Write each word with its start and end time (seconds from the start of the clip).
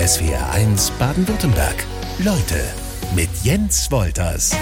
SWR1 0.00 0.92
Baden-Württemberg. 0.98 1.84
Leute 2.20 2.58
mit 3.14 3.28
Jens 3.42 3.90
Wolters. 3.90 4.56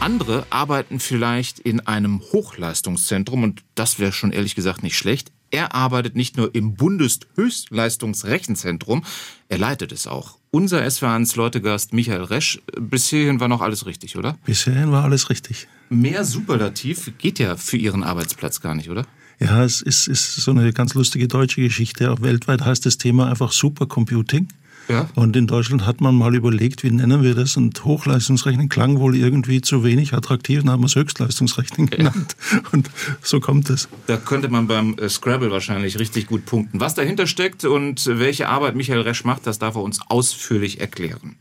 Andere 0.00 0.44
arbeiten 0.50 0.98
vielleicht 0.98 1.60
in 1.60 1.78
einem 1.78 2.20
Hochleistungszentrum 2.32 3.44
und 3.44 3.62
das 3.76 4.00
wäre 4.00 4.10
schon 4.10 4.32
ehrlich 4.32 4.56
gesagt 4.56 4.82
nicht 4.82 4.98
schlecht. 4.98 5.30
Er 5.52 5.72
arbeitet 5.72 6.16
nicht 6.16 6.36
nur 6.36 6.52
im 6.52 6.74
Bundeshöchstleistungsrechenzentrum, 6.74 9.04
er 9.48 9.58
leitet 9.58 9.92
es 9.92 10.08
auch. 10.08 10.38
Unser 10.50 10.82
SW1 10.82 11.36
Leutegast 11.36 11.92
Michael 11.92 12.24
Resch, 12.24 12.60
bis 12.76 13.08
hierhin 13.08 13.38
war 13.38 13.46
noch 13.46 13.60
alles 13.60 13.86
richtig, 13.86 14.16
oder? 14.16 14.36
Bis 14.44 14.64
hierhin 14.64 14.90
war 14.90 15.04
alles 15.04 15.30
richtig. 15.30 15.68
Mehr 15.90 16.24
Superlativ 16.24 17.12
geht 17.18 17.38
ja 17.38 17.56
für 17.56 17.76
Ihren 17.76 18.02
Arbeitsplatz 18.02 18.60
gar 18.60 18.74
nicht, 18.74 18.90
oder? 18.90 19.06
Ja, 19.40 19.64
es 19.64 19.82
ist, 19.82 20.06
ist 20.06 20.36
so 20.36 20.50
eine 20.50 20.72
ganz 20.72 20.94
lustige 20.94 21.28
deutsche 21.28 21.60
Geschichte. 21.60 22.10
Auch 22.10 22.22
weltweit 22.22 22.64
heißt 22.64 22.86
das 22.86 22.98
Thema 22.98 23.28
einfach 23.28 23.52
Supercomputing. 23.52 24.48
Ja. 24.88 25.08
Und 25.14 25.34
in 25.36 25.46
Deutschland 25.46 25.86
hat 25.86 26.00
man 26.00 26.14
mal 26.14 26.34
überlegt, 26.34 26.82
wie 26.82 26.90
nennen 26.90 27.22
wir 27.22 27.34
das? 27.34 27.56
Und 27.56 27.84
Hochleistungsrechnen 27.84 28.68
klang 28.68 28.98
wohl 28.98 29.16
irgendwie 29.16 29.60
zu 29.60 29.82
wenig 29.82 30.12
attraktiv, 30.12 30.60
dann 30.60 30.70
haben 30.70 30.82
wir 30.82 30.86
es 30.86 30.94
Höchstleistungsrechnen 30.94 31.88
genannt. 31.88 32.36
Ja. 32.52 32.60
Und 32.72 32.90
so 33.22 33.40
kommt 33.40 33.70
es. 33.70 33.88
Da 34.06 34.16
könnte 34.16 34.48
man 34.48 34.66
beim 34.66 34.96
äh, 34.98 35.08
Scrabble 35.08 35.50
wahrscheinlich 35.50 35.98
richtig 35.98 36.26
gut 36.26 36.44
punkten. 36.44 36.80
Was 36.80 36.94
dahinter 36.94 37.26
steckt 37.26 37.64
und 37.64 38.06
welche 38.06 38.48
Arbeit 38.48 38.76
Michael 38.76 39.00
Resch 39.00 39.24
macht, 39.24 39.46
das 39.46 39.58
darf 39.58 39.76
er 39.76 39.82
uns 39.82 40.00
ausführlich 40.08 40.80
erklären. 40.80 41.36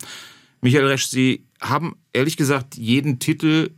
Michael 0.62 0.88
Resch, 0.88 1.08
Sie 1.08 1.44
haben 1.60 1.96
ehrlich 2.14 2.38
gesagt 2.38 2.78
jeden 2.78 3.20
Titel 3.20 3.72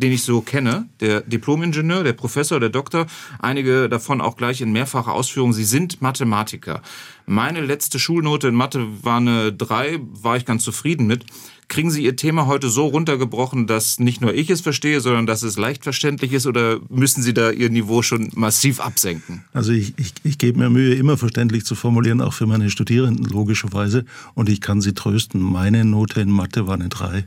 den 0.00 0.12
ich 0.12 0.22
so 0.22 0.40
kenne, 0.40 0.88
der 1.00 1.22
Diplomingenieur, 1.22 2.04
der 2.04 2.12
Professor, 2.12 2.60
der 2.60 2.68
Doktor, 2.68 3.08
einige 3.40 3.88
davon 3.88 4.20
auch 4.20 4.36
gleich 4.36 4.60
in 4.60 4.70
mehrfacher 4.70 5.12
Ausführung. 5.12 5.52
Sie 5.52 5.64
sind 5.64 6.00
Mathematiker. 6.00 6.82
Meine 7.26 7.60
letzte 7.60 7.98
Schulnote 7.98 8.46
in 8.46 8.54
Mathe 8.54 8.86
war 9.02 9.16
eine 9.16 9.52
3, 9.52 9.98
war 10.22 10.36
ich 10.36 10.44
ganz 10.44 10.62
zufrieden 10.62 11.08
mit. 11.08 11.24
Kriegen 11.66 11.90
Sie 11.90 12.04
Ihr 12.04 12.14
Thema 12.14 12.46
heute 12.46 12.70
so 12.70 12.86
runtergebrochen, 12.86 13.66
dass 13.66 13.98
nicht 13.98 14.20
nur 14.20 14.32
ich 14.32 14.50
es 14.50 14.60
verstehe, 14.60 15.00
sondern 15.00 15.26
dass 15.26 15.42
es 15.42 15.58
leicht 15.58 15.82
verständlich 15.82 16.32
ist 16.32 16.46
oder 16.46 16.78
müssen 16.88 17.22
Sie 17.22 17.34
da 17.34 17.50
Ihr 17.50 17.68
Niveau 17.68 18.02
schon 18.02 18.30
massiv 18.36 18.78
absenken? 18.78 19.44
Also 19.52 19.72
ich, 19.72 19.94
ich, 19.98 20.14
ich 20.22 20.38
gebe 20.38 20.60
mir 20.60 20.70
Mühe, 20.70 20.94
immer 20.94 21.18
verständlich 21.18 21.64
zu 21.64 21.74
formulieren, 21.74 22.20
auch 22.20 22.34
für 22.34 22.46
meine 22.46 22.70
Studierenden 22.70 23.24
logischerweise. 23.24 24.04
Und 24.34 24.48
ich 24.48 24.60
kann 24.60 24.80
Sie 24.80 24.94
trösten, 24.94 25.42
meine 25.42 25.84
Note 25.84 26.20
in 26.20 26.30
Mathe 26.30 26.68
war 26.68 26.74
eine 26.74 26.88
3. 26.88 27.24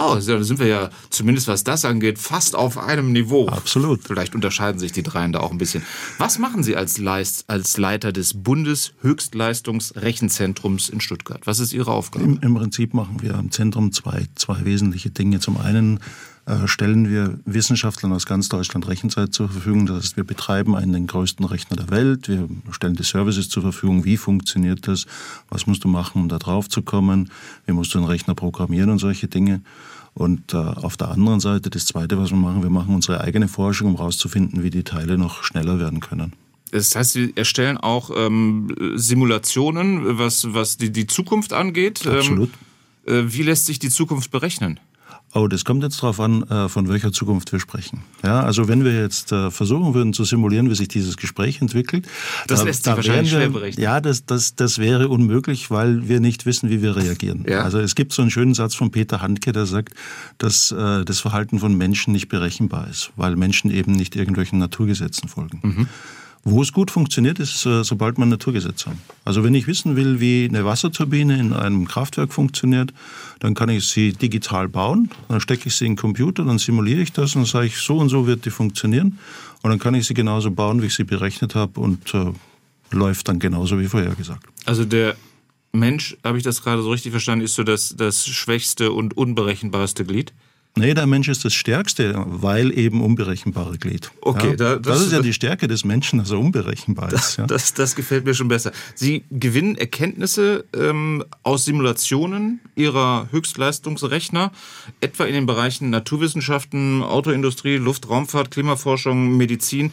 Oh, 0.00 0.14
da 0.14 0.42
sind 0.42 0.58
wir 0.58 0.66
ja 0.66 0.88
zumindest 1.10 1.46
was 1.48 1.64
das 1.64 1.84
angeht 1.84 2.18
fast 2.18 2.56
auf 2.56 2.78
einem 2.78 3.12
Niveau. 3.12 3.46
Absolut. 3.48 4.04
Vielleicht 4.04 4.34
unterscheiden 4.34 4.78
sich 4.78 4.92
die 4.92 5.02
dreien 5.02 5.32
da 5.32 5.40
auch 5.40 5.50
ein 5.50 5.58
bisschen. 5.58 5.82
Was 6.18 6.38
machen 6.38 6.62
Sie 6.62 6.76
als, 6.76 6.96
Leist, 6.98 7.44
als 7.48 7.76
Leiter 7.76 8.12
des 8.12 8.40
Bundeshöchstleistungsrechenzentrums 8.42 10.88
in 10.88 11.00
Stuttgart? 11.00 11.44
Was 11.46 11.58
ist 11.60 11.72
Ihre 11.72 11.92
Aufgabe? 11.92 12.24
Im, 12.24 12.38
Im, 12.40 12.54
Prinzip 12.54 12.94
machen 12.94 13.20
wir 13.20 13.34
im 13.34 13.50
Zentrum 13.50 13.92
zwei, 13.92 14.26
zwei 14.36 14.64
wesentliche 14.64 15.10
Dinge. 15.10 15.40
Zum 15.40 15.58
einen 15.58 16.00
stellen 16.64 17.08
wir 17.08 17.38
Wissenschaftlern 17.44 18.12
aus 18.12 18.26
ganz 18.26 18.48
Deutschland 18.48 18.88
Rechenzeit 18.88 19.32
zur 19.32 19.48
Verfügung. 19.48 19.86
Das 19.86 19.98
heißt, 19.98 20.16
wir 20.16 20.24
betreiben 20.24 20.74
einen 20.74 20.92
den 20.92 21.06
größten 21.06 21.44
Rechner 21.44 21.76
der 21.76 21.90
Welt. 21.90 22.28
Wir 22.28 22.48
stellen 22.72 22.96
die 22.96 23.04
Services 23.04 23.48
zur 23.48 23.62
Verfügung. 23.62 24.04
Wie 24.04 24.16
funktioniert 24.16 24.88
das? 24.88 25.06
Was 25.48 25.66
musst 25.66 25.84
du 25.84 25.88
machen, 25.88 26.22
um 26.22 26.28
da 26.28 26.38
drauf 26.38 26.68
zu 26.68 26.82
kommen? 26.82 27.30
Wie 27.66 27.72
musst 27.72 27.94
du 27.94 27.98
einen 27.98 28.06
Rechner 28.08 28.34
programmieren 28.34 28.90
und 28.90 28.98
solche 28.98 29.28
Dinge? 29.28 29.60
Und 30.14 30.54
äh, 30.54 30.56
auf 30.56 30.96
der 30.96 31.08
anderen 31.08 31.40
Seite, 31.40 31.70
das 31.70 31.86
Zweite, 31.86 32.18
was 32.18 32.30
wir 32.30 32.36
machen, 32.36 32.62
wir 32.62 32.70
machen 32.70 32.94
unsere 32.94 33.20
eigene 33.20 33.48
Forschung, 33.48 33.88
um 33.88 33.96
herauszufinden, 33.96 34.62
wie 34.62 34.70
die 34.70 34.82
Teile 34.82 35.16
noch 35.16 35.44
schneller 35.44 35.78
werden 35.78 36.00
können. 36.00 36.32
Das 36.72 36.94
heißt, 36.94 37.12
Sie 37.12 37.32
erstellen 37.36 37.78
auch 37.78 38.10
ähm, 38.14 38.74
Simulationen, 38.94 40.18
was, 40.18 40.52
was 40.52 40.76
die, 40.76 40.90
die 40.90 41.06
Zukunft 41.06 41.52
angeht. 41.52 42.06
Absolut. 42.06 42.50
Ähm, 43.06 43.28
äh, 43.28 43.32
wie 43.32 43.42
lässt 43.42 43.66
sich 43.66 43.78
die 43.78 43.90
Zukunft 43.90 44.30
berechnen? 44.30 44.78
Oh, 45.32 45.46
das 45.46 45.64
kommt 45.64 45.84
jetzt 45.84 46.02
darauf 46.02 46.18
an, 46.18 46.42
äh, 46.42 46.68
von 46.68 46.88
welcher 46.88 47.12
Zukunft 47.12 47.52
wir 47.52 47.60
sprechen. 47.60 48.02
Ja, 48.24 48.42
also 48.42 48.66
wenn 48.66 48.84
wir 48.84 49.00
jetzt 49.00 49.30
äh, 49.30 49.50
versuchen 49.52 49.94
würden 49.94 50.12
zu 50.12 50.24
simulieren, 50.24 50.68
wie 50.68 50.74
sich 50.74 50.88
dieses 50.88 51.16
Gespräch 51.16 51.60
entwickelt, 51.60 52.08
das 52.48 52.64
lässt 52.64 52.84
sich 52.84 52.96
wahrscheinlich 52.96 53.30
wir, 53.30 53.38
schwer 53.38 53.50
berechnen. 53.50 53.82
Ja, 53.82 54.00
das, 54.00 54.26
das, 54.26 54.56
das 54.56 54.78
wäre 54.78 55.08
unmöglich, 55.08 55.70
weil 55.70 56.08
wir 56.08 56.18
nicht 56.18 56.46
wissen, 56.46 56.68
wie 56.68 56.82
wir 56.82 56.96
reagieren. 56.96 57.44
Ja. 57.48 57.62
Also 57.62 57.78
es 57.78 57.94
gibt 57.94 58.12
so 58.12 58.22
einen 58.22 58.32
schönen 58.32 58.54
Satz 58.54 58.74
von 58.74 58.90
Peter 58.90 59.22
Handke, 59.22 59.52
der 59.52 59.66
sagt, 59.66 59.94
dass 60.38 60.72
äh, 60.72 61.04
das 61.04 61.20
Verhalten 61.20 61.60
von 61.60 61.76
Menschen 61.76 62.12
nicht 62.12 62.28
berechenbar 62.28 62.88
ist, 62.88 63.12
weil 63.14 63.36
Menschen 63.36 63.70
eben 63.70 63.92
nicht 63.92 64.16
irgendwelchen 64.16 64.58
Naturgesetzen 64.58 65.28
folgen. 65.28 65.60
Mhm. 65.62 65.88
Wo 66.42 66.62
es 66.62 66.72
gut 66.72 66.90
funktioniert, 66.90 67.38
ist, 67.38 67.66
äh, 67.66 67.84
sobald 67.84 68.16
man 68.16 68.30
Naturgesetze 68.30 68.90
hat. 68.90 68.96
Also 69.26 69.44
wenn 69.44 69.54
ich 69.54 69.66
wissen 69.66 69.94
will, 69.96 70.20
wie 70.20 70.46
eine 70.48 70.64
Wasserturbine 70.64 71.38
in 71.38 71.52
einem 71.52 71.86
Kraftwerk 71.86 72.32
funktioniert, 72.32 72.94
dann 73.40 73.54
kann 73.54 73.68
ich 73.68 73.86
sie 73.88 74.12
digital 74.14 74.68
bauen, 74.68 75.10
dann 75.28 75.40
stecke 75.40 75.68
ich 75.68 75.76
sie 75.76 75.84
in 75.84 75.92
den 75.92 75.98
Computer, 75.98 76.44
dann 76.44 76.58
simuliere 76.58 77.02
ich 77.02 77.12
das 77.12 77.36
und 77.36 77.46
sage 77.46 77.66
ich, 77.66 77.76
so 77.76 77.98
und 77.98 78.08
so 78.08 78.26
wird 78.26 78.46
die 78.46 78.50
funktionieren. 78.50 79.18
Und 79.62 79.70
dann 79.70 79.78
kann 79.78 79.94
ich 79.94 80.06
sie 80.06 80.14
genauso 80.14 80.50
bauen, 80.50 80.80
wie 80.80 80.86
ich 80.86 80.94
sie 80.94 81.04
berechnet 81.04 81.54
habe 81.54 81.78
und 81.78 82.14
äh, 82.14 82.32
läuft 82.90 83.28
dann 83.28 83.38
genauso 83.38 83.78
wie 83.78 83.86
vorher 83.86 84.14
gesagt. 84.14 84.46
Also 84.64 84.86
der 84.86 85.16
Mensch, 85.72 86.16
habe 86.24 86.38
ich 86.38 86.44
das 86.44 86.62
gerade 86.62 86.82
so 86.82 86.90
richtig 86.90 87.12
verstanden, 87.12 87.44
ist 87.44 87.54
so 87.54 87.64
das, 87.64 87.94
das 87.96 88.26
schwächste 88.26 88.92
und 88.92 89.16
unberechenbarste 89.16 90.04
Glied? 90.04 90.32
Nee, 90.76 90.94
der 90.94 91.06
Mensch 91.06 91.28
ist 91.28 91.44
das 91.44 91.52
Stärkste, 91.52 92.14
weil 92.26 92.76
eben 92.78 93.02
unberechenbare 93.02 93.76
Glied. 93.76 94.10
Okay, 94.20 94.50
ja, 94.50 94.56
da, 94.56 94.76
das, 94.76 94.98
das, 94.98 95.06
ist 95.06 95.12
ja 95.12 95.20
die 95.20 95.32
Stärke 95.32 95.66
des 95.66 95.84
Menschen, 95.84 96.20
dass 96.20 96.30
er 96.30 96.38
unberechenbar 96.38 97.08
das, 97.08 97.30
ist. 97.30 97.36
Ja. 97.38 97.46
Das, 97.46 97.74
das 97.74 97.96
gefällt 97.96 98.24
mir 98.24 98.34
schon 98.34 98.48
besser. 98.48 98.70
Sie 98.94 99.24
gewinnen 99.30 99.76
Erkenntnisse 99.76 100.64
ähm, 100.74 101.24
aus 101.42 101.64
Simulationen 101.64 102.60
Ihrer 102.76 103.28
Höchstleistungsrechner, 103.32 104.52
etwa 105.00 105.24
in 105.24 105.34
den 105.34 105.46
Bereichen 105.46 105.90
Naturwissenschaften, 105.90 107.02
Autoindustrie, 107.02 107.76
Luftraumfahrt, 107.76 108.52
Klimaforschung, 108.52 109.36
Medizin. 109.36 109.92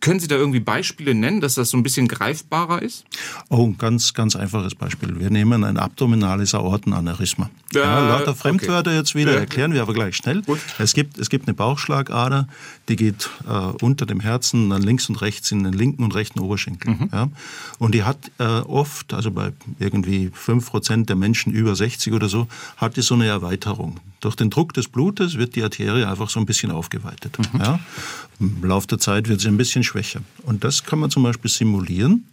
Können 0.00 0.20
Sie 0.20 0.28
da 0.28 0.34
irgendwie 0.34 0.60
Beispiele 0.60 1.14
nennen, 1.14 1.40
dass 1.40 1.54
das 1.54 1.70
so 1.70 1.76
ein 1.76 1.82
bisschen 1.82 2.08
greifbarer 2.08 2.82
ist? 2.82 3.04
Oh, 3.48 3.66
ein 3.66 3.78
ganz, 3.78 4.12
ganz 4.12 4.36
einfaches 4.36 4.74
Beispiel. 4.74 5.18
Wir 5.18 5.30
nehmen 5.30 5.64
ein 5.64 5.78
abdominales 5.78 6.54
Aortenaneurysma. 6.54 7.48
Ja, 7.72 7.80
ja, 7.80 8.08
lauter 8.08 8.34
Fremdwörter 8.34 8.90
okay. 8.90 8.98
jetzt 8.98 9.14
wieder, 9.14 9.34
erklären 9.34 9.73
wir 9.74 9.82
aber 9.82 9.92
gleich 9.92 10.16
schnell. 10.16 10.42
Gut. 10.42 10.58
Es 10.78 10.94
gibt, 10.94 11.18
es 11.18 11.28
gibt 11.28 11.46
eine 11.46 11.54
Bauchschlagader, 11.54 12.48
die 12.88 12.96
geht 12.96 13.28
äh, 13.46 13.50
unter 13.50 14.06
dem 14.06 14.20
Herzen, 14.20 14.70
dann 14.70 14.82
links 14.82 15.08
und 15.08 15.20
rechts 15.20 15.52
in 15.52 15.64
den 15.64 15.72
linken 15.72 16.04
und 16.04 16.14
rechten 16.14 16.40
Oberschenkel. 16.40 16.94
Mhm. 16.94 17.08
Ja? 17.12 17.28
Und 17.78 17.94
die 17.94 18.04
hat 18.04 18.30
äh, 18.38 18.44
oft, 18.44 19.12
also 19.12 19.30
bei 19.30 19.52
irgendwie 19.78 20.30
5% 20.30 21.06
der 21.06 21.16
Menschen 21.16 21.52
über 21.52 21.76
60 21.76 22.12
oder 22.12 22.28
so, 22.28 22.48
hat 22.76 22.96
die 22.96 23.02
so 23.02 23.14
eine 23.14 23.26
Erweiterung. 23.26 24.00
Durch 24.20 24.36
den 24.36 24.48
Druck 24.48 24.72
des 24.72 24.88
Blutes 24.88 25.36
wird 25.36 25.54
die 25.56 25.62
Arterie 25.62 26.04
einfach 26.04 26.30
so 26.30 26.40
ein 26.40 26.46
bisschen 26.46 26.70
aufgeweitet. 26.70 27.36
Mhm. 27.38 27.60
Ja? 27.60 27.80
Im 28.40 28.64
Laufe 28.64 28.86
der 28.86 28.98
Zeit 28.98 29.28
wird 29.28 29.40
sie 29.40 29.48
ein 29.48 29.56
bisschen 29.56 29.84
schwächer. 29.84 30.20
Und 30.44 30.64
das 30.64 30.84
kann 30.84 30.98
man 30.98 31.10
zum 31.10 31.22
Beispiel 31.22 31.50
simulieren. 31.50 32.26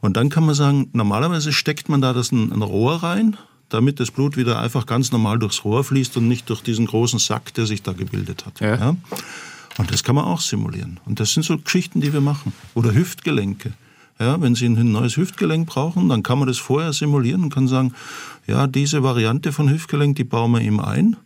Und 0.00 0.16
dann 0.16 0.30
kann 0.30 0.44
man 0.44 0.54
sagen, 0.54 0.88
normalerweise 0.92 1.52
steckt 1.52 1.88
man 1.88 2.00
da 2.00 2.12
das 2.12 2.32
ein, 2.32 2.52
ein 2.52 2.62
Rohr 2.62 3.02
rein, 3.02 3.36
damit 3.70 4.00
das 4.00 4.10
Blut 4.10 4.36
wieder 4.36 4.60
einfach 4.60 4.86
ganz 4.86 5.12
normal 5.12 5.38
durchs 5.38 5.64
Rohr 5.64 5.82
fließt 5.84 6.16
und 6.18 6.28
nicht 6.28 6.50
durch 6.50 6.62
diesen 6.62 6.86
großen 6.86 7.18
Sack, 7.18 7.54
der 7.54 7.66
sich 7.66 7.82
da 7.82 7.92
gebildet 7.92 8.44
hat. 8.46 8.60
Ja. 8.60 8.76
ja? 8.76 8.96
Und 9.78 9.90
das 9.90 10.04
kann 10.04 10.14
man 10.14 10.24
auch 10.24 10.40
simulieren. 10.40 11.00
Und 11.06 11.20
das 11.20 11.32
sind 11.32 11.44
so 11.44 11.56
Geschichten, 11.56 12.00
die 12.00 12.12
wir 12.12 12.20
machen. 12.20 12.52
Oder 12.74 12.94
Hüftgelenke. 12.94 13.72
Ja, 14.18 14.38
wenn 14.42 14.54
Sie 14.54 14.66
ein 14.66 14.92
neues 14.92 15.16
Hüftgelenk 15.16 15.66
brauchen, 15.66 16.10
dann 16.10 16.22
kann 16.22 16.38
man 16.38 16.46
das 16.46 16.58
vorher 16.58 16.92
simulieren 16.92 17.44
und 17.44 17.54
kann 17.54 17.68
sagen, 17.68 17.94
ja, 18.46 18.66
diese 18.66 19.02
Variante 19.02 19.50
von 19.50 19.70
Hüftgelenk, 19.70 20.16
die 20.16 20.24
bauen 20.24 20.52
wir 20.52 20.60
ihm 20.60 20.78
ein. 20.78 21.16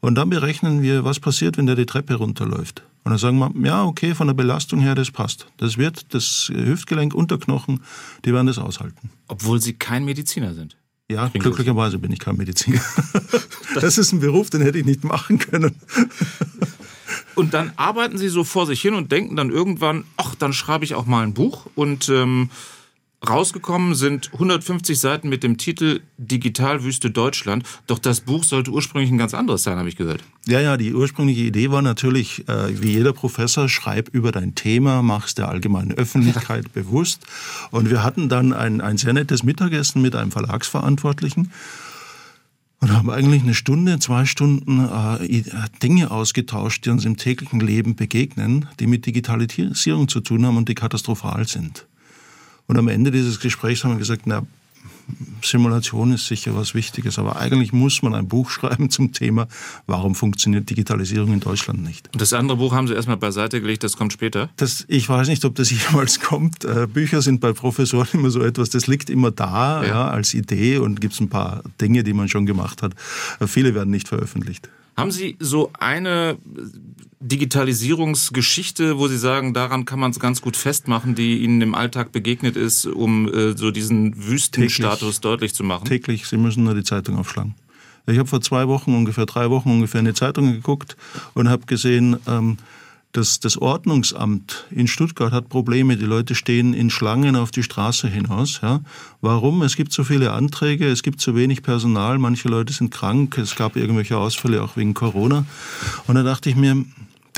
Und 0.00 0.14
dann 0.14 0.30
berechnen 0.30 0.80
wir, 0.80 1.04
was 1.04 1.20
passiert, 1.20 1.58
wenn 1.58 1.66
der 1.66 1.74
die 1.74 1.84
Treppe 1.84 2.14
runterläuft. 2.14 2.82
Und 3.04 3.10
dann 3.10 3.18
sagen 3.18 3.38
wir, 3.38 3.50
ja, 3.66 3.84
okay, 3.84 4.14
von 4.14 4.28
der 4.28 4.34
Belastung 4.34 4.80
her, 4.80 4.94
das 4.94 5.10
passt. 5.10 5.46
Das 5.58 5.76
wird 5.76 6.14
das 6.14 6.50
Hüftgelenk, 6.50 7.14
Unterknochen, 7.14 7.80
die 8.24 8.32
werden 8.32 8.46
das 8.46 8.56
aushalten. 8.56 9.10
Obwohl 9.26 9.60
Sie 9.60 9.74
kein 9.74 10.06
Mediziner 10.06 10.54
sind. 10.54 10.77
Ja, 11.10 11.28
glücklicherweise 11.28 11.98
bin 11.98 12.12
ich 12.12 12.18
kein 12.18 12.36
Mediziner. 12.36 12.82
das 13.74 13.96
ist 13.96 14.12
ein 14.12 14.20
Beruf, 14.20 14.50
den 14.50 14.60
hätte 14.60 14.78
ich 14.78 14.84
nicht 14.84 15.04
machen 15.04 15.38
können. 15.38 15.74
Und 17.34 17.54
dann 17.54 17.72
arbeiten 17.76 18.18
Sie 18.18 18.28
so 18.28 18.44
vor 18.44 18.66
sich 18.66 18.82
hin 18.82 18.94
und 18.94 19.12
denken 19.12 19.36
dann 19.36 19.50
irgendwann, 19.50 20.04
ach, 20.16 20.34
dann 20.34 20.52
schreibe 20.52 20.84
ich 20.84 20.96
auch 20.96 21.06
mal 21.06 21.22
ein 21.22 21.34
Buch 21.34 21.66
und 21.76 22.08
ähm, 22.08 22.50
Rausgekommen 23.26 23.96
sind 23.96 24.30
150 24.32 24.98
Seiten 24.98 25.28
mit 25.28 25.42
dem 25.42 25.58
Titel 25.58 26.00
Digitalwüste 26.18 27.10
Deutschland. 27.10 27.64
Doch 27.88 27.98
das 27.98 28.20
Buch 28.20 28.44
sollte 28.44 28.70
ursprünglich 28.70 29.10
ein 29.10 29.18
ganz 29.18 29.34
anderes 29.34 29.64
sein, 29.64 29.76
habe 29.76 29.88
ich 29.88 29.96
gehört. 29.96 30.22
Ja, 30.46 30.60
ja, 30.60 30.76
die 30.76 30.94
ursprüngliche 30.94 31.40
Idee 31.40 31.72
war 31.72 31.82
natürlich, 31.82 32.48
äh, 32.48 32.80
wie 32.80 32.92
jeder 32.92 33.12
Professor, 33.12 33.68
schreib 33.68 34.08
über 34.14 34.30
dein 34.30 34.54
Thema, 34.54 35.02
mach 35.02 35.26
es 35.26 35.34
der 35.34 35.48
allgemeinen 35.48 35.92
Öffentlichkeit 35.92 36.72
bewusst. 36.74 37.26
Und 37.72 37.90
wir 37.90 38.04
hatten 38.04 38.28
dann 38.28 38.52
ein, 38.52 38.80
ein 38.80 38.98
sehr 38.98 39.12
nettes 39.12 39.42
Mittagessen 39.42 40.00
mit 40.00 40.14
einem 40.14 40.30
Verlagsverantwortlichen 40.30 41.50
und 42.80 42.92
haben 42.92 43.10
eigentlich 43.10 43.42
eine 43.42 43.54
Stunde, 43.54 43.98
zwei 43.98 44.26
Stunden 44.26 44.88
äh, 44.88 45.42
Dinge 45.82 46.12
ausgetauscht, 46.12 46.86
die 46.86 46.90
uns 46.90 47.04
im 47.04 47.16
täglichen 47.16 47.58
Leben 47.58 47.96
begegnen, 47.96 48.68
die 48.78 48.86
mit 48.86 49.06
Digitalisierung 49.06 50.06
zu 50.06 50.20
tun 50.20 50.46
haben 50.46 50.56
und 50.56 50.68
die 50.68 50.76
katastrophal 50.76 51.48
sind. 51.48 51.86
Und 52.68 52.78
am 52.78 52.88
Ende 52.88 53.10
dieses 53.10 53.40
Gesprächs 53.40 53.82
haben 53.82 53.92
wir 53.92 53.98
gesagt, 53.98 54.26
na, 54.26 54.46
Simulation 55.42 56.12
ist 56.12 56.26
sicher 56.26 56.54
was 56.54 56.74
Wichtiges, 56.74 57.18
aber 57.18 57.36
eigentlich 57.36 57.72
muss 57.72 58.02
man 58.02 58.14
ein 58.14 58.28
Buch 58.28 58.50
schreiben 58.50 58.90
zum 58.90 59.12
Thema, 59.12 59.48
warum 59.86 60.14
funktioniert 60.14 60.68
Digitalisierung 60.68 61.32
in 61.32 61.40
Deutschland 61.40 61.82
nicht. 61.82 62.10
Und 62.12 62.20
das 62.20 62.34
andere 62.34 62.58
Buch 62.58 62.74
haben 62.74 62.86
Sie 62.86 62.94
erstmal 62.94 63.16
beiseite 63.16 63.60
gelegt, 63.60 63.84
das 63.84 63.96
kommt 63.96 64.12
später? 64.12 64.50
Das, 64.56 64.84
ich 64.88 65.08
weiß 65.08 65.28
nicht, 65.28 65.44
ob 65.46 65.54
das 65.54 65.70
jemals 65.90 66.20
kommt. 66.20 66.64
Äh, 66.64 66.86
Bücher 66.86 67.22
sind 67.22 67.40
bei 67.40 67.52
Professoren 67.52 68.08
immer 68.12 68.30
so 68.30 68.42
etwas, 68.42 68.70
das 68.70 68.86
liegt 68.86 69.10
immer 69.10 69.30
da 69.30 69.82
ja. 69.82 69.88
Ja, 69.88 70.08
als 70.08 70.34
Idee 70.34 70.76
und 70.76 71.00
gibt 71.00 71.14
es 71.14 71.20
ein 71.20 71.30
paar 71.30 71.62
Dinge, 71.80 72.04
die 72.04 72.12
man 72.12 72.28
schon 72.28 72.44
gemacht 72.44 72.82
hat. 72.82 72.92
Äh, 73.40 73.46
viele 73.46 73.74
werden 73.74 73.90
nicht 73.90 74.08
veröffentlicht. 74.08 74.68
Haben 74.96 75.10
Sie 75.10 75.36
so 75.38 75.70
eine 75.78 76.36
Digitalisierungsgeschichte, 77.20 78.98
wo 78.98 79.08
Sie 79.08 79.18
sagen, 79.18 79.52
daran 79.52 79.84
kann 79.84 79.98
man 79.98 80.12
es 80.12 80.20
ganz 80.20 80.40
gut 80.40 80.56
festmachen, 80.56 81.14
die 81.14 81.38
Ihnen 81.38 81.60
im 81.60 81.74
Alltag 81.74 82.12
begegnet 82.12 82.56
ist, 82.56 82.86
um 82.86 83.32
äh, 83.32 83.56
so 83.56 83.70
diesen 83.72 84.26
Wüstenstatus 84.28 85.00
täglich, 85.00 85.20
deutlich 85.20 85.54
zu 85.54 85.64
machen? 85.64 85.84
Täglich, 85.84 86.26
Sie 86.26 86.36
müssen 86.36 86.64
nur 86.64 86.74
die 86.74 86.84
Zeitung 86.84 87.16
aufschlagen. 87.16 87.54
Ich 88.06 88.18
habe 88.18 88.28
vor 88.28 88.40
zwei 88.40 88.68
Wochen, 88.68 88.94
ungefähr 88.94 89.26
drei 89.26 89.50
Wochen 89.50 89.70
ungefähr 89.70 89.98
eine 89.98 90.14
Zeitung 90.14 90.52
geguckt 90.52 90.96
und 91.34 91.48
habe 91.48 91.66
gesehen, 91.66 92.16
ähm, 92.26 92.56
das, 93.12 93.40
das 93.40 93.56
Ordnungsamt 93.56 94.66
in 94.70 94.86
Stuttgart 94.86 95.32
hat 95.32 95.48
Probleme. 95.48 95.96
Die 95.96 96.04
Leute 96.04 96.34
stehen 96.34 96.74
in 96.74 96.90
Schlangen 96.90 97.36
auf 97.36 97.50
die 97.50 97.62
Straße 97.62 98.06
hinaus. 98.06 98.60
Ja. 98.62 98.80
Warum? 99.20 99.62
Es 99.62 99.76
gibt 99.76 99.92
so 99.92 100.04
viele 100.04 100.32
Anträge, 100.32 100.86
es 100.86 101.02
gibt 101.02 101.20
zu 101.20 101.34
wenig 101.34 101.62
Personal, 101.62 102.18
manche 102.18 102.48
Leute 102.48 102.72
sind 102.72 102.92
krank, 102.92 103.38
es 103.38 103.56
gab 103.56 103.76
irgendwelche 103.76 104.18
Ausfälle 104.18 104.62
auch 104.62 104.76
wegen 104.76 104.94
Corona. 104.94 105.46
Und 106.06 106.14
da 106.14 106.22
dachte 106.22 106.50
ich 106.50 106.56
mir, 106.56 106.84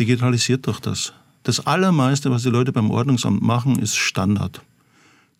digitalisiert 0.01 0.67
doch 0.67 0.81
das. 0.81 1.13
Das 1.43 1.67
Allermeiste, 1.67 2.31
was 2.31 2.43
die 2.43 2.51
Leute 2.51 2.73
beim 2.73 2.91
Ordnungsamt 2.91 3.43
machen, 3.43 3.79
ist 3.79 3.97
Standard. 3.97 4.63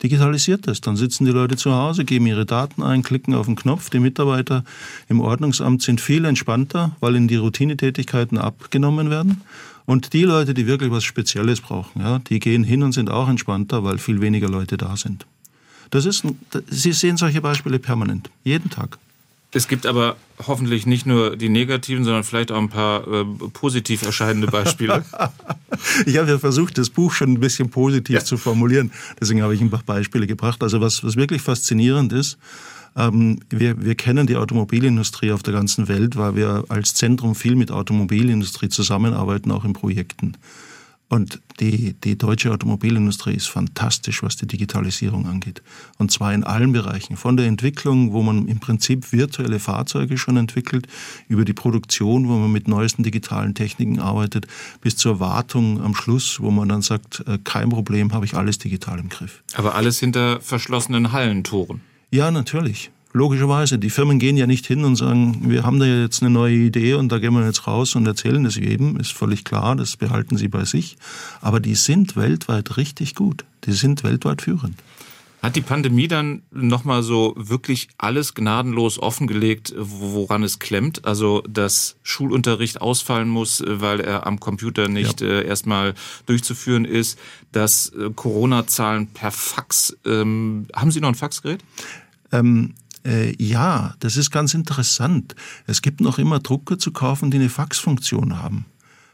Digitalisiert 0.01 0.67
das. 0.67 0.81
Dann 0.81 0.95
sitzen 0.95 1.25
die 1.25 1.31
Leute 1.31 1.57
zu 1.57 1.73
Hause, 1.73 2.05
geben 2.05 2.25
ihre 2.25 2.45
Daten 2.45 2.81
ein, 2.81 3.03
klicken 3.03 3.35
auf 3.35 3.45
den 3.45 3.55
Knopf. 3.55 3.89
Die 3.91 3.99
Mitarbeiter 3.99 4.63
im 5.09 5.19
Ordnungsamt 5.19 5.83
sind 5.83 6.01
viel 6.01 6.25
entspannter, 6.25 6.95
weil 6.99 7.15
ihnen 7.15 7.27
die 7.27 7.35
Routinetätigkeiten 7.35 8.37
abgenommen 8.37 9.09
werden. 9.09 9.41
Und 9.85 10.13
die 10.13 10.23
Leute, 10.23 10.53
die 10.53 10.65
wirklich 10.65 10.91
was 10.91 11.03
Spezielles 11.03 11.61
brauchen, 11.61 12.01
ja, 12.01 12.19
die 12.19 12.39
gehen 12.39 12.63
hin 12.63 12.81
und 12.81 12.93
sind 12.93 13.11
auch 13.11 13.29
entspannter, 13.29 13.83
weil 13.83 13.97
viel 13.97 14.21
weniger 14.21 14.49
Leute 14.49 14.77
da 14.77 14.95
sind. 14.97 15.25
Das 15.91 16.05
ist, 16.05 16.23
Sie 16.69 16.93
sehen 16.93 17.17
solche 17.17 17.41
Beispiele 17.41 17.77
permanent, 17.77 18.29
jeden 18.43 18.69
Tag. 18.69 18.97
Es 19.53 19.67
gibt 19.67 19.85
aber 19.85 20.15
hoffentlich 20.47 20.85
nicht 20.85 21.05
nur 21.05 21.35
die 21.35 21.49
negativen, 21.49 22.05
sondern 22.05 22.23
vielleicht 22.23 22.51
auch 22.51 22.57
ein 22.57 22.69
paar 22.69 23.05
äh, 23.05 23.25
positiv 23.51 24.03
erscheinende 24.03 24.47
Beispiele. 24.47 25.03
ich 26.05 26.17
habe 26.17 26.29
ja 26.29 26.39
versucht, 26.39 26.77
das 26.77 26.89
Buch 26.89 27.11
schon 27.11 27.33
ein 27.33 27.39
bisschen 27.39 27.69
positiv 27.69 28.15
ja. 28.15 28.23
zu 28.23 28.37
formulieren. 28.37 28.91
Deswegen 29.19 29.41
habe 29.41 29.53
ich 29.53 29.59
ein 29.59 29.69
paar 29.69 29.83
Beispiele 29.85 30.25
gebracht. 30.25 30.63
Also 30.63 30.79
was, 30.79 31.03
was 31.03 31.17
wirklich 31.17 31.41
faszinierend 31.41 32.13
ist, 32.13 32.37
ähm, 32.95 33.39
wir, 33.49 33.83
wir 33.83 33.95
kennen 33.95 34.25
die 34.25 34.37
Automobilindustrie 34.37 35.33
auf 35.33 35.43
der 35.43 35.53
ganzen 35.53 35.89
Welt, 35.89 36.15
weil 36.15 36.35
wir 36.35 36.65
als 36.69 36.93
Zentrum 36.93 37.35
viel 37.35 37.55
mit 37.55 37.71
Automobilindustrie 37.71 38.69
zusammenarbeiten, 38.69 39.51
auch 39.51 39.65
in 39.65 39.73
Projekten. 39.73 40.37
Und 41.11 41.41
die, 41.59 41.93
die 42.05 42.17
deutsche 42.17 42.53
Automobilindustrie 42.53 43.33
ist 43.33 43.47
fantastisch, 43.47 44.23
was 44.23 44.37
die 44.37 44.47
Digitalisierung 44.47 45.27
angeht. 45.27 45.61
Und 45.97 46.09
zwar 46.09 46.33
in 46.33 46.45
allen 46.45 46.71
Bereichen. 46.71 47.17
Von 47.17 47.35
der 47.35 47.47
Entwicklung, 47.47 48.13
wo 48.13 48.23
man 48.23 48.47
im 48.47 48.61
Prinzip 48.61 49.11
virtuelle 49.11 49.59
Fahrzeuge 49.59 50.17
schon 50.17 50.37
entwickelt, 50.37 50.87
über 51.27 51.43
die 51.43 51.51
Produktion, 51.51 52.29
wo 52.29 52.37
man 52.37 52.49
mit 52.49 52.69
neuesten 52.69 53.03
digitalen 53.03 53.55
Techniken 53.55 53.99
arbeitet, 53.99 54.47
bis 54.79 54.95
zur 54.95 55.19
Wartung 55.19 55.81
am 55.81 55.95
Schluss, 55.95 56.39
wo 56.39 56.49
man 56.49 56.69
dann 56.69 56.81
sagt, 56.81 57.25
äh, 57.27 57.37
kein 57.43 57.67
Problem, 57.67 58.13
habe 58.13 58.23
ich 58.23 58.35
alles 58.35 58.57
digital 58.57 58.97
im 58.97 59.09
Griff. 59.09 59.43
Aber 59.55 59.75
alles 59.75 59.99
hinter 59.99 60.39
verschlossenen 60.39 61.11
Hallentoren. 61.11 61.81
Ja, 62.09 62.31
natürlich. 62.31 62.89
Logischerweise. 63.13 63.77
Die 63.77 63.89
Firmen 63.89 64.19
gehen 64.19 64.37
ja 64.37 64.47
nicht 64.47 64.65
hin 64.65 64.85
und 64.85 64.95
sagen, 64.95 65.49
wir 65.49 65.63
haben 65.63 65.79
da 65.79 65.85
jetzt 65.85 66.21
eine 66.21 66.29
neue 66.29 66.55
Idee 66.55 66.93
und 66.93 67.11
da 67.11 67.19
gehen 67.19 67.33
wir 67.33 67.45
jetzt 67.45 67.67
raus 67.67 67.95
und 67.95 68.05
erzählen 68.07 68.43
das 68.43 68.55
jedem. 68.55 68.97
Ist 68.97 69.11
völlig 69.11 69.43
klar, 69.43 69.75
das 69.75 69.97
behalten 69.97 70.37
sie 70.37 70.47
bei 70.47 70.63
sich. 70.63 70.97
Aber 71.41 71.59
die 71.59 71.75
sind 71.75 72.15
weltweit 72.15 72.77
richtig 72.77 73.15
gut. 73.15 73.43
Die 73.65 73.73
sind 73.73 74.03
weltweit 74.03 74.41
führend. 74.41 74.75
Hat 75.41 75.55
die 75.55 75.61
Pandemie 75.61 76.07
dann 76.07 76.43
nochmal 76.51 77.01
so 77.01 77.33
wirklich 77.35 77.87
alles 77.97 78.35
gnadenlos 78.35 78.99
offengelegt, 78.99 79.73
woran 79.75 80.43
es 80.43 80.59
klemmt? 80.59 81.03
Also, 81.03 81.41
dass 81.49 81.95
Schulunterricht 82.03 82.79
ausfallen 82.79 83.27
muss, 83.27 83.63
weil 83.65 84.01
er 84.01 84.27
am 84.27 84.39
Computer 84.39 84.87
nicht 84.87 85.21
ja. 85.21 85.27
äh, 85.27 85.47
erstmal 85.47 85.95
durchzuführen 86.27 86.85
ist, 86.85 87.17
dass 87.51 87.89
äh, 87.89 88.11
Corona-Zahlen 88.15 89.07
per 89.07 89.31
Fax, 89.31 89.97
ähm, 90.05 90.67
haben 90.75 90.91
Sie 90.91 91.01
noch 91.01 91.09
ein 91.09 91.15
Faxgerät? 91.15 91.63
Ähm, 92.31 92.75
äh, 93.05 93.35
ja, 93.41 93.95
das 93.99 94.17
ist 94.17 94.31
ganz 94.31 94.53
interessant. 94.53 95.35
Es 95.67 95.81
gibt 95.81 96.01
noch 96.01 96.17
immer 96.17 96.39
Drucker 96.39 96.77
zu 96.77 96.91
kaufen, 96.91 97.31
die 97.31 97.37
eine 97.37 97.49
Faxfunktion 97.49 98.41
haben. 98.41 98.65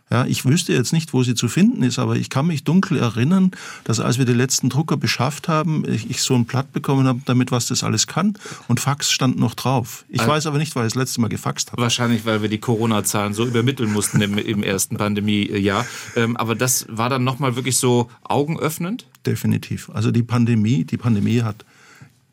Ja, 0.10 0.25
ich 0.25 0.45
wüsste 0.45 0.72
jetzt 0.72 0.94
nicht, 0.94 1.13
wo 1.13 1.24
sie 1.24 1.36
zu 1.36 1.50
finden 1.50 1.84
ist, 1.84 2.00
aber 2.00 2.16
ich 2.16 2.30
kann 2.30 2.48
mich 2.48 2.63
dunkel 2.63 2.98
erinnern, 2.98 3.51
dass 3.84 4.00
als 4.00 4.18
wir 4.18 4.24
die 4.24 4.34
letzten 4.34 4.69
Drucker 4.69 4.95
beschafft 4.95 5.50
haben, 5.50 5.84
ich, 5.86 6.10
ich 6.10 6.22
so 6.22 6.34
ein 6.34 6.45
Blatt 6.45 6.72
bekommen 6.72 7.07
habe, 7.07 7.19
damit 7.25 7.51
was 7.51 7.68
das 7.68 7.84
alles 7.84 8.07
kann 8.07 8.38
und 8.69 8.80
Fax 8.80 9.12
stand 9.12 9.38
noch 9.38 9.54
drauf. 9.54 10.06
Ich 10.07 10.22
also, 10.22 10.31
weiß 10.31 10.45
aber 10.45 10.60
nicht, 10.60 10.74
weil 10.78 10.88
ich 10.88 10.94
das 10.94 11.00
letzte 11.00 11.19
Mal 11.19 11.28
gefaxt 11.28 11.74
habe. 11.74 11.81
Wahrscheinlich, 11.81 12.25
weil 12.25 12.42
wir 12.42 12.48
die 12.48 12.60
Corona-Zahlen 12.60 13.33
so 13.33 13.45
übermitteln 13.45 13.92
mussten 13.92 14.22
im, 14.22 14.38
im 14.38 14.63
ersten 14.63 14.95
Pandemiejahr. 14.95 15.86
Ähm, 16.16 16.38
aber 16.38 16.56
das 16.56 16.86
war 16.90 17.10
dann 17.10 17.25
nochmal 17.25 17.57
wirklich 17.57 17.75
so 17.75 18.10
augenöffnend? 18.24 19.07
Definitiv. 19.25 19.90
Also 19.90 20.12
die 20.12 20.24
Pandemie, 20.24 20.86
die 20.86 20.98
Pandemie 20.98 21.42
hat 21.42 21.66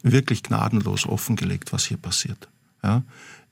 wirklich 0.04 0.42
gnadenlos 0.42 1.06
offengelegt, 1.06 1.72
was 1.72 1.86
hier 1.86 1.96
passiert. 1.96 2.48
Ja, 2.82 3.02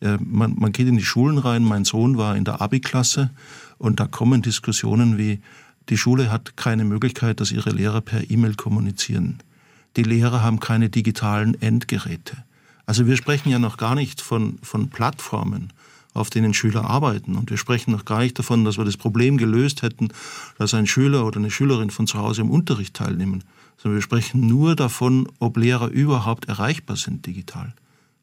äh, 0.00 0.19
man, 0.20 0.54
man 0.56 0.72
geht 0.72 0.87
in 0.87 0.96
die 0.96 1.04
Schulen 1.04 1.38
rein. 1.38 1.64
Mein 1.64 1.84
Sohn 1.84 2.19
war 2.19 2.37
in 2.37 2.44
der 2.44 2.60
Abi-Klasse 2.60 3.31
und 3.78 3.99
da 3.99 4.06
kommen 4.06 4.43
Diskussionen 4.43 5.19
wie, 5.19 5.40
die 5.88 5.96
Schule 5.96 6.31
hat 6.31 6.56
keine 6.56 6.84
Möglichkeit, 6.84 7.40
dass 7.40 7.50
ihre 7.50 7.70
Lehrer 7.70 8.00
per 8.00 8.31
E-Mail 8.31 8.54
kommunizieren. 8.54 9.38
Die 9.96 10.04
Lehrer 10.04 10.43
haben 10.43 10.60
keine 10.60 10.88
digitalen 10.88 11.60
Endgeräte. 11.60 12.37
Also 12.87 13.06
wir 13.06 13.16
sprechen 13.16 13.50
ja 13.50 13.58
noch 13.58 13.76
gar 13.76 13.94
nicht 13.94 14.20
von, 14.20 14.58
von 14.62 14.90
Plattformen, 14.90 15.72
auf 16.14 16.31
denen 16.31 16.55
Schüler 16.55 16.84
arbeiten. 16.84 17.37
Und 17.37 17.50
wir 17.50 17.56
sprechen 17.56 17.93
noch 17.93 18.05
gar 18.05 18.20
nicht 18.20 18.38
davon, 18.38 18.64
dass 18.64 18.78
wir 18.78 18.84
das 18.84 18.96
Problem 18.96 19.38
gelöst 19.38 19.82
hätten, 19.82 20.08
dass 20.58 20.75
ein 20.75 20.87
Schüler 20.87 21.25
oder 21.26 21.38
eine 21.38 21.50
Schülerin 21.50 21.90
von 21.90 22.06
zu 22.06 22.19
Hause 22.19 22.43
im 22.43 22.50
Unterricht 22.50 22.94
teilnehmen. 22.94 23.44
Sondern 23.82 23.99
wir 23.99 24.02
sprechen 24.02 24.46
nur 24.46 24.76
davon, 24.76 25.29
ob 25.40 25.56
Lehrer 25.56 25.88
überhaupt 25.88 26.44
erreichbar 26.46 26.96
sind 26.96 27.26
digital. 27.26 27.75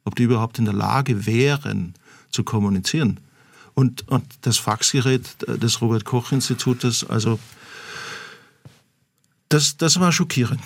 Ob 0.06 0.16
die 0.16 0.24
überhaupt 0.24 0.58
in 0.58 0.66
der 0.66 0.74
Lage 0.74 1.26
wären, 1.26 1.94
zu 2.32 2.44
kommunizieren. 2.44 3.20
Und, 3.74 4.08
und 4.08 4.24
das 4.42 4.58
Faxgerät 4.58 5.24
des 5.48 5.82
Robert 5.82 6.06
Koch 6.06 6.32
Institutes, 6.32 7.04
also 7.04 7.40
das, 9.50 9.78
das 9.78 10.00
war 10.00 10.12
schockierend. 10.12 10.62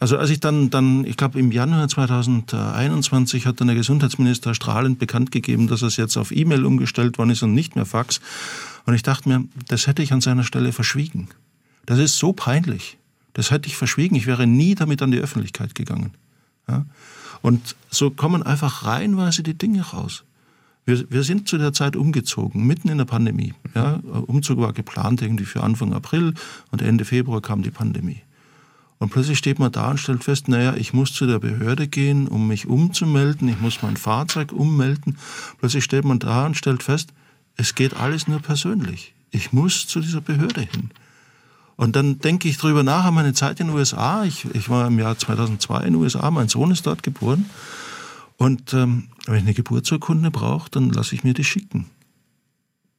Also 0.00 0.16
als 0.16 0.30
ich 0.30 0.40
dann, 0.40 0.70
dann 0.70 1.04
ich 1.04 1.16
glaube 1.16 1.40
im 1.40 1.50
Januar 1.50 1.88
2021 1.88 3.46
hat 3.46 3.60
dann 3.60 3.66
der 3.66 3.76
Gesundheitsminister 3.76 4.54
strahlend 4.54 4.98
bekannt 4.98 5.32
gegeben, 5.32 5.66
dass 5.66 5.82
es 5.82 5.96
jetzt 5.96 6.16
auf 6.16 6.30
E-Mail 6.30 6.64
umgestellt 6.66 7.18
worden 7.18 7.30
ist 7.30 7.42
und 7.42 7.52
nicht 7.54 7.74
mehr 7.74 7.86
Fax. 7.86 8.20
Und 8.86 8.94
ich 8.94 9.02
dachte 9.02 9.28
mir, 9.28 9.44
das 9.66 9.86
hätte 9.86 10.02
ich 10.02 10.12
an 10.12 10.20
seiner 10.20 10.44
Stelle 10.44 10.72
verschwiegen. 10.72 11.28
Das 11.86 11.98
ist 11.98 12.18
so 12.18 12.32
peinlich. 12.32 12.96
Das 13.38 13.52
hätte 13.52 13.68
ich 13.68 13.76
verschwiegen. 13.76 14.16
Ich 14.16 14.26
wäre 14.26 14.48
nie 14.48 14.74
damit 14.74 15.00
an 15.00 15.12
die 15.12 15.20
Öffentlichkeit 15.20 15.76
gegangen. 15.76 16.10
Ja? 16.68 16.86
Und 17.40 17.76
so 17.88 18.10
kommen 18.10 18.42
einfach 18.42 18.84
reihenweise 18.84 19.44
die 19.44 19.56
Dinge 19.56 19.80
raus. 19.82 20.24
Wir, 20.86 21.08
wir 21.08 21.22
sind 21.22 21.46
zu 21.46 21.56
der 21.56 21.72
Zeit 21.72 21.94
umgezogen, 21.94 22.66
mitten 22.66 22.88
in 22.88 22.98
der 22.98 23.04
Pandemie. 23.04 23.54
Ja, 23.76 24.00
Umzug 24.26 24.58
war 24.58 24.72
geplant 24.72 25.22
irgendwie 25.22 25.44
für 25.44 25.62
Anfang 25.62 25.92
April 25.92 26.34
und 26.72 26.82
Ende 26.82 27.04
Februar 27.04 27.40
kam 27.40 27.62
die 27.62 27.70
Pandemie. 27.70 28.22
Und 28.98 29.10
plötzlich 29.10 29.38
steht 29.38 29.60
man 29.60 29.70
da 29.70 29.88
und 29.88 29.98
stellt 29.98 30.24
fest, 30.24 30.48
naja, 30.48 30.74
ich 30.74 30.92
muss 30.92 31.12
zu 31.12 31.24
der 31.24 31.38
Behörde 31.38 31.86
gehen, 31.86 32.26
um 32.26 32.48
mich 32.48 32.66
umzumelden, 32.66 33.46
ich 33.46 33.60
muss 33.60 33.82
mein 33.82 33.96
Fahrzeug 33.96 34.50
ummelden. 34.50 35.16
Plötzlich 35.60 35.84
steht 35.84 36.04
man 36.04 36.18
da 36.18 36.46
und 36.46 36.56
stellt 36.56 36.82
fest, 36.82 37.10
es 37.56 37.76
geht 37.76 37.94
alles 37.94 38.26
nur 38.26 38.40
persönlich. 38.40 39.14
Ich 39.30 39.52
muss 39.52 39.86
zu 39.86 40.00
dieser 40.00 40.22
Behörde 40.22 40.62
hin. 40.62 40.90
Und 41.78 41.94
dann 41.94 42.18
denke 42.18 42.48
ich 42.48 42.58
drüber 42.58 42.82
nach 42.82 43.04
an 43.04 43.14
meine 43.14 43.34
Zeit 43.34 43.60
in 43.60 43.68
den 43.68 43.76
USA. 43.76 44.24
Ich, 44.24 44.44
ich 44.52 44.68
war 44.68 44.88
im 44.88 44.98
Jahr 44.98 45.16
2002 45.16 45.78
in 45.78 45.92
den 45.92 45.94
USA, 45.94 46.28
mein 46.32 46.48
Sohn 46.48 46.72
ist 46.72 46.84
dort 46.88 47.04
geboren. 47.04 47.48
Und 48.36 48.74
ähm, 48.74 49.10
wenn 49.26 49.36
ich 49.36 49.42
eine 49.42 49.54
Geburtsurkunde 49.54 50.32
brauche, 50.32 50.68
dann 50.70 50.90
lasse 50.90 51.14
ich 51.14 51.22
mir 51.22 51.34
die 51.34 51.44
schicken. 51.44 51.86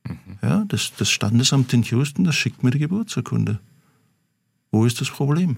Mhm. 0.07 0.15
Ja, 0.41 0.63
das, 0.65 0.93
das 0.97 1.11
Standesamt 1.11 1.73
in 1.73 1.83
Houston, 1.83 2.23
das 2.23 2.35
schickt 2.35 2.63
mir 2.63 2.71
die 2.71 2.79
Geburtsurkunde. 2.79 3.59
Wo 4.71 4.85
ist 4.85 5.01
das 5.01 5.09
Problem? 5.09 5.57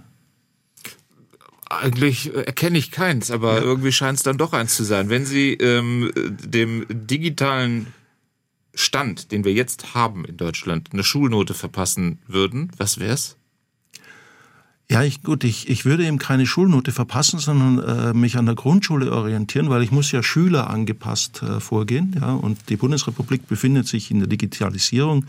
Eigentlich 1.70 2.34
erkenne 2.34 2.80
ich 2.80 2.90
keins, 2.90 3.30
aber 3.30 3.58
ja. 3.58 3.62
irgendwie 3.62 3.92
scheint 3.92 4.18
es 4.18 4.24
dann 4.24 4.40
doch 4.40 4.54
eins 4.54 4.76
zu 4.76 4.84
sein. 4.84 5.10
Wenn 5.10 5.28
Sie 5.28 5.54
ähm, 5.54 6.12
dem 6.16 6.88
digitalen 6.90 7.86
Stand, 8.74 9.32
den 9.32 9.44
wir 9.44 9.54
jetzt 9.54 9.94
haben 9.94 10.26
in 10.26 10.38
Deutschland, 10.38 10.90
eine 10.94 11.04
Schulnote 11.04 11.54
verpassen 11.54 12.20
würden, 12.28 12.72
was 12.78 13.00
wäre 13.00 13.14
es? 13.14 13.38
Ja, 14.90 15.04
ich, 15.04 15.24
gut, 15.24 15.46
ich, 15.46 15.70
ich 15.70 15.86
würde 15.86 16.06
eben 16.06 16.18
keine 16.18 16.46
Schulnote 16.46 16.92
verpassen, 16.92 17.40
sondern 17.40 17.80
äh, 17.80 18.14
mich 18.14 18.36
an 18.36 18.46
der 18.46 18.56
Grundschule 18.56 19.14
orientieren, 19.14 19.70
weil 19.70 19.84
ich 19.84 19.92
muss 19.92 20.12
ja 20.12 20.22
Schüler 20.22 20.70
angepasst 20.70 21.42
äh, 21.44 21.62
vorgehen. 21.62 22.14
Ja, 22.20 22.34
und 22.34 22.58
die 22.68 22.76
Bundesrepublik 22.76 23.48
befindet 23.48 23.88
sich 23.88 24.12
in 24.12 24.20
der 24.20 24.28
Digitalisierung 24.28 25.26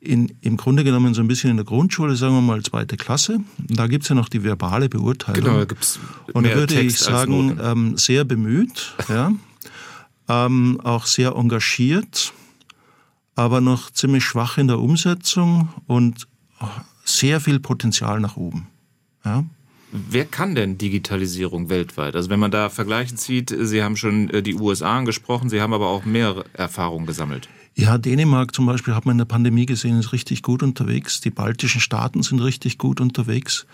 in, 0.00 0.32
im 0.42 0.56
Grunde 0.56 0.84
genommen 0.84 1.12
so 1.12 1.20
ein 1.20 1.26
bisschen 1.26 1.50
in 1.50 1.56
der 1.56 1.66
Grundschule, 1.66 2.14
sagen 2.14 2.34
wir 2.34 2.40
mal 2.40 2.62
zweite 2.62 2.96
Klasse. 2.96 3.40
Da 3.58 3.88
gibt's 3.88 4.08
ja 4.08 4.14
noch 4.14 4.28
die 4.28 4.44
verbale 4.44 4.88
Beurteilung. 4.88 5.42
Genau, 5.42 5.58
da 5.58 5.64
gibt's 5.64 5.98
Und 6.32 6.46
da 6.46 6.54
würde 6.54 6.74
Text 6.74 7.00
ich 7.00 7.02
sagen, 7.02 7.58
ähm, 7.60 7.96
sehr 7.96 8.24
bemüht, 8.24 8.94
ja, 9.08 9.32
ähm, 10.28 10.80
auch 10.84 11.06
sehr 11.06 11.32
engagiert, 11.32 12.32
aber 13.38 13.60
noch 13.60 13.92
ziemlich 13.92 14.24
schwach 14.24 14.58
in 14.58 14.66
der 14.66 14.80
Umsetzung 14.80 15.68
und 15.86 16.26
sehr 17.04 17.40
viel 17.40 17.60
Potenzial 17.60 18.18
nach 18.18 18.36
oben. 18.36 18.66
Ja. 19.24 19.44
Wer 19.92 20.24
kann 20.24 20.56
denn 20.56 20.76
Digitalisierung 20.76 21.68
weltweit? 21.68 22.16
Also 22.16 22.30
wenn 22.30 22.40
man 22.40 22.50
da 22.50 22.68
Vergleiche 22.68 23.14
zieht, 23.14 23.54
Sie 23.56 23.82
haben 23.82 23.96
schon 23.96 24.28
äh, 24.30 24.42
die 24.42 24.56
USA 24.56 24.98
angesprochen, 24.98 25.48
Sie 25.48 25.60
haben 25.60 25.72
aber 25.72 25.86
auch 25.86 26.04
mehr 26.04 26.44
Erfahrungen 26.52 27.06
gesammelt. 27.06 27.48
Ja, 27.80 27.96
Dänemark 27.96 28.56
zum 28.56 28.66
Beispiel 28.66 28.96
hat 28.96 29.06
man 29.06 29.12
in 29.12 29.18
der 29.18 29.24
Pandemie 29.24 29.64
gesehen, 29.64 30.00
ist 30.00 30.12
richtig 30.12 30.42
gut 30.42 30.64
unterwegs. 30.64 31.20
Die 31.20 31.30
baltischen 31.30 31.80
Staaten 31.80 32.24
sind 32.24 32.40
richtig 32.40 32.76
gut 32.76 33.00
unterwegs. 33.00 33.66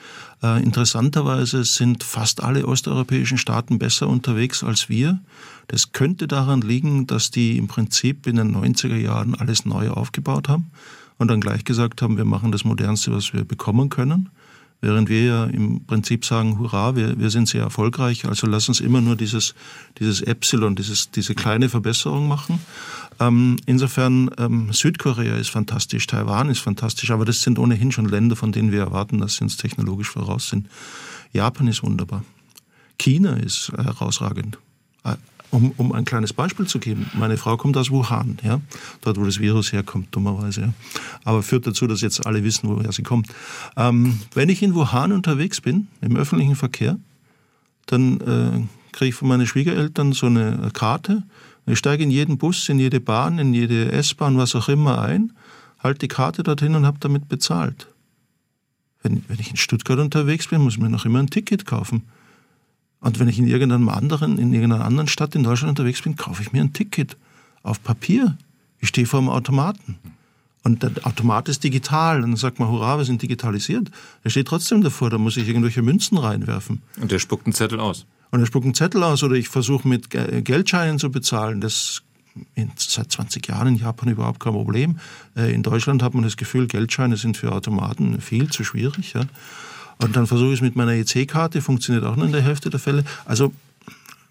Äh, 0.42 0.62
interessanterweise 0.62 1.64
sind 1.64 2.04
fast 2.04 2.42
alle 2.42 2.66
osteuropäischen 2.66 3.38
Staaten 3.38 3.78
besser 3.78 4.06
unterwegs 4.06 4.62
als 4.62 4.90
wir. 4.90 5.20
Das 5.68 5.92
könnte 5.92 6.28
daran 6.28 6.60
liegen, 6.60 7.06
dass 7.06 7.30
die 7.30 7.56
im 7.56 7.66
Prinzip 7.66 8.26
in 8.26 8.36
den 8.36 8.54
90er 8.54 8.96
Jahren 8.96 9.34
alles 9.34 9.64
neu 9.64 9.88
aufgebaut 9.88 10.50
haben 10.50 10.70
und 11.16 11.28
dann 11.28 11.40
gleich 11.40 11.64
gesagt 11.64 12.02
haben, 12.02 12.18
wir 12.18 12.26
machen 12.26 12.52
das 12.52 12.66
Modernste, 12.66 13.10
was 13.10 13.32
wir 13.32 13.44
bekommen 13.44 13.88
können. 13.88 14.28
Während 14.84 15.08
wir 15.08 15.24
ja 15.24 15.44
im 15.46 15.86
Prinzip 15.86 16.26
sagen, 16.26 16.58
hurra, 16.58 16.94
wir, 16.94 17.18
wir 17.18 17.30
sind 17.30 17.48
sehr 17.48 17.62
erfolgreich, 17.62 18.26
also 18.26 18.46
lass 18.46 18.68
uns 18.68 18.80
immer 18.80 19.00
nur 19.00 19.16
dieses, 19.16 19.54
dieses 19.98 20.20
Epsilon, 20.20 20.76
dieses, 20.76 21.10
diese 21.10 21.34
kleine 21.34 21.70
Verbesserung 21.70 22.28
machen. 22.28 22.58
Ähm, 23.18 23.56
insofern, 23.64 24.30
ähm, 24.36 24.74
Südkorea 24.74 25.36
ist 25.36 25.48
fantastisch, 25.48 26.06
Taiwan 26.06 26.50
ist 26.50 26.58
fantastisch, 26.58 27.10
aber 27.12 27.24
das 27.24 27.40
sind 27.40 27.58
ohnehin 27.58 27.92
schon 27.92 28.04
Länder, 28.04 28.36
von 28.36 28.52
denen 28.52 28.72
wir 28.72 28.80
erwarten, 28.80 29.20
dass 29.20 29.36
sie 29.36 29.44
uns 29.44 29.56
technologisch 29.56 30.10
voraus 30.10 30.50
sind. 30.50 30.68
Japan 31.32 31.66
ist 31.66 31.82
wunderbar. 31.82 32.22
China 32.98 33.36
ist 33.36 33.72
herausragend. 33.74 34.58
Um, 35.54 35.72
um 35.76 35.92
ein 35.92 36.04
kleines 36.04 36.32
Beispiel 36.32 36.66
zu 36.66 36.80
geben, 36.80 37.08
meine 37.14 37.36
Frau 37.36 37.56
kommt 37.56 37.76
aus 37.76 37.88
Wuhan, 37.88 38.38
ja, 38.42 38.60
dort 39.02 39.20
wo 39.20 39.24
das 39.24 39.38
Virus 39.38 39.72
herkommt, 39.72 40.08
dummerweise. 40.10 40.60
Ja. 40.60 40.72
Aber 41.22 41.44
führt 41.44 41.64
dazu, 41.64 41.86
dass 41.86 42.00
jetzt 42.00 42.26
alle 42.26 42.42
wissen, 42.42 42.68
woher 42.68 42.90
sie 42.90 43.04
kommt. 43.04 43.28
Ähm, 43.76 44.18
wenn 44.34 44.48
ich 44.48 44.64
in 44.64 44.74
Wuhan 44.74 45.12
unterwegs 45.12 45.60
bin, 45.60 45.86
im 46.00 46.16
öffentlichen 46.16 46.56
Verkehr, 46.56 46.98
dann 47.86 48.20
äh, 48.20 48.66
kriege 48.90 49.10
ich 49.10 49.14
von 49.14 49.28
meinen 49.28 49.46
Schwiegereltern 49.46 50.12
so 50.12 50.26
eine 50.26 50.70
Karte. 50.72 51.22
Ich 51.66 51.78
steige 51.78 52.02
in 52.02 52.10
jeden 52.10 52.36
Bus, 52.36 52.68
in 52.68 52.80
jede 52.80 52.98
Bahn, 52.98 53.38
in 53.38 53.54
jede 53.54 53.92
S-Bahn, 53.92 54.36
was 54.36 54.56
auch 54.56 54.68
immer 54.68 55.02
ein, 55.02 55.34
halte 55.78 56.00
die 56.00 56.08
Karte 56.08 56.42
dorthin 56.42 56.74
und 56.74 56.84
habe 56.84 56.98
damit 56.98 57.28
bezahlt. 57.28 57.86
Wenn, 59.04 59.24
wenn 59.28 59.38
ich 59.38 59.50
in 59.50 59.56
Stuttgart 59.56 60.00
unterwegs 60.00 60.48
bin, 60.48 60.62
muss 60.62 60.74
ich 60.74 60.80
mir 60.80 60.90
noch 60.90 61.04
immer 61.04 61.20
ein 61.20 61.30
Ticket 61.30 61.64
kaufen. 61.64 62.02
Und 63.04 63.20
wenn 63.20 63.28
ich 63.28 63.38
in 63.38 63.46
irgendeinem 63.46 63.90
anderen, 63.90 64.38
in 64.38 64.54
irgendeiner 64.54 64.82
anderen 64.82 65.08
Stadt 65.08 65.34
in 65.34 65.42
Deutschland 65.42 65.78
unterwegs 65.78 66.00
bin, 66.00 66.16
kaufe 66.16 66.40
ich 66.40 66.52
mir 66.52 66.62
ein 66.62 66.72
Ticket 66.72 67.18
auf 67.62 67.82
Papier. 67.82 68.38
Ich 68.80 68.88
stehe 68.88 69.06
vor 69.06 69.20
dem 69.20 69.28
Automaten. 69.28 69.98
Und 70.62 70.82
der 70.82 70.92
Automat 71.02 71.50
ist 71.50 71.62
digital. 71.62 72.22
Und 72.22 72.30
dann 72.30 72.36
sagt 72.36 72.58
man, 72.58 72.70
hurra, 72.70 72.96
wir 72.96 73.04
sind 73.04 73.20
digitalisiert. 73.20 73.90
Er 74.22 74.30
steht 74.30 74.48
trotzdem 74.48 74.80
davor, 74.80 75.10
da 75.10 75.18
muss 75.18 75.36
ich 75.36 75.46
irgendwelche 75.46 75.82
Münzen 75.82 76.16
reinwerfen. 76.16 76.80
Und 76.98 77.12
der 77.12 77.18
spuckt 77.18 77.44
einen 77.44 77.52
Zettel 77.52 77.78
aus. 77.78 78.06
Und 78.30 78.40
er 78.40 78.46
spuckt 78.46 78.64
einen 78.64 78.74
Zettel 78.74 79.02
aus 79.02 79.22
oder 79.22 79.34
ich 79.34 79.50
versuche 79.50 79.86
mit 79.86 80.08
Geldscheinen 80.08 80.98
zu 80.98 81.10
bezahlen. 81.10 81.60
Das 81.60 82.00
ist 82.54 82.90
seit 82.90 83.12
20 83.12 83.46
Jahren 83.46 83.68
in 83.68 83.76
Japan 83.76 84.08
überhaupt 84.08 84.40
kein 84.40 84.54
Problem. 84.54 84.98
Äh, 85.36 85.52
in 85.54 85.62
Deutschland 85.62 86.02
hat 86.02 86.14
man 86.14 86.24
das 86.24 86.38
Gefühl, 86.38 86.68
Geldscheine 86.68 87.18
sind 87.18 87.36
für 87.36 87.52
Automaten 87.52 88.18
viel 88.22 88.48
zu 88.48 88.64
schwierig. 88.64 89.12
Ja. 89.12 89.26
Und 89.98 90.16
dann 90.16 90.26
versuche 90.26 90.48
ich 90.48 90.54
es 90.54 90.60
mit 90.60 90.76
meiner 90.76 90.92
EC-Karte, 90.92 91.62
funktioniert 91.62 92.04
auch 92.04 92.16
nur 92.16 92.26
in 92.26 92.32
der 92.32 92.42
Hälfte 92.42 92.70
der 92.70 92.80
Fälle. 92.80 93.04
Also 93.24 93.52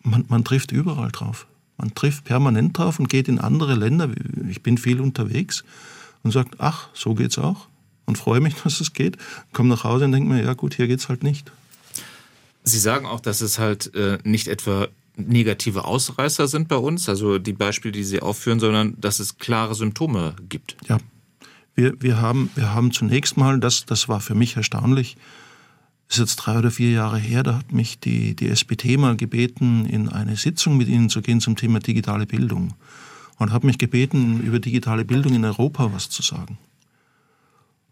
man, 0.01 0.25
man 0.27 0.43
trifft 0.43 0.71
überall 0.71 1.11
drauf. 1.11 1.47
Man 1.77 1.95
trifft 1.95 2.25
permanent 2.25 2.77
drauf 2.77 2.99
und 2.99 3.09
geht 3.09 3.27
in 3.27 3.39
andere 3.39 3.75
Länder. 3.75 4.09
Ich 4.49 4.61
bin 4.61 4.77
viel 4.77 5.01
unterwegs 5.01 5.63
und 6.23 6.31
sagt, 6.31 6.55
ach, 6.59 6.89
so 6.93 7.13
geht's 7.15 7.37
auch. 7.37 7.67
Und 8.05 8.17
freue 8.17 8.39
mich, 8.39 8.55
dass 8.63 8.81
es 8.81 8.93
geht. 8.93 9.17
Komme 9.53 9.69
nach 9.69 9.83
Hause 9.83 10.05
und 10.05 10.11
denke 10.11 10.29
mir, 10.29 10.43
ja 10.43 10.53
gut, 10.53 10.75
hier 10.75 10.87
geht's 10.87 11.09
halt 11.09 11.23
nicht. 11.23 11.51
Sie 12.63 12.79
sagen 12.79 13.05
auch, 13.05 13.19
dass 13.19 13.41
es 13.41 13.59
halt 13.59 13.93
äh, 13.95 14.19
nicht 14.23 14.47
etwa 14.47 14.87
negative 15.15 15.85
Ausreißer 15.85 16.47
sind 16.47 16.67
bei 16.67 16.77
uns, 16.77 17.07
also 17.07 17.37
die 17.37 17.53
Beispiele, 17.53 17.91
die 17.91 18.03
Sie 18.03 18.21
aufführen, 18.21 18.59
sondern 18.59 18.99
dass 18.99 19.19
es 19.19 19.37
klare 19.37 19.75
Symptome 19.75 20.35
gibt. 20.49 20.75
Ja, 20.87 20.97
wir, 21.75 22.01
wir, 22.01 22.19
haben, 22.21 22.49
wir 22.55 22.73
haben 22.73 22.91
zunächst 22.91 23.37
mal, 23.37 23.59
das, 23.59 23.85
das 23.85 24.07
war 24.07 24.21
für 24.21 24.35
mich 24.35 24.55
erstaunlich, 24.55 25.17
ist 26.13 26.19
jetzt 26.19 26.35
drei 26.37 26.57
oder 26.57 26.71
vier 26.71 26.91
Jahre 26.91 27.17
her, 27.17 27.43
da 27.43 27.55
hat 27.57 27.71
mich 27.71 27.99
die, 27.99 28.35
die 28.35 28.53
SBT 28.53 28.97
mal 28.97 29.15
gebeten, 29.15 29.85
in 29.85 30.09
eine 30.09 30.35
Sitzung 30.35 30.77
mit 30.77 30.87
Ihnen 30.87 31.09
zu 31.09 31.21
gehen 31.21 31.41
zum 31.41 31.55
Thema 31.55 31.79
digitale 31.79 32.25
Bildung. 32.25 32.73
Und 33.37 33.51
hat 33.51 33.63
mich 33.63 33.77
gebeten, 33.77 34.39
über 34.41 34.59
digitale 34.59 35.05
Bildung 35.05 35.33
in 35.33 35.43
Europa 35.43 35.91
was 35.93 36.09
zu 36.09 36.21
sagen. 36.21 36.57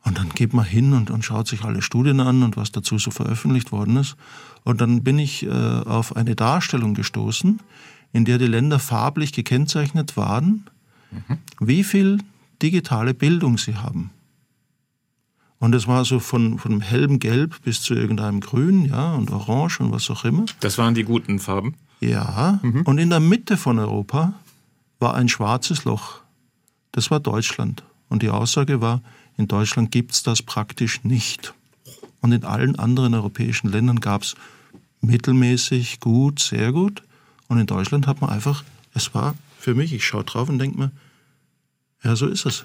Und 0.03 0.17
dann 0.17 0.29
geht 0.29 0.53
man 0.53 0.65
hin 0.65 0.93
und, 0.93 1.11
und 1.11 1.23
schaut 1.23 1.47
sich 1.47 1.63
alle 1.63 1.81
Studien 1.81 2.19
an 2.19 2.43
und 2.43 2.57
was 2.57 2.71
dazu 2.71 2.97
so 2.97 3.11
veröffentlicht 3.11 3.71
worden 3.71 3.97
ist. 3.97 4.15
Und 4.63 4.81
dann 4.81 5.03
bin 5.03 5.19
ich 5.19 5.43
äh, 5.43 5.49
auf 5.49 6.15
eine 6.15 6.35
Darstellung 6.35 6.93
gestoßen, 6.93 7.59
in 8.13 8.25
der 8.25 8.37
die 8.37 8.47
Länder 8.47 8.79
farblich 8.79 9.31
gekennzeichnet 9.31 10.17
waren, 10.17 10.69
mhm. 11.11 11.37
wie 11.59 11.83
viel 11.83 12.19
digitale 12.61 13.13
Bildung 13.13 13.57
sie 13.57 13.75
haben. 13.75 14.11
Und 15.61 15.75
es 15.75 15.85
war 15.85 16.05
so 16.05 16.19
von, 16.19 16.57
von 16.57 16.81
hellem 16.81 17.19
Gelb 17.19 17.61
bis 17.61 17.83
zu 17.83 17.93
irgendeinem 17.93 18.39
Grün, 18.39 18.85
ja, 18.85 19.13
und 19.13 19.29
Orange 19.29 19.79
und 19.79 19.91
was 19.91 20.09
auch 20.09 20.25
immer. 20.25 20.45
Das 20.59 20.79
waren 20.79 20.95
die 20.95 21.03
guten 21.03 21.37
Farben? 21.37 21.75
Ja. 21.99 22.59
Mhm. 22.63 22.81
Und 22.81 22.97
in 22.97 23.11
der 23.11 23.19
Mitte 23.19 23.57
von 23.57 23.77
Europa 23.77 24.33
war 24.97 25.13
ein 25.13 25.29
schwarzes 25.29 25.83
Loch. 25.83 26.21
Das 26.91 27.11
war 27.11 27.19
Deutschland. 27.19 27.83
Und 28.09 28.23
die 28.23 28.31
Aussage 28.31 28.81
war, 28.81 29.03
in 29.37 29.47
Deutschland 29.47 29.91
gibt 29.91 30.13
es 30.13 30.23
das 30.23 30.41
praktisch 30.41 31.03
nicht. 31.03 31.53
Und 32.21 32.31
in 32.31 32.43
allen 32.43 32.75
anderen 32.79 33.13
europäischen 33.13 33.69
Ländern 33.69 33.99
gab 33.99 34.23
es 34.23 34.35
mittelmäßig, 35.01 35.99
gut, 35.99 36.39
sehr 36.39 36.71
gut. 36.71 37.03
Und 37.47 37.59
in 37.59 37.67
Deutschland 37.67 38.07
hat 38.07 38.19
man 38.19 38.31
einfach, 38.31 38.63
es 38.95 39.13
war 39.13 39.35
für 39.59 39.75
mich, 39.75 39.93
ich 39.93 40.07
schaue 40.07 40.23
drauf 40.23 40.49
und 40.49 40.57
denke 40.57 40.79
mir, 40.79 40.91
ja, 42.03 42.15
so 42.15 42.25
ist 42.25 42.47
es. 42.47 42.63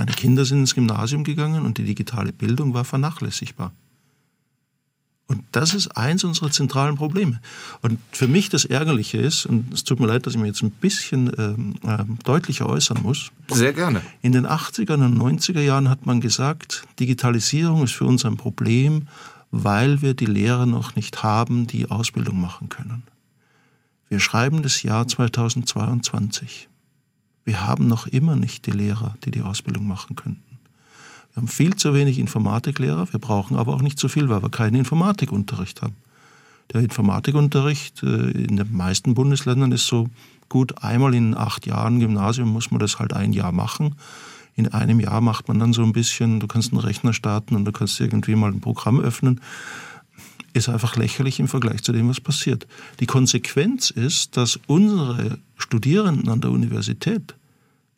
Meine 0.00 0.12
Kinder 0.12 0.46
sind 0.46 0.60
ins 0.60 0.74
Gymnasium 0.74 1.24
gegangen 1.24 1.66
und 1.66 1.76
die 1.76 1.84
digitale 1.84 2.32
Bildung 2.32 2.72
war 2.72 2.86
vernachlässigbar. 2.86 3.70
Und 5.26 5.44
das 5.52 5.74
ist 5.74 5.88
eins 5.88 6.24
unserer 6.24 6.50
zentralen 6.50 6.96
Probleme. 6.96 7.38
Und 7.82 7.98
für 8.10 8.26
mich 8.26 8.48
das 8.48 8.64
Ärgerliche 8.64 9.18
ist, 9.18 9.44
und 9.44 9.70
es 9.74 9.84
tut 9.84 10.00
mir 10.00 10.06
leid, 10.06 10.24
dass 10.24 10.32
ich 10.32 10.40
mich 10.40 10.48
jetzt 10.48 10.62
ein 10.62 10.70
bisschen 10.70 11.30
ähm, 11.36 11.74
äh, 11.86 11.98
deutlicher 12.24 12.66
äußern 12.66 13.02
muss. 13.02 13.30
Sehr 13.50 13.74
gerne. 13.74 14.00
In 14.22 14.32
den 14.32 14.46
80er 14.46 14.94
und 14.94 15.18
90er 15.18 15.60
Jahren 15.60 15.90
hat 15.90 16.06
man 16.06 16.22
gesagt, 16.22 16.84
Digitalisierung 16.98 17.84
ist 17.84 17.92
für 17.92 18.06
uns 18.06 18.24
ein 18.24 18.38
Problem, 18.38 19.06
weil 19.50 20.00
wir 20.00 20.14
die 20.14 20.24
Lehrer 20.24 20.64
noch 20.64 20.96
nicht 20.96 21.22
haben, 21.22 21.66
die 21.66 21.90
Ausbildung 21.90 22.40
machen 22.40 22.70
können. 22.70 23.02
Wir 24.08 24.18
schreiben 24.18 24.62
das 24.62 24.82
Jahr 24.82 25.06
2022. 25.06 26.69
Wir 27.44 27.66
haben 27.66 27.86
noch 27.86 28.06
immer 28.06 28.36
nicht 28.36 28.66
die 28.66 28.70
Lehrer, 28.70 29.14
die 29.24 29.30
die 29.30 29.42
Ausbildung 29.42 29.86
machen 29.86 30.16
könnten. 30.16 30.58
Wir 31.32 31.42
haben 31.42 31.48
viel 31.48 31.76
zu 31.76 31.94
wenig 31.94 32.18
Informatiklehrer, 32.18 33.12
wir 33.12 33.20
brauchen 33.20 33.56
aber 33.56 33.74
auch 33.74 33.82
nicht 33.82 33.98
so 33.98 34.08
viel, 34.08 34.28
weil 34.28 34.42
wir 34.42 34.50
keinen 34.50 34.74
Informatikunterricht 34.74 35.82
haben. 35.82 35.94
Der 36.72 36.80
Informatikunterricht 36.82 38.02
äh, 38.02 38.30
in 38.30 38.56
den 38.56 38.72
meisten 38.72 39.14
Bundesländern 39.14 39.72
ist 39.72 39.86
so 39.86 40.08
gut, 40.48 40.82
einmal 40.82 41.14
in 41.14 41.36
acht 41.36 41.66
Jahren 41.66 42.00
Gymnasium 42.00 42.48
muss 42.48 42.70
man 42.70 42.80
das 42.80 42.98
halt 42.98 43.12
ein 43.12 43.32
Jahr 43.32 43.52
machen. 43.52 43.96
In 44.56 44.68
einem 44.68 45.00
Jahr 45.00 45.20
macht 45.20 45.48
man 45.48 45.58
dann 45.58 45.72
so 45.72 45.82
ein 45.82 45.92
bisschen, 45.92 46.40
du 46.40 46.46
kannst 46.46 46.72
einen 46.72 46.80
Rechner 46.80 47.12
starten 47.12 47.56
und 47.56 47.64
du 47.64 47.72
kannst 47.72 48.00
irgendwie 48.00 48.34
mal 48.34 48.50
ein 48.50 48.60
Programm 48.60 49.00
öffnen. 49.00 49.40
Ist 50.52 50.68
einfach 50.68 50.96
lächerlich 50.96 51.38
im 51.38 51.48
Vergleich 51.48 51.82
zu 51.82 51.92
dem, 51.92 52.08
was 52.08 52.20
passiert. 52.20 52.66
Die 52.98 53.06
Konsequenz 53.06 53.90
ist, 53.90 54.36
dass 54.36 54.58
unsere 54.66 55.38
Studierenden 55.56 56.28
an 56.28 56.40
der 56.40 56.50
Universität 56.50 57.34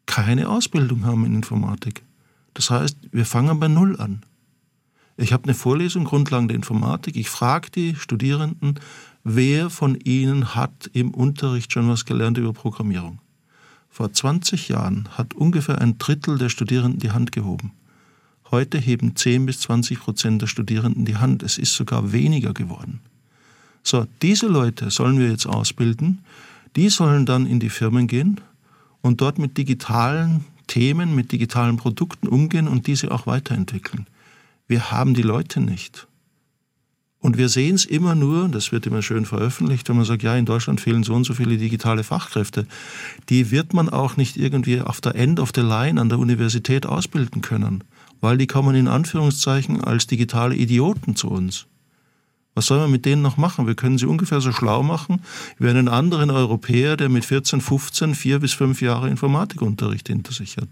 keine 0.07 0.49
Ausbildung 0.49 1.05
haben 1.07 1.25
in 1.25 1.35
Informatik. 1.35 2.03
Das 2.55 2.71
heißt, 2.71 2.97
wir 3.11 3.25
fangen 3.25 3.59
bei 3.59 3.69
Null 3.69 3.99
an. 3.99 4.23
Ich 5.17 5.33
habe 5.33 5.45
eine 5.45 5.55
Vorlesung 5.55 6.05
Grundlagen 6.05 6.49
der 6.49 6.57
Informatik. 6.57 7.17
Ich 7.17 7.31
frage 7.31 7.71
die 7.71 7.95
Studierenden, 7.95 8.81
wer 9.25 9.71
von 9.71 9.95
ihnen 9.95 10.55
hat 10.55 10.91
im 10.93 11.13
Unterricht 11.13 11.73
schon 11.73 11.89
was 11.89 12.05
gelernt 12.05 12.39
über 12.39 12.53
Programmierung. 12.53 13.21
Vor 13.89 14.13
20 14.13 14.69
Jahren 14.69 15.09
hat 15.13 15.35
ungefähr 15.35 15.81
ein 15.81 15.99
Drittel 15.99 16.39
der 16.39 16.49
Studierenden 16.49 16.99
die 16.99 17.11
Hand 17.11 17.31
gehoben. 17.31 17.73
Heute 18.53 18.77
heben 18.79 19.17
10 19.17 19.47
bis 19.47 19.61
20 19.61 19.99
Prozent 19.99 20.43
der 20.43 20.47
Studierenden 20.47 21.07
die 21.07 21.17
Hand. 21.17 21.43
Es 21.43 21.57
ist 21.57 21.73
sogar 21.75 22.13
weniger 22.13 22.53
geworden. 22.53 23.01
So, 23.83 24.07
diese 24.21 24.47
Leute 24.47 24.91
sollen 24.91 25.19
wir 25.19 25.31
jetzt 25.31 25.47
ausbilden. 25.47 26.19
Die 26.77 26.91
sollen 26.91 27.25
dann 27.25 27.47
in 27.47 27.61
die 27.61 27.71
Firmen 27.71 28.07
gehen 28.07 28.43
und 29.01 29.23
dort 29.23 29.39
mit 29.39 29.57
digitalen 29.57 30.45
Themen, 30.67 31.15
mit 31.15 31.33
digitalen 31.33 31.79
Produkten 31.79 32.29
umgehen 32.29 32.69
und 32.69 32.87
diese 32.87 33.11
auch 33.11 33.27
weiterentwickeln. 33.27 34.07
Wir 34.69 34.91
haben 34.91 35.15
die 35.15 35.23
Leute 35.23 35.61
nicht. 35.61 36.07
Und 37.23 37.39
wir 37.39 37.49
sehen 37.49 37.77
es 37.77 37.87
immer 37.87 38.15
nur, 38.15 38.49
das 38.49 38.71
wird 38.71 38.87
immer 38.87 39.01
schön 39.01 39.25
veröffentlicht, 39.25 39.89
wenn 39.89 39.97
man 39.97 40.05
sagt, 40.05 40.25
ja, 40.25 40.37
in 40.37 40.45
Deutschland 40.45 40.81
fehlen 40.81 41.05
so 41.05 41.15
und 41.15 41.25
so 41.25 41.35
viele 41.35 41.57
digitale 41.57 42.05
Fachkräfte. 42.05 42.67
Die 43.29 43.51
wird 43.51 43.73
man 43.75 43.89
auch 43.89 44.17
nicht 44.17 44.37
irgendwie 44.37 44.81
auf 44.81 45.01
der 45.01 45.15
End 45.15 45.41
of 45.41 45.53
the 45.55 45.61
Line 45.63 46.01
an 46.01 46.09
der 46.09 46.19
Universität 46.19 46.85
ausbilden 46.85 47.41
können, 47.41 47.85
weil 48.23 48.39
die 48.39 48.47
kommen 48.47 48.75
in 48.77 48.89
Anführungszeichen 48.89 49.83
als 49.83 50.07
digitale 50.07 50.55
Idioten 50.55 51.17
zu 51.17 51.29
uns. 51.29 51.67
Was 52.55 52.67
soll 52.67 52.79
man 52.79 52.91
mit 52.91 53.05
denen 53.05 53.21
noch 53.21 53.37
machen? 53.37 53.67
Wir 53.67 53.75
können 53.75 53.99
sie 53.99 54.07
ungefähr 54.07 54.41
so 54.41 54.53
schlau 54.53 54.83
machen 54.83 55.23
wie 55.59 55.69
einen 55.69 55.89
anderen 55.89 56.31
Europäer, 56.31 56.97
der 56.97 57.09
mit 57.09 57.25
14, 57.25 57.61
15 57.61 58.15
vier 58.15 58.39
bis 58.39 58.53
fünf 58.53 58.81
Jahre 58.81 59.11
Informatikunterricht 59.11 60.07
hinter 60.07 60.33
sich 60.33 60.57
hat. 60.57 60.69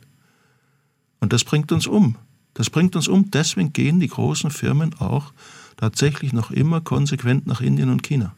Und 1.19 1.33
das 1.33 1.43
bringt 1.43 1.73
uns 1.73 1.87
um. 1.87 2.17
Das 2.55 2.71
bringt 2.71 2.95
uns 2.95 3.09
um. 3.09 3.31
Deswegen 3.31 3.73
gehen 3.73 3.99
die 3.99 4.09
großen 4.09 4.51
Firmen 4.51 4.95
auch 5.01 5.33
tatsächlich 5.77 6.33
noch 6.33 6.53
immer 6.53 6.81
konsequent 6.81 7.47
nach 7.47 7.61
Indien 7.61 7.91
und 7.91 8.03
China. 8.03 8.35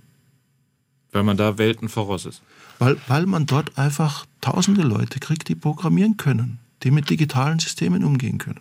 Weil 1.11 1.25
man 1.25 1.37
da 1.37 1.59
Welten 1.59 1.91
voraus 1.91 2.25
ist. 2.25 2.41
Weil, 2.79 2.97
weil 3.09 3.27
man 3.27 3.45
dort 3.45 3.77
einfach 3.77 4.25
tausende 4.41 4.83
Leute 4.83 5.21
kriegt, 5.21 5.49
die 5.49 5.55
programmieren 5.55 6.17
können, 6.17 6.61
die 6.83 6.91
mit 6.91 7.11
digitalen 7.11 7.59
Systemen 7.59 8.05
umgehen 8.05 8.39
können. 8.39 8.61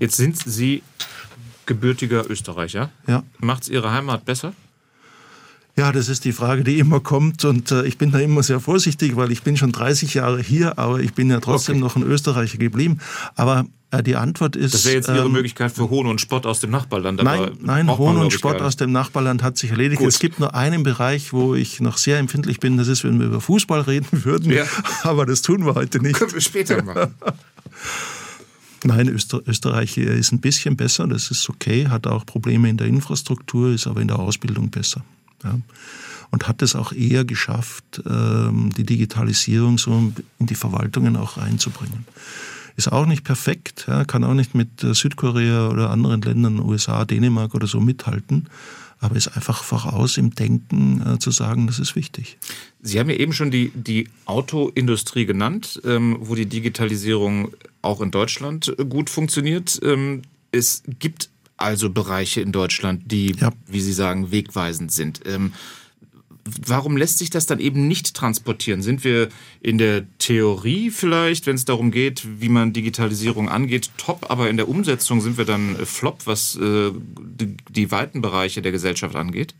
Jetzt 0.00 0.16
sind 0.16 0.36
Sie 0.36 0.82
gebürtiger 1.66 2.28
Österreicher. 2.28 2.90
Ja. 3.06 3.22
Macht 3.38 3.62
es 3.62 3.68
Ihre 3.68 3.92
Heimat 3.92 4.24
besser? 4.24 4.54
Ja, 5.76 5.92
das 5.92 6.08
ist 6.08 6.24
die 6.24 6.32
Frage, 6.32 6.64
die 6.64 6.78
immer 6.78 7.00
kommt 7.00 7.44
und 7.44 7.70
äh, 7.70 7.84
ich 7.84 7.96
bin 7.96 8.10
da 8.10 8.18
immer 8.18 8.42
sehr 8.42 8.60
vorsichtig, 8.60 9.14
weil 9.16 9.30
ich 9.30 9.42
bin 9.42 9.56
schon 9.56 9.72
30 9.72 10.14
Jahre 10.14 10.42
hier, 10.42 10.78
aber 10.78 11.00
ich 11.00 11.14
bin 11.14 11.30
ja 11.30 11.38
trotzdem 11.38 11.76
okay. 11.76 11.84
noch 11.84 11.96
ein 11.96 12.02
Österreicher 12.02 12.58
geblieben. 12.58 12.98
Aber 13.36 13.66
äh, 13.90 14.02
die 14.02 14.16
Antwort 14.16 14.56
ist. 14.56 14.74
Das 14.74 14.84
wäre 14.84 14.96
jetzt 14.96 15.08
Ihre 15.08 15.26
ähm, 15.26 15.32
Möglichkeit 15.32 15.72
für 15.72 15.88
Hohn 15.90 16.06
und 16.06 16.20
Spott 16.20 16.44
aus 16.44 16.60
dem 16.60 16.70
Nachbarland. 16.70 17.22
nein, 17.22 17.52
nein 17.60 17.96
Hohn 17.96 18.16
und 18.16 18.32
Spott 18.32 18.60
aus 18.60 18.76
dem 18.76 18.92
Nachbarland 18.92 19.42
hat 19.42 19.58
sich 19.58 19.70
erledigt. 19.70 20.00
Gut. 20.00 20.08
Es 20.08 20.18
gibt 20.18 20.40
nur 20.40 20.54
einen 20.54 20.82
Bereich, 20.82 21.32
wo 21.32 21.54
ich 21.54 21.80
noch 21.80 21.98
sehr 21.98 22.18
empfindlich 22.18 22.58
bin. 22.58 22.76
Das 22.76 22.88
ist, 22.88 23.04
wenn 23.04 23.18
wir 23.18 23.26
über 23.26 23.40
Fußball 23.40 23.82
reden 23.82 24.08
würden. 24.24 24.52
Ja. 24.52 24.64
Aber 25.02 25.24
das 25.24 25.42
tun 25.42 25.64
wir 25.64 25.74
heute 25.74 26.00
nicht. 26.00 26.16
Können 26.18 26.32
wir 26.32 26.40
später 26.40 26.82
machen. 26.82 27.14
Nein, 28.84 29.08
Öster 29.08 29.42
Österreich 29.46 29.98
ist 29.98 30.32
ein 30.32 30.40
bisschen 30.40 30.76
besser, 30.76 31.06
das 31.06 31.30
ist 31.30 31.48
okay, 31.48 31.88
hat 31.88 32.06
auch 32.06 32.24
Probleme 32.24 32.68
in 32.68 32.76
der 32.76 32.86
Infrastruktur, 32.86 33.72
ist 33.72 33.86
aber 33.86 34.00
in 34.00 34.08
der 34.08 34.18
Ausbildung 34.18 34.70
besser. 34.70 35.04
Ja. 35.44 35.58
Und 36.30 36.48
hat 36.48 36.62
es 36.62 36.76
auch 36.76 36.92
eher 36.92 37.24
geschafft, 37.24 38.02
ähm, 38.08 38.70
die 38.76 38.84
Digitalisierung 38.84 39.78
so 39.78 40.12
in 40.38 40.46
die 40.46 40.54
Verwaltungen 40.54 41.16
auch 41.16 41.36
reinzubringen. 41.36 42.06
Ist 42.76 42.92
auch 42.92 43.04
nicht 43.04 43.24
perfekt, 43.24 43.86
kann 44.06 44.24
auch 44.24 44.34
nicht 44.34 44.54
mit 44.54 44.82
äh, 44.84 44.94
Südkorea 44.94 45.68
oder 45.68 45.90
anderen 45.90 46.22
Ländern, 46.22 46.60
USA, 46.60 47.04
Dänemark 47.04 47.54
oder 47.54 47.66
so 47.66 47.80
mithalten 47.80 48.48
aber 49.00 49.16
ist 49.16 49.28
einfach 49.28 49.64
voraus 49.64 50.18
im 50.18 50.34
Denken 50.34 51.02
äh, 51.06 51.18
zu 51.18 51.30
sagen, 51.30 51.66
das 51.66 51.78
ist 51.78 51.96
wichtig. 51.96 52.38
Sie 52.82 53.00
haben 53.00 53.10
ja 53.10 53.16
eben 53.16 53.32
schon 53.32 53.50
die, 53.50 53.72
die 53.74 54.08
Autoindustrie 54.26 55.26
genannt, 55.26 55.80
ähm, 55.84 56.18
wo 56.20 56.34
die 56.34 56.46
Digitalisierung 56.46 57.52
auch 57.82 58.00
in 58.00 58.10
Deutschland 58.10 58.74
gut 58.88 59.10
funktioniert. 59.10 59.80
Ähm, 59.82 60.22
es 60.52 60.82
gibt 60.98 61.30
also 61.56 61.90
Bereiche 61.90 62.40
in 62.40 62.52
Deutschland, 62.52 63.10
die, 63.10 63.34
ja. 63.38 63.52
wie 63.66 63.80
Sie 63.80 63.92
sagen, 63.92 64.30
wegweisend 64.30 64.92
sind. 64.92 65.20
Ähm, 65.26 65.52
warum 66.44 66.96
lässt 66.96 67.18
sich 67.18 67.30
das 67.30 67.46
dann 67.46 67.58
eben 67.58 67.88
nicht 67.88 68.14
transportieren? 68.14 68.82
Sind 68.82 69.04
wir 69.04 69.28
in 69.60 69.78
der 69.78 70.04
Theorie 70.18 70.90
vielleicht, 70.90 71.46
wenn 71.46 71.56
es 71.56 71.64
darum 71.64 71.90
geht, 71.90 72.26
wie 72.40 72.48
man 72.48 72.72
Digitalisierung 72.72 73.48
angeht, 73.48 73.90
top, 73.96 74.30
aber 74.30 74.50
in 74.50 74.56
der 74.56 74.68
Umsetzung 74.68 75.20
sind 75.20 75.38
wir 75.38 75.44
dann 75.44 75.76
flop, 75.84 76.26
was 76.26 76.56
äh, 76.56 76.90
die, 77.20 77.56
die 77.68 77.90
weiten 77.90 78.20
Bereiche 78.20 78.62
der 78.62 78.72
Gesellschaft 78.72 79.16
angeht? 79.16 79.54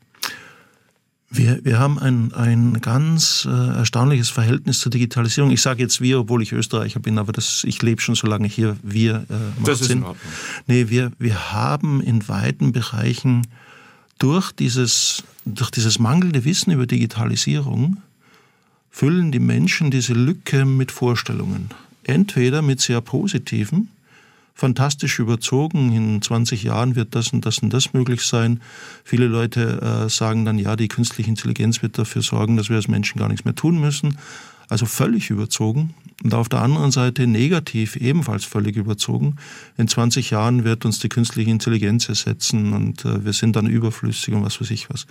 Wir, 1.33 1.65
wir 1.65 1.79
haben 1.79 2.01
ein, 2.01 2.35
ein 2.35 2.81
ganz 2.81 3.47
äh, 3.49 3.51
erstaunliches 3.51 4.31
Verhältnis 4.31 4.81
zur 4.81 4.91
Digitalisierung. 4.91 5.53
Ich 5.53 5.63
sage 5.63 5.81
jetzt 5.81 6.01
wir, 6.01 6.19
obwohl 6.19 6.43
ich 6.43 6.51
Österreicher 6.51 6.99
bin, 6.99 7.19
aber 7.19 7.31
das, 7.31 7.63
ich 7.63 7.81
lebe 7.83 8.01
schon 8.01 8.17
so 8.17 8.27
lange 8.27 8.49
hier. 8.49 8.77
Wir 8.83 9.27
äh, 9.31 9.35
macht 9.57 9.69
das 9.69 9.81
ist 9.81 9.87
Sinn. 9.87 9.99
In 9.99 10.05
Ordnung. 10.05 10.33
Nee, 10.67 10.89
wir, 10.89 11.13
wir 11.21 11.53
haben 11.53 12.01
in 12.01 12.27
weiten 12.27 12.73
Bereichen 12.73 13.47
durch 14.19 14.51
dieses, 14.51 15.23
durch 15.55 15.71
dieses 15.71 15.99
mangelnde 15.99 16.45
Wissen 16.45 16.73
über 16.73 16.87
Digitalisierung 16.87 17.99
füllen 18.91 19.33
die 19.33 19.39
Menschen 19.39 19.91
diese 19.91 20.15
Lücke 20.15 20.65
mit 20.65 20.93
Vorstellungen. 20.93 21.71
Entweder 22.05 22.63
mit 22.63 22.81
sehr 22.81 23.01
positiven, 23.01 23.89
fantastisch 24.55 25.19
überzogen. 25.19 25.93
In 25.93 26.23
20 26.23 26.63
Jahren 26.63 26.97
wird 26.97 27.15
das 27.15 27.33
und 27.33 27.47
das 27.47 27.59
und 27.59 27.73
das 27.73 27.93
möglich 27.93 28.23
sein. 28.23 28.61
Viele 29.05 29.27
Leute 29.27 30.05
äh, 30.07 30.09
sagen 30.09 30.45
dann, 30.45 30.59
ja, 30.59 30.77
die 30.77 30.89
künstliche 30.89 31.31
Intelligenz 31.31 31.83
wird 31.83 31.99
dafür 31.99 32.23
sorgen, 32.23 32.57
dass 32.57 32.69
wir 32.69 32.77
als 32.77 32.89
Menschen 32.89 33.19
gar 33.19 33.29
nichts 33.29 33.45
mehr 33.45 33.55
tun 33.55 33.81
müssen. 33.81 34.19
Also 34.69 34.87
völlig 34.87 35.31
überzogen. 35.31 35.95
Und 36.23 36.35
auf 36.35 36.49
der 36.49 36.61
anderen 36.61 36.91
Seite 36.91 37.27
negativ 37.27 37.97
ebenfalls 37.97 38.45
völlig 38.45 38.77
überzogen. 38.77 39.37
In 39.77 39.89
20 39.89 40.31
Jahren 40.31 40.65
wird 40.65 40.85
uns 40.85 40.99
die 41.01 41.09
künstliche 41.09 41.51
Intelligenz 41.51 42.09
ersetzen 42.09 42.73
und 42.73 43.05
äh, 43.05 43.25
wir 43.25 43.33
sind 43.33 43.57
dann 43.57 43.67
überflüssig 43.67 44.35
und 44.35 44.45
was 44.45 44.61
weiß 44.61 44.71
ich 44.71 44.91
was. 44.91 45.07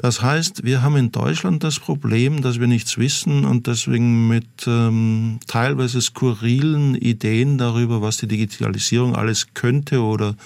Das 0.00 0.22
heißt, 0.22 0.64
wir 0.64 0.80
haben 0.80 0.96
in 0.96 1.12
Deutschland 1.12 1.62
das 1.62 1.78
Problem, 1.78 2.40
dass 2.40 2.58
wir 2.58 2.66
nichts 2.66 2.96
wissen 2.96 3.44
und 3.44 3.66
deswegen 3.66 4.28
mit 4.28 4.46
ähm, 4.66 5.40
teilweise 5.46 6.00
skurrilen 6.00 6.94
Ideen 6.94 7.58
darüber, 7.58 8.00
was 8.00 8.16
die 8.16 8.26
Digitalisierung 8.26 9.14
alles 9.14 9.48
könnte 9.52 10.00
oder 10.00 10.36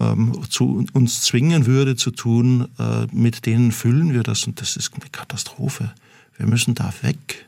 ähm, 0.00 0.38
zu 0.50 0.84
uns 0.92 1.22
zwingen 1.22 1.64
würde 1.64 1.96
zu 1.96 2.10
tun, 2.10 2.68
äh, 2.78 3.06
mit 3.10 3.46
denen 3.46 3.72
füllen 3.72 4.12
wir 4.12 4.22
das 4.22 4.46
und 4.46 4.60
das 4.60 4.76
ist 4.76 4.92
eine 4.92 5.08
Katastrophe. 5.10 5.90
Wir 6.36 6.46
müssen 6.46 6.74
da 6.74 6.92
weg. 7.00 7.46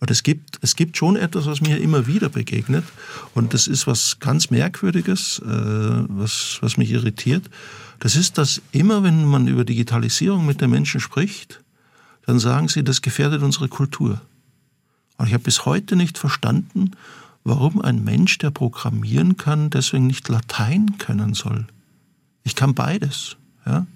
Und 0.00 0.10
es 0.10 0.22
gibt, 0.22 0.58
es 0.60 0.76
gibt 0.76 0.98
schon 0.98 1.16
etwas, 1.16 1.46
was 1.46 1.62
mir 1.62 1.78
immer 1.78 2.06
wieder 2.06 2.28
begegnet. 2.28 2.84
Und 3.34 3.54
das 3.54 3.66
ist 3.66 3.86
was 3.86 4.20
ganz 4.20 4.50
Merkwürdiges, 4.50 5.40
äh, 5.40 5.48
was, 5.48 6.58
was 6.60 6.76
mich 6.76 6.90
irritiert. 6.90 7.48
Das 7.98 8.16
ist, 8.16 8.38
dass 8.38 8.62
immer, 8.72 9.02
wenn 9.02 9.24
man 9.24 9.48
über 9.48 9.64
Digitalisierung 9.64 10.46
mit 10.46 10.60
den 10.60 10.70
Menschen 10.70 11.00
spricht, 11.00 11.62
dann 12.26 12.38
sagen 12.38 12.68
sie, 12.68 12.84
das 12.84 13.02
gefährdet 13.02 13.42
unsere 13.42 13.68
Kultur. 13.68 14.20
Und 15.16 15.26
ich 15.26 15.34
habe 15.34 15.44
bis 15.44 15.64
heute 15.64 15.96
nicht 15.96 16.18
verstanden, 16.18 16.92
warum 17.44 17.80
ein 17.80 18.04
Mensch, 18.04 18.38
der 18.38 18.50
programmieren 18.50 19.36
kann, 19.36 19.70
deswegen 19.70 20.06
nicht 20.06 20.28
Latein 20.28 20.98
können 20.98 21.34
soll. 21.34 21.66
Ich 22.44 22.54
kann 22.54 22.74
beides. 22.74 23.36
Ja? 23.66 23.86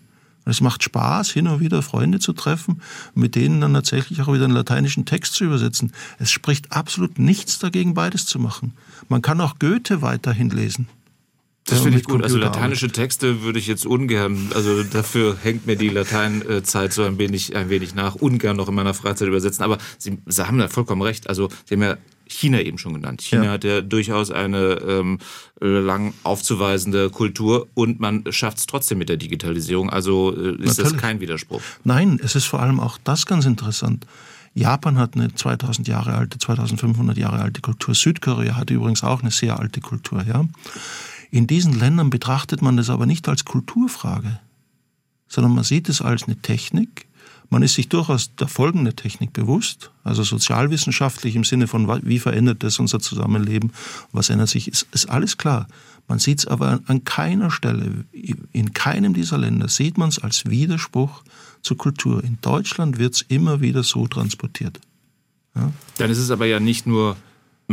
Es 0.44 0.60
macht 0.60 0.82
Spaß, 0.82 1.30
hin 1.30 1.46
und 1.46 1.60
wieder 1.60 1.82
Freunde 1.82 2.18
zu 2.18 2.32
treffen, 2.32 2.82
mit 3.14 3.36
denen 3.36 3.60
dann 3.60 3.74
tatsächlich 3.74 4.20
auch 4.22 4.32
wieder 4.32 4.44
einen 4.44 4.54
lateinischen 4.54 5.04
Text 5.04 5.34
zu 5.34 5.44
übersetzen. 5.44 5.92
Es 6.18 6.30
spricht 6.30 6.72
absolut 6.72 7.18
nichts 7.18 7.60
dagegen, 7.60 7.94
beides 7.94 8.26
zu 8.26 8.40
machen. 8.40 8.72
Man 9.08 9.22
kann 9.22 9.40
auch 9.40 9.58
Goethe 9.60 10.02
weiterhin 10.02 10.50
lesen. 10.50 10.88
Das 11.64 11.80
finde 11.80 11.98
ich 11.98 12.04
gut. 12.04 12.22
Also 12.22 12.38
lateinische 12.38 12.88
Texte 12.88 13.42
würde 13.42 13.58
ich 13.58 13.66
jetzt 13.66 13.86
ungern, 13.86 14.50
also 14.54 14.82
dafür 14.82 15.36
hängt 15.40 15.66
mir 15.66 15.76
die 15.76 15.90
Lateinzeit 15.90 16.92
so 16.92 17.04
ein 17.04 17.18
wenig, 17.18 17.54
ein 17.54 17.70
wenig 17.70 17.94
nach, 17.94 18.16
ungern 18.16 18.56
noch 18.56 18.68
in 18.68 18.74
meiner 18.74 18.94
Freizeit 18.94 19.28
übersetzen. 19.28 19.62
Aber 19.62 19.78
Sie, 19.98 20.18
Sie 20.26 20.46
haben 20.46 20.58
da 20.58 20.68
vollkommen 20.68 21.02
recht. 21.02 21.28
Also 21.28 21.48
Sie 21.64 21.74
haben 21.74 21.82
ja 21.82 21.96
China 22.32 22.60
eben 22.60 22.78
schon 22.78 22.94
genannt. 22.94 23.22
China 23.22 23.44
ja. 23.44 23.50
hat 23.52 23.64
ja 23.64 23.80
durchaus 23.80 24.30
eine 24.30 24.80
ähm, 24.86 25.18
lang 25.60 26.14
aufzuweisende 26.24 27.10
Kultur 27.10 27.68
und 27.74 28.00
man 28.00 28.24
schafft 28.30 28.58
es 28.58 28.66
trotzdem 28.66 28.98
mit 28.98 29.08
der 29.08 29.16
Digitalisierung. 29.16 29.90
Also 29.90 30.34
äh, 30.34 30.52
ist 30.54 30.78
Natürlich. 30.78 30.92
das 30.92 30.96
kein 30.96 31.20
Widerspruch. 31.20 31.60
Nein, 31.84 32.18
es 32.22 32.34
ist 32.34 32.46
vor 32.46 32.60
allem 32.60 32.80
auch 32.80 32.98
das 33.04 33.26
ganz 33.26 33.44
interessant. 33.44 34.06
Japan 34.54 34.98
hat 34.98 35.14
eine 35.14 35.34
2000 35.34 35.88
Jahre 35.88 36.14
alte, 36.14 36.38
2500 36.38 37.16
Jahre 37.16 37.40
alte 37.40 37.60
Kultur. 37.60 37.94
Südkorea 37.94 38.56
hat 38.56 38.70
übrigens 38.70 39.02
auch 39.02 39.22
eine 39.22 39.30
sehr 39.30 39.58
alte 39.58 39.80
Kultur. 39.80 40.22
Ja? 40.26 40.44
In 41.32 41.46
diesen 41.46 41.72
Ländern 41.78 42.10
betrachtet 42.10 42.60
man 42.60 42.76
das 42.76 42.90
aber 42.90 43.06
nicht 43.06 43.26
als 43.26 43.46
Kulturfrage, 43.46 44.38
sondern 45.28 45.54
man 45.54 45.64
sieht 45.64 45.88
es 45.88 46.02
als 46.02 46.24
eine 46.24 46.36
Technik, 46.36 47.06
man 47.48 47.62
ist 47.62 47.74
sich 47.74 47.88
durchaus 47.88 48.34
der 48.36 48.48
Folgen 48.48 48.84
der 48.84 48.96
Technik 48.96 49.32
bewusst, 49.32 49.90
also 50.04 50.22
sozialwissenschaftlich 50.22 51.34
im 51.34 51.44
Sinne 51.44 51.68
von, 51.68 51.86
wie 52.06 52.18
verändert 52.18 52.62
das 52.62 52.78
unser 52.78 53.00
Zusammenleben, 53.00 53.72
was 54.12 54.28
ändert 54.28 54.50
sich, 54.50 54.68
ist, 54.68 54.86
ist 54.92 55.08
alles 55.08 55.38
klar. 55.38 55.68
Man 56.06 56.18
sieht 56.18 56.40
es 56.40 56.46
aber 56.46 56.80
an 56.86 57.04
keiner 57.04 57.50
Stelle, 57.50 58.04
in 58.52 58.74
keinem 58.74 59.14
dieser 59.14 59.38
Länder 59.38 59.68
sieht 59.68 59.96
man 59.96 60.10
es 60.10 60.18
als 60.18 60.46
Widerspruch 60.46 61.22
zur 61.62 61.78
Kultur. 61.78 62.22
In 62.22 62.38
Deutschland 62.42 62.98
wird 62.98 63.14
es 63.14 63.22
immer 63.22 63.62
wieder 63.62 63.82
so 63.82 64.06
transportiert. 64.06 64.80
Ja? 65.54 65.72
Dann 65.96 66.10
ist 66.10 66.18
es 66.18 66.30
aber 66.30 66.44
ja 66.44 66.60
nicht 66.60 66.86
nur 66.86 67.16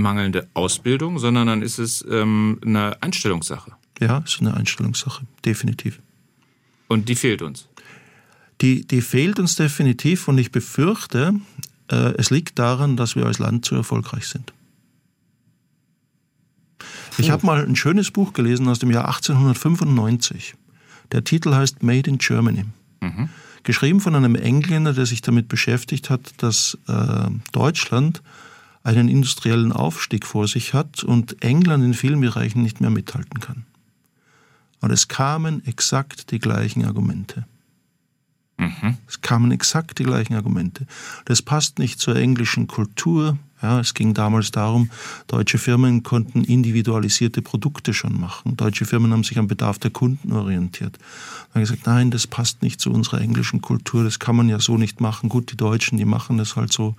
mangelnde 0.01 0.47
Ausbildung, 0.53 1.19
sondern 1.19 1.47
dann 1.47 1.61
ist 1.61 1.79
es 1.79 2.05
ähm, 2.09 2.59
eine 2.65 3.01
Einstellungssache. 3.01 3.71
Ja, 3.99 4.19
ist 4.19 4.39
eine 4.39 4.53
Einstellungssache, 4.53 5.25
definitiv. 5.45 5.99
Und 6.87 7.09
die 7.09 7.15
fehlt 7.15 7.41
uns? 7.41 7.67
Die, 8.61 8.85
die 8.85 9.01
fehlt 9.01 9.39
uns 9.39 9.55
definitiv 9.55 10.27
und 10.27 10.37
ich 10.37 10.51
befürchte, 10.51 11.33
äh, 11.89 12.13
es 12.17 12.29
liegt 12.29 12.59
daran, 12.59 12.97
dass 12.97 13.15
wir 13.15 13.25
als 13.25 13.39
Land 13.39 13.65
zu 13.65 13.75
erfolgreich 13.75 14.27
sind. 14.27 14.53
Ich 17.17 17.31
habe 17.31 17.45
mal 17.45 17.65
ein 17.65 17.75
schönes 17.75 18.11
Buch 18.11 18.33
gelesen 18.33 18.67
aus 18.67 18.79
dem 18.79 18.91
Jahr 18.91 19.07
1895. 19.07 20.55
Der 21.11 21.23
Titel 21.23 21.53
heißt 21.53 21.83
Made 21.83 22.09
in 22.09 22.17
Germany. 22.17 22.65
Mhm. 23.01 23.29
Geschrieben 23.63 23.99
von 23.99 24.15
einem 24.15 24.35
Engländer, 24.35 24.93
der 24.93 25.05
sich 25.05 25.21
damit 25.21 25.49
beschäftigt 25.49 26.09
hat, 26.09 26.21
dass 26.37 26.77
äh, 26.87 27.29
Deutschland 27.51 28.21
einen 28.83 29.09
industriellen 29.09 29.71
Aufstieg 29.71 30.25
vor 30.25 30.47
sich 30.47 30.73
hat 30.73 31.03
und 31.03 31.41
England 31.43 31.83
in 31.83 31.93
vielen 31.93 32.21
Bereichen 32.21 32.61
nicht 32.61 32.81
mehr 32.81 32.89
mithalten 32.89 33.39
kann. 33.39 33.65
Und 34.81 34.91
es 34.91 35.07
kamen 35.07 35.65
exakt 35.65 36.31
die 36.31 36.39
gleichen 36.39 36.85
Argumente. 36.85 37.45
Mhm. 38.57 38.97
Es 39.07 39.21
kamen 39.21 39.51
exakt 39.51 39.99
die 39.99 40.03
gleichen 40.03 40.35
Argumente. 40.35 40.85
Das 41.25 41.41
passt 41.41 41.79
nicht 41.79 41.99
zur 41.99 42.15
englischen 42.15 42.67
Kultur. 42.67 43.37
Ja, 43.61 43.79
es 43.79 43.93
ging 43.93 44.13
damals 44.13 44.51
darum, 44.51 44.89
deutsche 45.27 45.57
Firmen 45.57 46.03
konnten 46.03 46.45
individualisierte 46.45 47.41
Produkte 47.41 47.93
schon 47.93 48.19
machen. 48.19 48.55
Deutsche 48.55 48.85
Firmen 48.85 49.11
haben 49.11 49.25
sich 49.25 49.37
am 49.37 49.47
Bedarf 49.47 49.79
der 49.79 49.91
Kunden 49.91 50.31
orientiert. 50.31 50.97
Dann 50.97 51.55
haben 51.55 51.61
gesagt, 51.61 51.85
nein, 51.85 52.09
das 52.09 52.25
passt 52.25 52.61
nicht 52.61 52.79
zu 52.79 52.89
unserer 52.89 53.19
englischen 53.19 53.61
Kultur, 53.61 54.03
das 54.05 54.19
kann 54.19 54.35
man 54.37 54.47
ja 54.47 54.59
so 54.59 54.77
nicht 54.77 55.01
machen. 55.01 55.27
Gut, 55.27 55.51
die 55.51 55.57
Deutschen, 55.57 55.97
die 55.97 56.05
machen 56.05 56.37
das 56.37 56.55
halt 56.55 56.71
so. 56.71 56.95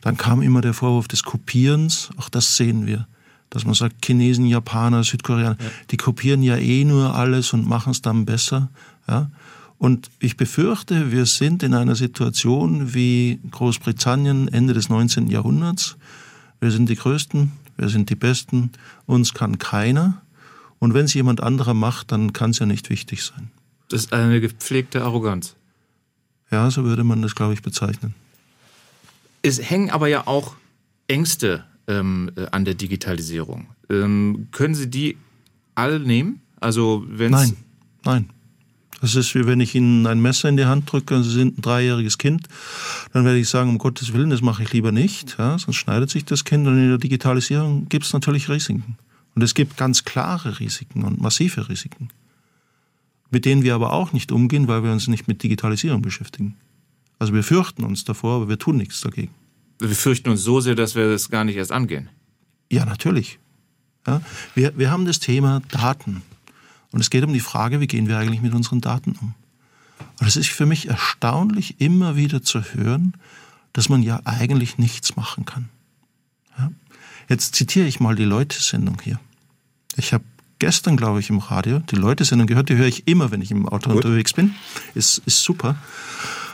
Dann 0.00 0.16
kam 0.16 0.42
immer 0.42 0.60
der 0.60 0.74
Vorwurf 0.74 1.08
des 1.08 1.24
Kopierens, 1.24 2.10
auch 2.16 2.28
das 2.28 2.56
sehen 2.56 2.86
wir. 2.86 3.08
Dass 3.50 3.64
man 3.64 3.74
sagt, 3.74 4.04
Chinesen, 4.04 4.46
Japaner, 4.46 5.02
Südkoreaner, 5.02 5.56
ja. 5.58 5.66
die 5.90 5.96
kopieren 5.96 6.42
ja 6.42 6.56
eh 6.56 6.84
nur 6.84 7.16
alles 7.16 7.52
und 7.52 7.66
machen 7.66 7.90
es 7.90 8.02
dann 8.02 8.24
besser. 8.24 8.68
Ja? 9.08 9.30
Und 9.78 10.10
ich 10.20 10.36
befürchte, 10.36 11.12
wir 11.12 11.26
sind 11.26 11.62
in 11.62 11.74
einer 11.74 11.94
Situation 11.94 12.94
wie 12.94 13.40
Großbritannien 13.50 14.48
Ende 14.48 14.72
des 14.72 14.88
19. 14.88 15.28
Jahrhunderts. 15.28 15.96
Wir 16.60 16.70
sind 16.70 16.88
die 16.88 16.96
Größten, 16.96 17.52
wir 17.76 17.88
sind 17.88 18.08
die 18.08 18.14
Besten, 18.14 18.70
uns 19.04 19.34
kann 19.34 19.58
keiner. 19.58 20.22
Und 20.78 20.94
wenn 20.94 21.04
es 21.04 21.14
jemand 21.14 21.42
anderer 21.42 21.74
macht, 21.74 22.12
dann 22.12 22.32
kann 22.32 22.50
es 22.50 22.58
ja 22.58 22.66
nicht 22.66 22.88
wichtig 22.90 23.22
sein. 23.22 23.50
Das 23.88 24.04
ist 24.04 24.12
eine 24.12 24.40
gepflegte 24.40 25.02
Arroganz. 25.02 25.56
Ja, 26.50 26.70
so 26.70 26.84
würde 26.84 27.04
man 27.04 27.22
das, 27.22 27.34
glaube 27.34 27.54
ich, 27.54 27.62
bezeichnen. 27.62 28.14
Es 29.42 29.60
hängen 29.70 29.90
aber 29.90 30.08
ja 30.08 30.26
auch 30.26 30.56
Ängste 31.08 31.64
ähm, 31.86 32.30
äh, 32.36 32.46
an 32.50 32.64
der 32.64 32.74
Digitalisierung. 32.74 33.66
Ähm, 33.90 34.48
können 34.50 34.74
Sie 34.74 34.88
die 34.88 35.16
alle 35.74 36.00
nehmen? 36.00 36.40
Also 36.58 37.04
wenn 37.08 37.32
Nein, 37.32 37.56
nein. 38.04 38.30
Das 39.00 39.14
ist 39.14 39.34
wie 39.34 39.46
wenn 39.46 39.60
ich 39.60 39.74
Ihnen 39.74 40.06
ein 40.06 40.20
Messer 40.20 40.48
in 40.48 40.56
die 40.56 40.64
Hand 40.64 40.90
drücke 40.90 41.14
und 41.16 41.22
Sie 41.22 41.30
sind 41.30 41.58
ein 41.58 41.62
dreijähriges 41.62 42.18
Kind, 42.18 42.48
dann 43.12 43.24
werde 43.24 43.38
ich 43.38 43.48
sagen, 43.48 43.70
um 43.70 43.78
Gottes 43.78 44.12
Willen, 44.12 44.30
das 44.30 44.40
mache 44.40 44.62
ich 44.62 44.72
lieber 44.72 44.92
nicht, 44.92 45.36
ja, 45.38 45.58
sonst 45.58 45.76
schneidet 45.76 46.10
sich 46.10 46.24
das 46.24 46.44
Kind. 46.44 46.66
Und 46.66 46.78
in 46.78 46.88
der 46.88 46.98
Digitalisierung 46.98 47.88
gibt 47.88 48.06
es 48.06 48.12
natürlich 48.12 48.48
Risiken. 48.48 48.96
Und 49.34 49.42
es 49.42 49.54
gibt 49.54 49.76
ganz 49.76 50.04
klare 50.04 50.60
Risiken 50.60 51.04
und 51.04 51.20
massive 51.20 51.68
Risiken, 51.68 52.08
mit 53.30 53.44
denen 53.44 53.62
wir 53.62 53.74
aber 53.74 53.92
auch 53.92 54.12
nicht 54.12 54.32
umgehen, 54.32 54.66
weil 54.66 54.82
wir 54.82 54.92
uns 54.92 55.08
nicht 55.08 55.28
mit 55.28 55.42
Digitalisierung 55.42 56.00
beschäftigen. 56.00 56.56
Also 57.18 57.34
wir 57.34 57.42
fürchten 57.42 57.84
uns 57.84 58.04
davor, 58.04 58.36
aber 58.36 58.48
wir 58.48 58.58
tun 58.58 58.78
nichts 58.78 59.02
dagegen. 59.02 59.32
Wir 59.78 59.90
fürchten 59.90 60.30
uns 60.30 60.42
so 60.42 60.60
sehr, 60.60 60.74
dass 60.74 60.94
wir 60.94 61.10
das 61.10 61.28
gar 61.28 61.44
nicht 61.44 61.56
erst 61.56 61.72
angehen. 61.72 62.08
Ja, 62.72 62.86
natürlich. 62.86 63.38
Ja, 64.06 64.22
wir, 64.54 64.76
wir 64.78 64.90
haben 64.90 65.04
das 65.04 65.20
Thema 65.20 65.60
Daten. 65.70 66.22
Und 66.92 67.00
es 67.00 67.10
geht 67.10 67.24
um 67.24 67.32
die 67.32 67.40
Frage, 67.40 67.80
wie 67.80 67.86
gehen 67.86 68.08
wir 68.08 68.18
eigentlich 68.18 68.42
mit 68.42 68.54
unseren 68.54 68.80
Daten 68.80 69.12
um? 69.20 69.34
Und 70.20 70.26
es 70.26 70.36
ist 70.36 70.48
für 70.48 70.66
mich 70.66 70.88
erstaunlich, 70.88 71.80
immer 71.80 72.16
wieder 72.16 72.42
zu 72.42 72.62
hören, 72.62 73.14
dass 73.72 73.88
man 73.88 74.02
ja 74.02 74.20
eigentlich 74.24 74.78
nichts 74.78 75.16
machen 75.16 75.44
kann. 75.44 75.68
Ja? 76.58 76.70
Jetzt 77.28 77.54
zitiere 77.54 77.86
ich 77.86 78.00
mal 78.00 78.14
die 78.14 78.24
Leute-Sendung 78.24 78.98
hier. 79.02 79.20
Ich 79.96 80.12
habe 80.12 80.24
gestern, 80.58 80.96
glaube 80.96 81.20
ich, 81.20 81.28
im 81.28 81.38
Radio 81.38 81.80
die 81.80 81.96
Leute-Sendung 81.96 82.46
gehört, 82.46 82.68
die 82.68 82.76
höre 82.76 82.86
ich 82.86 83.06
immer, 83.08 83.30
wenn 83.30 83.42
ich 83.42 83.50
im 83.50 83.68
Auto 83.68 83.90
Gut. 83.90 84.04
unterwegs 84.04 84.32
bin. 84.32 84.54
Ist, 84.94 85.18
ist 85.26 85.42
super. 85.42 85.76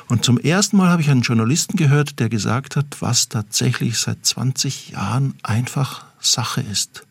Und 0.09 0.25
zum 0.25 0.39
ersten 0.39 0.77
Mal 0.77 0.89
habe 0.89 1.03
ich 1.03 1.11
einen 1.11 1.23
Journalisten 1.23 1.77
gehört, 1.77 2.19
der 2.19 2.29
gesagt 2.29 2.77
hat, 2.77 3.01
was 3.01 3.29
tatsächlich 3.29 3.99
seit 3.99 4.27
20 4.27 4.91
Jahren 4.91 5.35
einfach 5.43 6.05
Sache 6.21 6.61
ist 6.61 7.05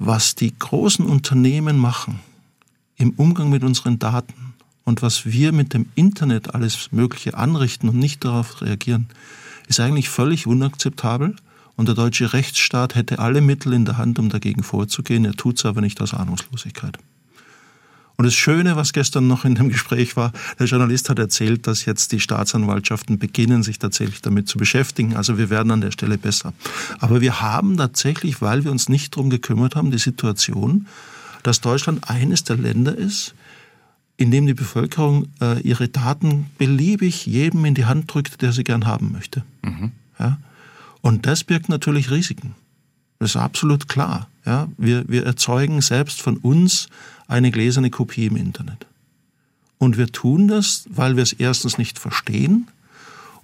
was 0.00 0.34
die 0.34 0.58
großen 0.58 1.04
Unternehmen 1.04 1.78
machen 1.78 2.20
im 2.96 3.10
Umgang 3.10 3.50
mit 3.50 3.62
unseren 3.62 3.98
Daten 3.98 4.54
und 4.84 5.02
was 5.02 5.26
wir 5.26 5.52
mit 5.52 5.74
dem 5.74 5.90
Internet 5.94 6.54
alles 6.54 6.90
Mögliche 6.90 7.36
anrichten 7.36 7.88
und 7.88 7.98
nicht 7.98 8.24
darauf 8.24 8.62
reagieren, 8.62 9.08
ist 9.68 9.78
eigentlich 9.78 10.08
völlig 10.08 10.46
unakzeptabel. 10.46 11.36
Und 11.76 11.86
der 11.86 11.94
deutsche 11.94 12.32
Rechtsstaat 12.32 12.94
hätte 12.94 13.20
alle 13.20 13.40
Mittel 13.40 13.72
in 13.72 13.84
der 13.84 13.98
Hand, 13.98 14.18
um 14.18 14.30
dagegen 14.30 14.62
vorzugehen. 14.62 15.24
Er 15.24 15.34
tut 15.34 15.58
es 15.58 15.66
aber 15.66 15.80
nicht 15.80 16.00
aus 16.00 16.12
Ahnungslosigkeit. 16.12 16.98
Und 18.20 18.26
das 18.26 18.34
Schöne, 18.34 18.76
was 18.76 18.92
gestern 18.92 19.28
noch 19.28 19.46
in 19.46 19.54
dem 19.54 19.70
Gespräch 19.70 20.14
war, 20.14 20.34
der 20.58 20.66
Journalist 20.66 21.08
hat 21.08 21.18
erzählt, 21.18 21.66
dass 21.66 21.86
jetzt 21.86 22.12
die 22.12 22.20
Staatsanwaltschaften 22.20 23.18
beginnen, 23.18 23.62
sich 23.62 23.78
tatsächlich 23.78 24.20
damit 24.20 24.46
zu 24.46 24.58
beschäftigen. 24.58 25.16
Also 25.16 25.38
wir 25.38 25.48
werden 25.48 25.70
an 25.70 25.80
der 25.80 25.90
Stelle 25.90 26.18
besser. 26.18 26.52
Aber 26.98 27.22
wir 27.22 27.40
haben 27.40 27.78
tatsächlich, 27.78 28.42
weil 28.42 28.64
wir 28.64 28.72
uns 28.72 28.90
nicht 28.90 29.16
darum 29.16 29.30
gekümmert 29.30 29.74
haben, 29.74 29.90
die 29.90 29.96
Situation, 29.96 30.86
dass 31.44 31.62
Deutschland 31.62 32.10
eines 32.10 32.44
der 32.44 32.58
Länder 32.58 32.94
ist, 32.94 33.34
in 34.18 34.30
dem 34.30 34.46
die 34.46 34.52
Bevölkerung 34.52 35.28
äh, 35.40 35.58
ihre 35.62 35.88
Daten 35.88 36.50
beliebig 36.58 37.24
jedem 37.24 37.64
in 37.64 37.74
die 37.74 37.86
Hand 37.86 38.12
drückt, 38.12 38.42
der 38.42 38.52
sie 38.52 38.64
gern 38.64 38.84
haben 38.84 39.12
möchte. 39.12 39.44
Mhm. 39.62 39.92
Ja? 40.18 40.36
Und 41.00 41.24
das 41.24 41.42
birgt 41.42 41.70
natürlich 41.70 42.10
Risiken. 42.10 42.54
Das 43.18 43.30
ist 43.30 43.36
absolut 43.36 43.88
klar. 43.88 44.28
Ja? 44.44 44.68
Wir, 44.76 45.08
wir 45.08 45.24
erzeugen 45.24 45.80
selbst 45.80 46.22
von 46.22 46.36
uns 46.36 46.88
eine 47.28 47.50
gläserne 47.50 47.90
Kopie 47.90 48.26
im 48.26 48.36
Internet. 48.36 48.86
Und 49.78 49.96
wir 49.96 50.08
tun 50.12 50.48
das, 50.48 50.84
weil 50.90 51.16
wir 51.16 51.22
es 51.22 51.32
erstens 51.32 51.78
nicht 51.78 51.98
verstehen 51.98 52.68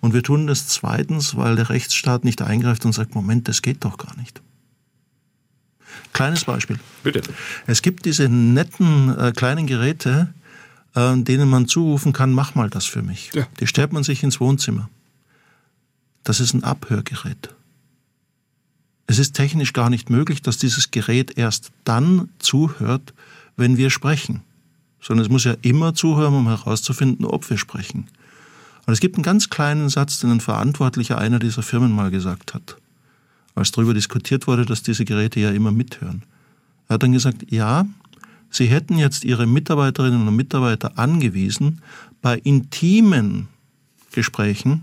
und 0.00 0.12
wir 0.12 0.22
tun 0.22 0.46
das 0.46 0.68
zweitens, 0.68 1.37
weil 1.37 1.56
der 1.56 1.70
Rechtsstaat 1.70 2.24
nicht 2.24 2.42
eingreift 2.42 2.85
und 2.85 2.92
sagt, 2.92 3.14
Moment, 3.14 3.48
das 3.48 3.62
geht 3.62 3.85
doch 3.85 3.96
gar 3.96 4.16
nicht. 4.16 4.42
Kleines 6.12 6.44
Beispiel. 6.44 6.78
Bitte. 7.02 7.22
Es 7.66 7.82
gibt 7.82 8.04
diese 8.04 8.28
netten 8.28 9.16
äh, 9.18 9.32
kleinen 9.32 9.66
Geräte, 9.66 10.32
äh, 10.94 11.16
denen 11.16 11.48
man 11.48 11.68
zurufen 11.68 12.12
kann, 12.12 12.32
mach 12.32 12.54
mal 12.54 12.70
das 12.70 12.85
für 12.85 13.02
mich. 13.02 13.30
Ja. 13.35 13.46
Die 13.61 13.66
stellt 13.66 13.92
man 13.92 14.02
sich 14.02 14.22
ins 14.22 14.40
Wohnzimmer. 14.40 14.88
Das 16.22 16.40
ist 16.40 16.54
ein 16.54 16.64
Abhörgerät. 16.64 17.54
Es 19.07 19.19
ist 19.19 19.35
technisch 19.35 19.73
gar 19.73 19.90
nicht 19.90 20.11
möglich, 20.11 20.42
dass 20.42 20.59
dieses 20.59 20.90
Gerät 20.90 21.38
erst 21.38 21.71
dann 21.85 22.29
zuhört, 22.38 23.14
wenn 23.57 23.77
wir 23.77 23.90
sprechen, 23.90 24.42
sondern 25.01 25.25
es 25.25 25.31
muss 25.31 25.45
ja 25.45 25.55
immer 25.62 25.95
zuhören, 25.95 26.35
um 26.35 26.49
herauszufinden, 26.49 27.25
ob 27.25 27.49
wir 27.49 27.59
sprechen. 27.59 28.09
Und 28.87 28.92
es 28.92 29.01
gibt 29.01 29.16
einen 29.16 29.23
ganz 29.23 29.51
kleinen 29.51 29.88
Satz, 29.88 30.21
den 30.21 30.31
ein 30.31 30.40
Verantwortlicher 30.40 31.19
einer 31.19 31.38
dieser 31.38 31.62
Firmen 31.62 31.92
mal 31.92 32.11
gesagt 32.11 32.55
hat, 32.55 32.77
als 33.55 33.73
darüber 33.73 33.95
diskutiert 33.95 34.47
wurde, 34.47 34.64
dass 34.64 34.83
diese 34.83 35.05
Geräte 35.05 35.40
ja 35.40 35.51
immer 35.51 35.73
mithören. 35.73 36.23
Er 36.88 36.95
hat 36.95 37.03
dann 37.03 37.12
gesagt, 37.12 37.51
ja, 37.51 37.87
Sie 38.49 38.66
hätten 38.66 38.97
jetzt 38.97 39.25
Ihre 39.25 39.47
Mitarbeiterinnen 39.47 40.27
und 40.27 40.37
Mitarbeiter 40.37 40.99
angewiesen, 40.99 41.83
bei 42.23 42.38
intimen 42.38 43.49
Gesprächen 44.12 44.83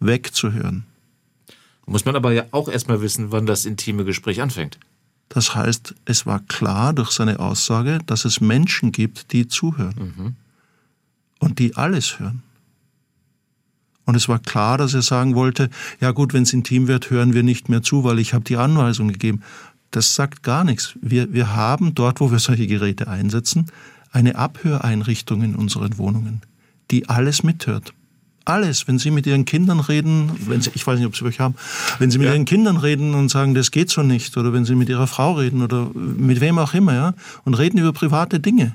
wegzuhören. 0.00 0.84
Muss 1.86 2.04
man 2.04 2.16
aber 2.16 2.32
ja 2.32 2.44
auch 2.52 2.68
erstmal 2.68 3.00
wissen, 3.00 3.32
wann 3.32 3.46
das 3.46 3.64
intime 3.64 4.04
Gespräch 4.04 4.40
anfängt. 4.40 4.78
Das 5.28 5.54
heißt, 5.54 5.94
es 6.04 6.26
war 6.26 6.40
klar 6.40 6.92
durch 6.92 7.10
seine 7.10 7.40
Aussage, 7.40 7.98
dass 8.06 8.24
es 8.24 8.40
Menschen 8.40 8.92
gibt, 8.92 9.32
die 9.32 9.48
zuhören 9.48 10.14
mhm. 10.16 10.36
und 11.38 11.58
die 11.58 11.74
alles 11.74 12.18
hören. 12.18 12.42
Und 14.04 14.14
es 14.14 14.28
war 14.28 14.40
klar, 14.40 14.78
dass 14.78 14.94
er 14.94 15.02
sagen 15.02 15.34
wollte, 15.34 15.70
ja 16.00 16.10
gut, 16.10 16.34
wenn 16.34 16.42
es 16.42 16.52
intim 16.52 16.86
wird, 16.88 17.10
hören 17.10 17.34
wir 17.34 17.42
nicht 17.42 17.68
mehr 17.68 17.82
zu, 17.82 18.04
weil 18.04 18.18
ich 18.18 18.34
habe 18.34 18.44
die 18.44 18.56
Anweisung 18.56 19.08
gegeben. 19.08 19.42
Das 19.90 20.14
sagt 20.14 20.42
gar 20.42 20.64
nichts. 20.64 20.98
Wir, 21.00 21.32
wir 21.32 21.54
haben 21.54 21.94
dort, 21.94 22.20
wo 22.20 22.30
wir 22.30 22.38
solche 22.38 22.66
Geräte 22.66 23.08
einsetzen, 23.08 23.66
eine 24.10 24.36
Abhöreinrichtung 24.36 25.42
in 25.42 25.54
unseren 25.54 25.96
Wohnungen, 25.98 26.42
die 26.90 27.08
alles 27.08 27.42
mithört 27.42 27.94
alles, 28.44 28.88
wenn 28.88 28.98
Sie 28.98 29.10
mit 29.10 29.26
Ihren 29.26 29.44
Kindern 29.44 29.80
reden, 29.80 30.30
wenn 30.48 30.60
Sie, 30.60 30.70
ich 30.74 30.86
weiß 30.86 30.98
nicht, 30.98 31.06
ob 31.06 31.16
Sie 31.16 31.24
welche 31.24 31.42
haben, 31.42 31.54
wenn 31.98 32.10
Sie 32.10 32.18
mit 32.18 32.26
ja. 32.26 32.34
Ihren 32.34 32.44
Kindern 32.44 32.76
reden 32.76 33.14
und 33.14 33.28
sagen, 33.30 33.54
das 33.54 33.70
geht 33.70 33.90
so 33.90 34.02
nicht, 34.02 34.36
oder 34.36 34.52
wenn 34.52 34.64
Sie 34.64 34.74
mit 34.74 34.88
Ihrer 34.88 35.06
Frau 35.06 35.34
reden 35.34 35.62
oder 35.62 35.90
mit 35.94 36.40
wem 36.40 36.58
auch 36.58 36.74
immer, 36.74 36.94
ja, 36.94 37.14
und 37.44 37.54
reden 37.54 37.78
über 37.78 37.92
private 37.92 38.40
Dinge 38.40 38.74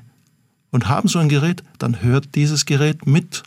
und 0.70 0.88
haben 0.88 1.08
so 1.08 1.18
ein 1.18 1.28
Gerät, 1.28 1.62
dann 1.78 2.02
hört 2.02 2.34
dieses 2.34 2.66
Gerät 2.66 3.06
mit. 3.06 3.42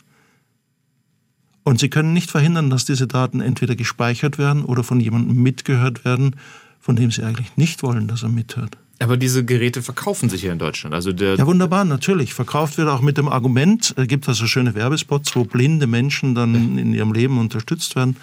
Und 1.64 1.78
Sie 1.78 1.88
können 1.88 2.12
nicht 2.12 2.30
verhindern, 2.30 2.70
dass 2.70 2.84
diese 2.84 3.06
Daten 3.06 3.40
entweder 3.40 3.76
gespeichert 3.76 4.38
werden 4.38 4.64
oder 4.64 4.82
von 4.82 4.98
jemandem 5.00 5.42
mitgehört 5.42 6.04
werden, 6.04 6.36
von 6.80 6.96
dem 6.96 7.10
Sie 7.10 7.22
eigentlich 7.22 7.56
nicht 7.56 7.82
wollen, 7.82 8.08
dass 8.08 8.22
er 8.24 8.28
mithört. 8.28 8.76
Aber 8.98 9.16
diese 9.16 9.44
Geräte 9.44 9.82
verkaufen 9.82 10.28
sich 10.28 10.42
ja 10.42 10.52
in 10.52 10.58
Deutschland. 10.58 10.94
Also 10.94 11.12
der 11.12 11.34
ja, 11.34 11.46
wunderbar, 11.46 11.84
natürlich. 11.84 12.34
Verkauft 12.34 12.78
wird 12.78 12.88
auch 12.88 13.00
mit 13.00 13.18
dem 13.18 13.28
Argument, 13.28 13.94
es 13.96 14.06
gibt 14.06 14.28
also 14.28 14.46
schöne 14.46 14.74
Werbespots, 14.74 15.34
wo 15.34 15.44
blinde 15.44 15.86
Menschen 15.86 16.34
dann 16.34 16.78
in 16.78 16.94
ihrem 16.94 17.12
Leben 17.12 17.38
unterstützt 17.38 17.96
werden. 17.96 18.16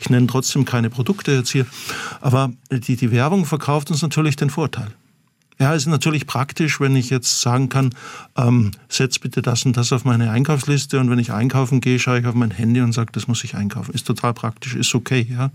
Ich 0.00 0.10
nenne 0.10 0.26
trotzdem 0.26 0.64
keine 0.64 0.90
Produkte 0.90 1.32
jetzt 1.32 1.50
hier. 1.50 1.66
Aber 2.20 2.52
die, 2.70 2.96
die 2.96 3.10
Werbung 3.10 3.46
verkauft 3.46 3.90
uns 3.90 4.02
natürlich 4.02 4.36
den 4.36 4.50
Vorteil. 4.50 4.88
Ja, 5.60 5.74
es 5.74 5.82
ist 5.82 5.88
natürlich 5.88 6.26
praktisch, 6.26 6.80
wenn 6.80 6.94
ich 6.94 7.10
jetzt 7.10 7.40
sagen 7.40 7.68
kann, 7.68 7.90
ähm, 8.36 8.70
setz 8.88 9.18
bitte 9.18 9.42
das 9.42 9.64
und 9.64 9.76
das 9.76 9.92
auf 9.92 10.04
meine 10.04 10.30
Einkaufsliste 10.30 11.00
und 11.00 11.10
wenn 11.10 11.18
ich 11.18 11.32
einkaufen 11.32 11.80
gehe, 11.80 11.98
schaue 11.98 12.20
ich 12.20 12.26
auf 12.26 12.34
mein 12.34 12.52
Handy 12.52 12.80
und 12.80 12.92
sage, 12.92 13.10
das 13.12 13.26
muss 13.26 13.42
ich 13.42 13.56
einkaufen. 13.56 13.92
Ist 13.92 14.06
total 14.06 14.34
praktisch, 14.34 14.76
ist 14.76 14.94
okay, 14.94 15.26
ja. 15.28 15.50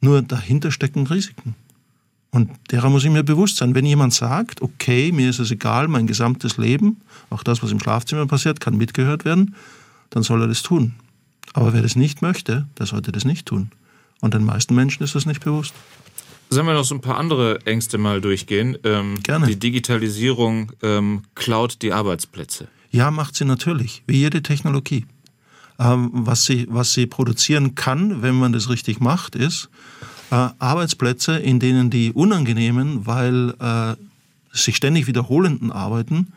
Nur 0.00 0.20
dahinter 0.22 0.72
stecken 0.72 1.06
Risiken. 1.06 1.54
Und 2.34 2.50
derer 2.72 2.90
muss 2.90 3.04
ich 3.04 3.10
mir 3.10 3.22
bewusst 3.22 3.58
sein. 3.58 3.76
Wenn 3.76 3.86
jemand 3.86 4.12
sagt, 4.12 4.60
okay, 4.60 5.12
mir 5.12 5.30
ist 5.30 5.38
es 5.38 5.52
egal, 5.52 5.86
mein 5.86 6.08
gesamtes 6.08 6.56
Leben, 6.56 7.00
auch 7.30 7.44
das, 7.44 7.62
was 7.62 7.70
im 7.70 7.78
Schlafzimmer 7.78 8.26
passiert, 8.26 8.58
kann 8.58 8.76
mitgehört 8.76 9.24
werden, 9.24 9.54
dann 10.10 10.24
soll 10.24 10.40
er 10.40 10.48
das 10.48 10.64
tun. 10.64 10.94
Aber 11.52 11.72
wer 11.72 11.82
das 11.82 11.94
nicht 11.94 12.22
möchte, 12.22 12.66
der 12.76 12.86
sollte 12.86 13.12
das 13.12 13.24
nicht 13.24 13.46
tun. 13.46 13.70
Und 14.20 14.34
den 14.34 14.44
meisten 14.44 14.74
Menschen 14.74 15.04
ist 15.04 15.14
das 15.14 15.26
nicht 15.26 15.44
bewusst. 15.44 15.74
Sollen 16.50 16.66
wir 16.66 16.74
noch 16.74 16.84
so 16.84 16.96
ein 16.96 17.00
paar 17.00 17.18
andere 17.18 17.64
Ängste 17.66 17.98
mal 17.98 18.20
durchgehen? 18.20 18.76
Ähm, 18.82 19.22
Gerne. 19.22 19.46
Die 19.46 19.56
Digitalisierung 19.56 20.72
ähm, 20.82 21.22
klaut 21.36 21.82
die 21.82 21.92
Arbeitsplätze. 21.92 22.66
Ja, 22.90 23.12
macht 23.12 23.36
sie 23.36 23.44
natürlich, 23.44 24.02
wie 24.08 24.16
jede 24.16 24.42
Technologie. 24.42 25.06
Ähm, 25.78 26.10
was, 26.12 26.46
sie, 26.46 26.66
was 26.68 26.94
sie 26.94 27.06
produzieren 27.06 27.76
kann, 27.76 28.22
wenn 28.22 28.34
man 28.34 28.52
das 28.52 28.68
richtig 28.68 28.98
macht, 28.98 29.36
ist, 29.36 29.68
Arbeitsplätze, 30.58 31.38
in 31.38 31.60
denen 31.60 31.90
die 31.90 32.12
unangenehmen, 32.12 33.06
weil 33.06 33.54
äh, 33.60 33.94
sich 34.52 34.76
ständig 34.76 35.06
wiederholenden 35.06 35.70
Arbeiten 35.70 36.32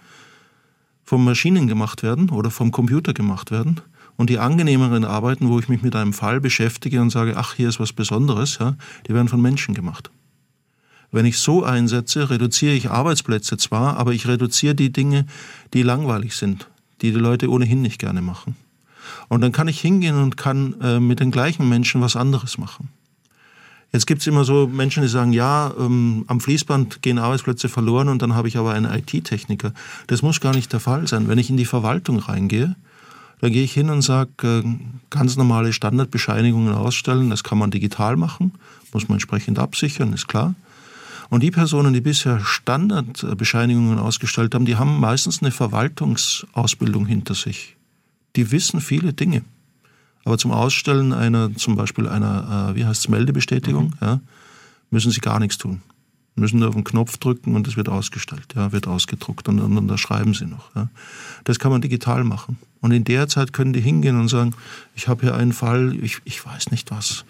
von 1.03 1.23
Maschinen 1.23 1.67
gemacht 1.67 2.03
werden 2.03 2.29
oder 2.29 2.51
vom 2.51 2.71
Computer 2.71 3.13
gemacht 3.13 3.51
werden 3.51 3.81
und 4.17 4.29
die 4.29 4.39
angenehmeren 4.39 5.05
Arbeiten, 5.05 5.47
wo 5.49 5.59
ich 5.59 5.69
mich 5.69 5.83
mit 5.83 5.95
einem 5.95 6.13
Fall 6.13 6.41
beschäftige 6.41 7.01
und 7.01 7.11
sage, 7.11 7.37
ach, 7.37 7.53
hier 7.53 7.69
ist 7.69 7.79
was 7.79 7.93
Besonderes, 7.93 8.57
ja, 8.59 8.75
die 9.07 9.13
werden 9.13 9.29
von 9.29 9.41
Menschen 9.41 9.73
gemacht. 9.73 10.11
Wenn 11.11 11.25
ich 11.25 11.39
so 11.39 11.63
einsetze, 11.63 12.29
reduziere 12.29 12.73
ich 12.73 12.89
Arbeitsplätze 12.89 13.57
zwar, 13.57 13.97
aber 13.97 14.13
ich 14.13 14.27
reduziere 14.27 14.75
die 14.75 14.91
Dinge, 14.91 15.25
die 15.73 15.83
langweilig 15.83 16.35
sind, 16.35 16.67
die 17.01 17.11
die 17.11 17.19
Leute 17.19 17.49
ohnehin 17.49 17.81
nicht 17.81 17.99
gerne 17.99 18.21
machen. 18.21 18.57
Und 19.29 19.41
dann 19.41 19.53
kann 19.53 19.69
ich 19.69 19.79
hingehen 19.79 20.15
und 20.15 20.35
kann 20.35 20.75
äh, 20.81 20.99
mit 20.99 21.21
den 21.21 21.31
gleichen 21.31 21.69
Menschen 21.69 22.01
was 22.01 22.17
anderes 22.17 22.57
machen. 22.57 22.89
Jetzt 23.93 24.05
gibt 24.05 24.21
es 24.21 24.27
immer 24.27 24.43
so 24.43 24.67
Menschen, 24.67 25.01
die 25.01 25.09
sagen, 25.09 25.31
ja, 25.31 25.73
ähm, 25.79 26.25
am 26.27 26.41
Fließband 26.41 27.01
gehen 27.01 27.19
Arbeitsplätze 27.19 27.69
verloren 27.69 28.09
und 28.09 28.21
dann 28.21 28.35
habe 28.35 28.47
ich 28.47 28.57
aber 28.57 28.73
einen 28.73 28.91
IT-Techniker. 28.91 29.73
Das 30.07 30.21
muss 30.21 30.41
gar 30.41 30.53
nicht 30.53 30.73
der 30.73 30.79
Fall 30.79 31.07
sein. 31.07 31.27
Wenn 31.29 31.37
ich 31.37 31.49
in 31.49 31.57
die 31.57 31.65
Verwaltung 31.65 32.19
reingehe, 32.19 32.75
dann 33.39 33.51
gehe 33.51 33.63
ich 33.63 33.73
hin 33.73 33.89
und 33.89 34.01
sage, 34.01 34.31
äh, 34.43 34.63
ganz 35.09 35.37
normale 35.37 35.71
Standardbescheinigungen 35.71 36.73
ausstellen, 36.73 37.29
das 37.29 37.43
kann 37.43 37.57
man 37.57 37.71
digital 37.71 38.17
machen, 38.17 38.53
muss 38.93 39.07
man 39.07 39.15
entsprechend 39.15 39.57
absichern, 39.57 40.11
ist 40.13 40.27
klar. 40.27 40.55
Und 41.29 41.43
die 41.43 41.51
Personen, 41.51 41.93
die 41.93 42.01
bisher 42.01 42.39
Standardbescheinigungen 42.39 43.99
ausgestellt 43.99 44.55
haben, 44.55 44.65
die 44.65 44.77
haben 44.77 44.99
meistens 44.99 45.41
eine 45.41 45.51
Verwaltungsausbildung 45.51 47.05
hinter 47.05 47.35
sich. 47.35 47.75
Die 48.35 48.51
wissen 48.51 48.81
viele 48.81 49.13
Dinge. 49.13 49.43
Aber 50.25 50.37
zum 50.37 50.51
Ausstellen 50.51 51.13
einer, 51.13 51.55
zum 51.55 51.75
Beispiel 51.75 52.07
einer, 52.07 52.71
äh, 52.71 52.75
wie 52.75 52.85
heißt 52.85 53.01
es, 53.01 53.09
Meldebestätigung, 53.09 53.85
mhm. 53.85 53.93
ja, 54.01 54.19
müssen 54.89 55.11
sie 55.11 55.21
gar 55.21 55.39
nichts 55.39 55.57
tun. 55.57 55.81
Müssen 56.35 56.59
nur 56.59 56.69
auf 56.69 56.75
den 56.75 56.83
Knopf 56.83 57.17
drücken 57.17 57.55
und 57.55 57.67
es 57.67 57.77
wird 57.77 57.89
ausgestellt, 57.89 58.53
ja, 58.55 58.71
wird 58.71 58.87
ausgedruckt 58.87 59.47
und, 59.49 59.59
und, 59.59 59.75
und 59.75 59.87
da 59.87 59.97
schreiben 59.97 60.33
sie 60.33 60.45
noch. 60.45 60.75
Ja. 60.75 60.89
Das 61.45 61.57
kann 61.57 61.71
man 61.71 61.81
digital 61.81 62.23
machen. 62.23 62.57
Und 62.79 62.91
in 62.91 63.03
der 63.03 63.27
Zeit 63.27 63.53
können 63.53 63.73
die 63.73 63.81
hingehen 63.81 64.19
und 64.19 64.27
sagen, 64.27 64.53
ich 64.95 65.07
habe 65.07 65.21
hier 65.21 65.35
einen 65.35 65.53
Fall, 65.53 65.95
ich, 66.01 66.19
ich 66.25 66.45
weiß 66.45 66.69
nicht 66.69 66.91
was. 66.91 67.25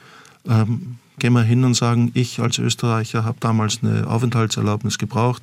Ähm, 0.45 0.97
gehen 1.19 1.33
wir 1.33 1.43
hin 1.43 1.63
und 1.63 1.73
sagen, 1.73 2.11
ich 2.15 2.39
als 2.39 2.59
Österreicher 2.59 3.23
habe 3.23 3.37
damals 3.39 3.79
eine 3.81 4.07
Aufenthaltserlaubnis 4.07 4.97
gebraucht 4.97 5.41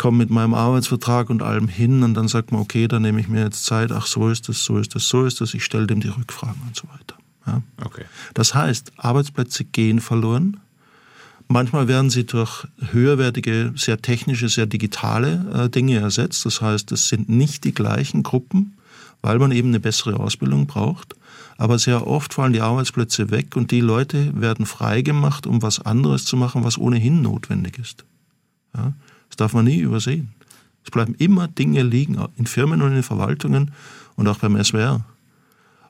komme 0.00 0.16
mit 0.16 0.30
meinem 0.30 0.54
Arbeitsvertrag 0.54 1.28
und 1.28 1.42
allem 1.42 1.68
hin 1.68 2.02
und 2.02 2.14
dann 2.14 2.26
sagt 2.26 2.52
man, 2.52 2.62
okay, 2.62 2.88
dann 2.88 3.02
nehme 3.02 3.20
ich 3.20 3.28
mir 3.28 3.44
jetzt 3.44 3.66
Zeit, 3.66 3.92
ach 3.92 4.06
so 4.06 4.30
ist 4.30 4.48
das, 4.48 4.64
so 4.64 4.78
ist 4.78 4.94
das, 4.94 5.06
so 5.06 5.26
ist 5.26 5.42
das, 5.42 5.52
ich 5.52 5.62
stelle 5.62 5.86
dem 5.86 6.00
die 6.00 6.08
Rückfragen 6.08 6.62
und 6.66 6.74
so 6.74 6.84
weiter. 6.88 7.18
Ja. 7.46 7.62
Okay. 7.84 8.04
Das 8.32 8.54
heißt, 8.54 8.92
Arbeitsplätze 8.96 9.64
gehen 9.64 10.00
verloren. 10.00 10.58
Manchmal 11.48 11.86
werden 11.86 12.08
sie 12.08 12.24
durch 12.24 12.66
höherwertige, 12.92 13.74
sehr 13.76 14.00
technische, 14.00 14.48
sehr 14.48 14.64
digitale 14.64 15.44
äh, 15.52 15.68
Dinge 15.68 15.98
ersetzt. 15.98 16.46
Das 16.46 16.62
heißt, 16.62 16.92
es 16.92 17.08
sind 17.08 17.28
nicht 17.28 17.64
die 17.64 17.74
gleichen 17.74 18.22
Gruppen, 18.22 18.78
weil 19.20 19.38
man 19.38 19.52
eben 19.52 19.68
eine 19.68 19.80
bessere 19.80 20.18
Ausbildung 20.18 20.66
braucht. 20.66 21.14
Aber 21.58 21.78
sehr 21.78 22.06
oft 22.06 22.32
fallen 22.32 22.54
die 22.54 22.62
Arbeitsplätze 22.62 23.30
weg 23.30 23.54
und 23.54 23.70
die 23.70 23.82
Leute 23.82 24.40
werden 24.40 24.64
freigemacht, 24.64 25.46
um 25.46 25.60
was 25.60 25.78
anderes 25.78 26.24
zu 26.24 26.38
machen, 26.38 26.64
was 26.64 26.78
ohnehin 26.78 27.20
notwendig 27.20 27.78
ist. 27.78 28.06
Ja? 28.74 28.94
Das 29.30 29.36
darf 29.36 29.54
man 29.54 29.64
nie 29.64 29.78
übersehen. 29.78 30.34
Es 30.84 30.90
bleiben 30.90 31.14
immer 31.14 31.48
Dinge 31.48 31.82
liegen 31.82 32.18
in 32.36 32.46
Firmen 32.46 32.82
und 32.82 32.94
in 32.94 33.02
Verwaltungen 33.02 33.72
und 34.16 34.28
auch 34.28 34.38
beim 34.38 34.62
SWR. 34.62 35.04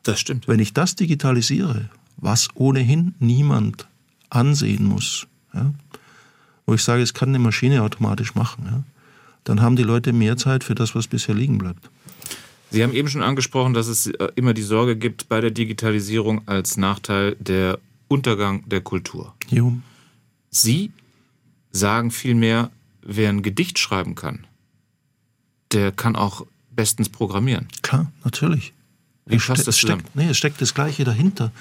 Das 0.02 0.20
stimmt. 0.20 0.48
Wenn 0.48 0.60
ich 0.60 0.72
das 0.72 0.94
digitalisiere, 0.94 1.90
was 2.16 2.48
ohnehin 2.54 3.14
niemand 3.18 3.86
ansehen 4.30 4.84
muss, 4.84 5.26
ja, 5.54 5.72
wo 6.66 6.74
ich 6.74 6.82
sage, 6.82 7.02
es 7.02 7.14
kann 7.14 7.30
eine 7.30 7.38
Maschine 7.38 7.82
automatisch 7.82 8.34
machen, 8.34 8.64
ja, 8.66 8.82
dann 9.44 9.60
haben 9.60 9.76
die 9.76 9.82
Leute 9.82 10.12
mehr 10.12 10.36
Zeit 10.36 10.64
für 10.64 10.74
das, 10.74 10.94
was 10.94 11.06
bisher 11.06 11.34
liegen 11.34 11.58
bleibt. 11.58 11.90
Sie 12.70 12.82
haben 12.82 12.92
eben 12.92 13.08
schon 13.08 13.22
angesprochen, 13.22 13.74
dass 13.74 13.88
es 13.88 14.06
äh, 14.06 14.28
immer 14.36 14.54
die 14.54 14.62
Sorge 14.62 14.96
gibt 14.96 15.28
bei 15.28 15.40
der 15.40 15.50
Digitalisierung 15.50 16.46
als 16.46 16.76
Nachteil 16.76 17.36
der 17.40 17.78
Untergang 18.06 18.68
der 18.68 18.80
Kultur. 18.80 19.34
Jo. 19.48 19.72
Sie 20.50 20.92
sagen 21.72 22.10
vielmehr, 22.10 22.70
wer 23.02 23.28
ein 23.28 23.42
Gedicht 23.42 23.78
schreiben 23.78 24.14
kann, 24.14 24.46
der 25.72 25.92
kann 25.92 26.16
auch 26.16 26.46
bestens 26.70 27.08
programmieren. 27.08 27.68
Klar, 27.82 28.10
natürlich. 28.24 28.72
Wie 29.26 29.38
passt 29.38 29.66
das 29.68 29.78
steckt, 29.78 30.16
nee, 30.16 30.28
es 30.28 30.36
steckt 30.36 30.60
das 30.60 30.74
Gleiche 30.74 31.04
dahinter. 31.04 31.52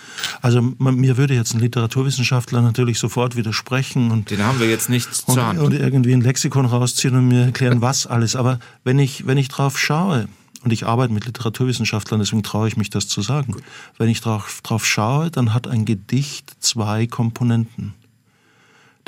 Also 0.41 0.73
man, 0.79 0.95
mir 0.95 1.17
würde 1.17 1.35
jetzt 1.35 1.53
ein 1.53 1.59
Literaturwissenschaftler 1.59 2.61
natürlich 2.61 2.97
sofort 2.99 3.35
widersprechen 3.35 4.11
und 4.11 4.31
den 4.31 4.43
haben 4.43 4.59
wir 4.59 4.67
jetzt 4.67 4.89
nicht 4.89 5.13
zur 5.13 5.45
Hand. 5.45 5.59
Und 5.59 5.73
irgendwie 5.73 6.13
ein 6.13 6.21
Lexikon 6.21 6.65
rausziehen 6.65 7.15
und 7.15 7.27
mir 7.27 7.45
erklären, 7.45 7.81
was 7.81 8.07
alles. 8.07 8.35
Aber 8.35 8.59
wenn 8.83 8.97
ich 8.97 9.27
wenn 9.27 9.37
ich 9.37 9.49
drauf 9.49 9.77
schaue 9.77 10.27
und 10.63 10.73
ich 10.73 10.85
arbeite 10.85 11.13
mit 11.13 11.25
Literaturwissenschaftlern, 11.25 12.19
deswegen 12.19 12.43
traue 12.43 12.67
ich 12.67 12.75
mich 12.75 12.89
das 12.89 13.07
zu 13.07 13.21
sagen. 13.21 13.53
Gut. 13.53 13.63
Wenn 13.97 14.09
ich 14.09 14.21
drauf, 14.21 14.61
drauf 14.63 14.85
schaue, 14.85 15.29
dann 15.29 15.53
hat 15.53 15.67
ein 15.67 15.85
Gedicht 15.85 16.55
zwei 16.59 17.05
Komponenten. 17.05 17.93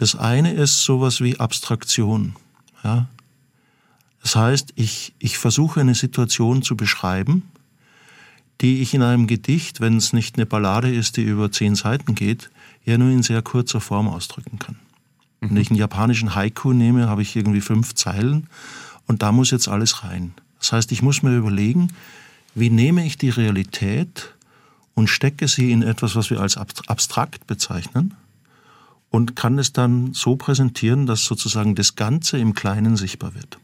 Das 0.01 0.15
eine 0.15 0.51
ist 0.51 0.83
sowas 0.83 1.21
wie 1.21 1.39
Abstraktion. 1.39 2.35
Ja? 2.83 3.05
Das 4.23 4.35
heißt, 4.35 4.73
ich, 4.75 5.13
ich 5.19 5.37
versuche 5.37 5.79
eine 5.79 5.93
Situation 5.93 6.63
zu 6.63 6.75
beschreiben, 6.75 7.43
die 8.61 8.81
ich 8.81 8.95
in 8.95 9.03
einem 9.03 9.27
Gedicht, 9.27 9.79
wenn 9.79 9.97
es 9.97 10.11
nicht 10.11 10.37
eine 10.37 10.47
Ballade 10.47 10.91
ist, 10.91 11.17
die 11.17 11.21
über 11.21 11.51
zehn 11.51 11.75
Seiten 11.75 12.15
geht, 12.15 12.49
ja 12.83 12.97
nur 12.97 13.11
in 13.11 13.21
sehr 13.21 13.43
kurzer 13.43 13.79
Form 13.79 14.07
ausdrücken 14.07 14.57
kann. 14.57 14.79
Mhm. 15.39 15.49
Wenn 15.51 15.57
ich 15.57 15.69
einen 15.69 15.77
japanischen 15.77 16.33
Haiku 16.33 16.73
nehme, 16.73 17.07
habe 17.07 17.21
ich 17.21 17.35
irgendwie 17.35 17.61
fünf 17.61 17.93
Zeilen 17.93 18.47
und 19.05 19.21
da 19.21 19.31
muss 19.31 19.51
jetzt 19.51 19.67
alles 19.67 20.03
rein. 20.03 20.33
Das 20.57 20.73
heißt, 20.73 20.91
ich 20.93 21.03
muss 21.03 21.21
mir 21.21 21.37
überlegen, 21.37 21.89
wie 22.55 22.71
nehme 22.71 23.05
ich 23.05 23.19
die 23.19 23.29
Realität 23.29 24.33
und 24.95 25.09
stecke 25.09 25.47
sie 25.47 25.71
in 25.71 25.83
etwas, 25.83 26.15
was 26.15 26.31
wir 26.31 26.39
als 26.39 26.57
abstrakt 26.57 27.45
bezeichnen, 27.45 28.15
und 29.11 29.35
kann 29.35 29.59
es 29.59 29.73
dann 29.73 30.13
so 30.13 30.37
präsentieren, 30.37 31.05
dass 31.05 31.25
sozusagen 31.25 31.75
das 31.75 31.95
Ganze 31.95 32.39
im 32.39 32.55
Kleinen 32.55 32.95
sichtbar 32.95 33.35
wird. 33.35 33.59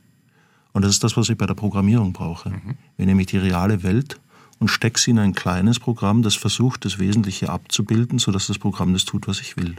Und 0.73 0.83
das 0.83 0.91
ist 0.91 1.03
das, 1.03 1.17
was 1.17 1.29
ich 1.29 1.37
bei 1.37 1.47
der 1.47 1.55
Programmierung 1.55 2.13
brauche. 2.13 2.49
Mhm. 2.49 2.77
Ich 2.97 3.05
nehme 3.05 3.25
die 3.25 3.37
reale 3.37 3.81
Welt 3.81 4.19
und 4.59 4.67
stecke 4.67 4.99
sie 4.99 5.11
in 5.11 5.19
ein 5.19 5.33
kleines 5.33 5.79
Programm, 5.79 6.21
das 6.21 6.35
versucht, 6.35 6.85
das 6.85 6.99
Wesentliche 6.99 7.49
abzubilden, 7.49 8.19
sodass 8.19 8.47
das 8.47 8.59
Programm 8.59 8.93
das 8.93 9.05
tut, 9.05 9.27
was 9.27 9.39
ich 9.39 9.57
will. 9.57 9.77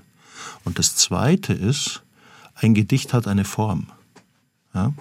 Und 0.65 0.79
das 0.79 0.97
Zweite 0.97 1.53
ist, 1.53 2.03
ein 2.55 2.75
Gedicht 2.75 3.13
hat 3.13 3.29
eine 3.29 3.45
Form. 3.45 3.89
Ja? 4.75 4.93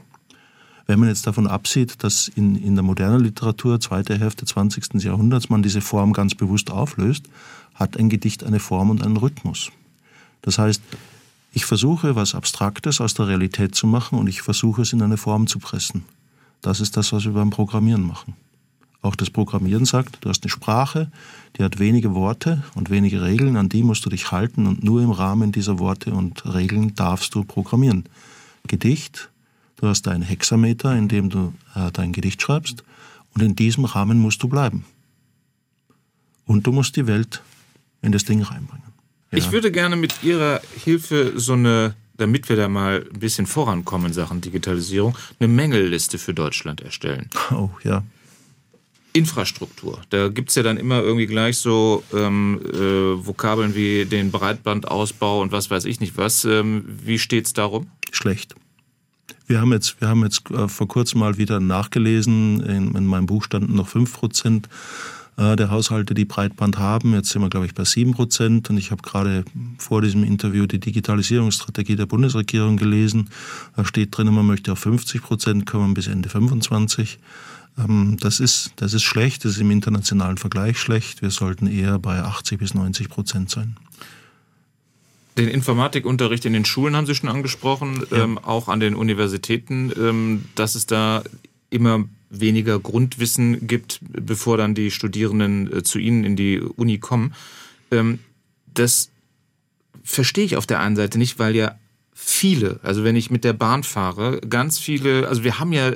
Wenn 0.86 1.00
man 1.00 1.10
jetzt 1.10 1.28
davon 1.28 1.48
absieht, 1.48 2.04
dass 2.04 2.28
in, 2.28 2.56
in 2.56 2.76
der 2.76 2.84
modernen 2.84 3.22
Literatur, 3.22 3.80
zweite 3.80 4.18
Hälfte 4.20 4.46
20. 4.46 5.02
Jahrhunderts, 5.04 5.50
man 5.50 5.64
diese 5.64 5.82
Form 5.82 6.14
ganz 6.14 6.36
bewusst 6.36 6.72
auflöst, 6.72 7.26
hat 7.74 7.98
ein 7.98 8.10
Gedicht 8.10 8.44
eine 8.44 8.60
Form 8.60 8.90
und 8.90 9.02
einen 9.02 9.18
Rhythmus. 9.18 9.72
Das 10.42 10.58
heißt, 10.60 10.82
ich 11.54 11.66
versuche, 11.66 12.16
was 12.16 12.36
Abstraktes 12.36 13.02
aus 13.02 13.14
der 13.14 13.28
Realität 13.28 13.74
zu 13.76 13.88
machen 13.88 14.20
und 14.20 14.28
ich 14.28 14.42
versuche 14.42 14.84
es 14.84 14.94
in 14.94 15.02
eine 15.02 15.18
Form 15.18 15.48
zu 15.48 15.60
pressen. 15.60 16.06
Das 16.62 16.80
ist 16.80 16.98
das, 16.98 17.14
was 17.14 17.26
wir 17.26 17.34
beim 17.34 17.50
Programmieren 17.50 18.06
machen. 18.06 18.36
auch 19.02 19.16
das 19.16 19.30
Programmieren 19.30 19.86
sagt. 19.86 20.18
Du 20.22 20.30
hast 20.30 20.44
eine 20.44 20.50
Sprache, 20.50 21.12
die 21.58 21.64
hat 21.64 21.80
wenige 21.80 22.14
Worte 22.14 22.64
und 22.76 22.90
wenige 22.90 23.22
Regeln, 23.22 23.56
an 23.56 23.70
die 23.70 23.84
musst 23.84 24.06
du 24.06 24.10
dich 24.10 24.32
halten 24.32 24.68
und 24.68 24.84
nur 24.84 25.02
im 25.02 25.12
Rahmen 25.12 25.52
dieser 25.52 25.80
Worte 25.80 26.14
und 26.14 26.46
Regeln 26.54 26.94
darfst 26.96 27.34
du 27.34 27.44
programmieren. 27.44 28.06
Gedicht, 28.68 29.30
du 29.78 29.88
hast 29.88 30.08
einen 30.08 30.24
Hexameter, 30.24 30.96
in 30.96 31.08
dem 31.08 31.30
du 31.30 31.54
äh, 31.76 31.92
dein 31.92 32.12
Gedicht 32.12 32.42
schreibst 32.42 32.84
und 33.34 33.42
in 33.42 33.56
diesem 33.56 33.86
Rahmen 33.86 34.20
musst 34.20 34.44
du 34.44 34.48
bleiben. 34.48 34.86
Und 36.46 36.66
du 36.66 36.72
musst 36.72 36.96
die 36.96 37.08
Welt 37.08 37.42
in 38.02 38.12
das 38.12 38.26
Ding 38.26 38.42
reinbringen. 38.42 38.87
Ja. 39.32 39.38
Ich 39.38 39.52
würde 39.52 39.72
gerne 39.72 39.96
mit 39.96 40.24
Ihrer 40.24 40.62
Hilfe 40.84 41.34
so 41.36 41.54
eine, 41.54 41.96
damit 42.18 42.48
wir 42.50 42.56
da 42.56 42.70
mal 42.70 43.06
ein 43.14 43.20
bisschen 43.20 43.46
vorankommen 43.46 44.08
in 44.08 44.14
Sachen 44.14 44.42
Digitalisierung, 44.42 45.18
eine 45.40 45.48
Mängelliste 45.48 46.18
für 46.18 46.34
Deutschland 46.34 46.82
erstellen. 46.82 47.30
Oh 47.52 47.70
ja. 47.84 48.04
Infrastruktur. 49.14 50.00
Da 50.10 50.30
gibt 50.30 50.50
es 50.50 50.56
ja 50.56 50.64
dann 50.64 50.78
immer 50.78 51.02
irgendwie 51.02 51.26
gleich 51.26 51.58
so 51.58 52.04
ähm, 52.14 52.62
äh, 52.64 53.26
Vokabeln 53.26 53.74
wie 53.76 54.06
den 54.06 54.32
Breitbandausbau 54.32 55.42
und 55.42 55.52
was 55.52 55.72
weiß 55.72 55.86
ich 55.86 56.00
nicht 56.00 56.18
was. 56.18 56.46
Ähm, 56.46 56.86
wie 57.04 57.18
steht 57.18 57.48
es 57.48 57.54
darum? 57.54 57.88
Schlecht. 58.12 58.56
Wir 59.48 59.60
haben 59.60 59.72
jetzt, 59.72 60.00
wir 60.02 60.08
haben 60.08 60.24
jetzt 60.24 60.50
äh, 60.52 60.68
vor 60.68 60.88
kurzem 60.88 61.22
mal 61.22 61.38
wieder 61.38 61.60
nachgelesen, 61.60 62.62
in, 62.62 62.96
in 62.96 63.06
meinem 63.06 63.26
Buch 63.26 63.44
standen 63.44 63.76
noch 63.76 63.88
5 63.88 64.14
Prozent 64.14 64.70
der 65.38 65.70
Haushalte, 65.70 66.16
die 66.16 66.26
Breitband 66.26 66.80
haben. 66.80 67.14
Jetzt 67.14 67.30
sind 67.30 67.44
wir, 67.44 67.50
glaube 67.50 67.68
ich, 67.68 67.76
bei 67.76 67.84
7 67.84 68.14
Prozent. 68.14 68.72
Und 68.72 68.78
ich 68.78 68.90
habe 68.90 69.04
gerade 69.04 69.46
vor 69.78 70.02
diesem 70.02 70.24
Interview 70.24 70.66
die 70.66 70.80
Digitalisierungsstrategie 70.80 71.96
der 71.96 72.08
Bundesregierung 72.08 72.78
gelesen. 72.78 73.30
Da 73.76 73.86
steht 73.86 74.18
drin, 74.18 74.34
man 74.34 74.48
möchte 74.48 74.72
auf 74.72 74.80
50 74.80 75.22
Prozent 75.22 75.66
kommen 75.68 75.94
bis 75.94 76.08
Ende 76.08 76.30
25. 76.30 77.20
Ähm, 77.78 78.18
das 78.20 78.40
ist, 78.40 78.72
das 78.78 78.94
ist 78.94 79.04
schlecht, 79.04 79.46
das 79.46 79.54
ist 79.54 79.62
im 79.62 79.72
internationalen 79.72 80.38
Vergleich 80.38 80.80
schlecht. 80.80 81.22
Wir 81.22 81.30
sollten 81.30 81.68
eher 81.68 82.00
bei 82.00 82.20
80 82.20 82.60
bis 82.60 82.74
90 82.74 83.10
Prozent 83.10 83.50
sein. 83.50 83.78
Den 85.38 85.50
Informatikunterricht 85.50 86.46
in 86.46 86.54
den 86.54 86.66
Schulen 86.66 86.96
haben 86.96 87.06
Sie 87.06 87.14
schon 87.14 87.30
angesprochen, 87.30 88.04
ja. 88.10 88.24
ähm, 88.24 88.40
auch 88.40 88.70
an 88.70 88.80
den 88.80 88.96
Universitäten, 88.96 89.92
ähm, 89.96 90.46
dass 90.56 90.74
es 90.74 90.88
da 90.88 91.24
immer 91.70 92.06
weniger 92.30 92.80
Grundwissen 92.80 93.68
gibt, 93.68 94.00
bevor 94.02 94.58
dann 94.58 94.76
die 94.76 94.92
Studierenden 94.92 95.72
äh, 95.72 95.84
zu 95.84 96.00
Ihnen 96.00 96.24
in 96.24 96.36
die 96.36 96.60
Uni 96.60 96.98
kommen. 96.98 97.34
Ähm, 97.92 98.20
das 98.74 99.10
verstehe 100.04 100.46
ich 100.46 100.56
auf 100.56 100.68
der 100.68 100.80
einen 100.80 100.96
Seite 100.96 101.18
nicht, 101.18 101.40
weil 101.40 101.56
ja 101.56 101.76
viele, 102.20 102.80
also 102.82 103.04
wenn 103.04 103.16
ich 103.16 103.30
mit 103.30 103.44
der 103.44 103.54
Bahn 103.54 103.84
fahre, 103.84 104.42
ganz 104.42 104.80
viele, 104.80 105.28
also 105.28 105.44
wir 105.44 105.60
haben 105.60 105.72
ja 105.72 105.92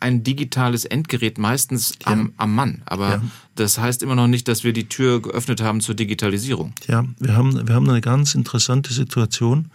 ein 0.00 0.22
digitales 0.22 0.84
Endgerät 0.84 1.38
meistens 1.38 1.94
ja. 2.02 2.12
am, 2.12 2.32
am 2.36 2.54
Mann, 2.54 2.82
aber 2.84 3.08
ja. 3.08 3.22
das 3.54 3.78
heißt 3.78 4.02
immer 4.02 4.14
noch 4.14 4.26
nicht, 4.26 4.48
dass 4.48 4.64
wir 4.64 4.74
die 4.74 4.88
Tür 4.88 5.22
geöffnet 5.22 5.62
haben 5.62 5.80
zur 5.80 5.94
Digitalisierung. 5.94 6.74
Ja, 6.88 7.06
wir 7.18 7.34
haben, 7.34 7.66
wir 7.66 7.74
haben 7.74 7.88
eine 7.88 8.02
ganz 8.02 8.34
interessante 8.34 8.92
Situation. 8.92 9.70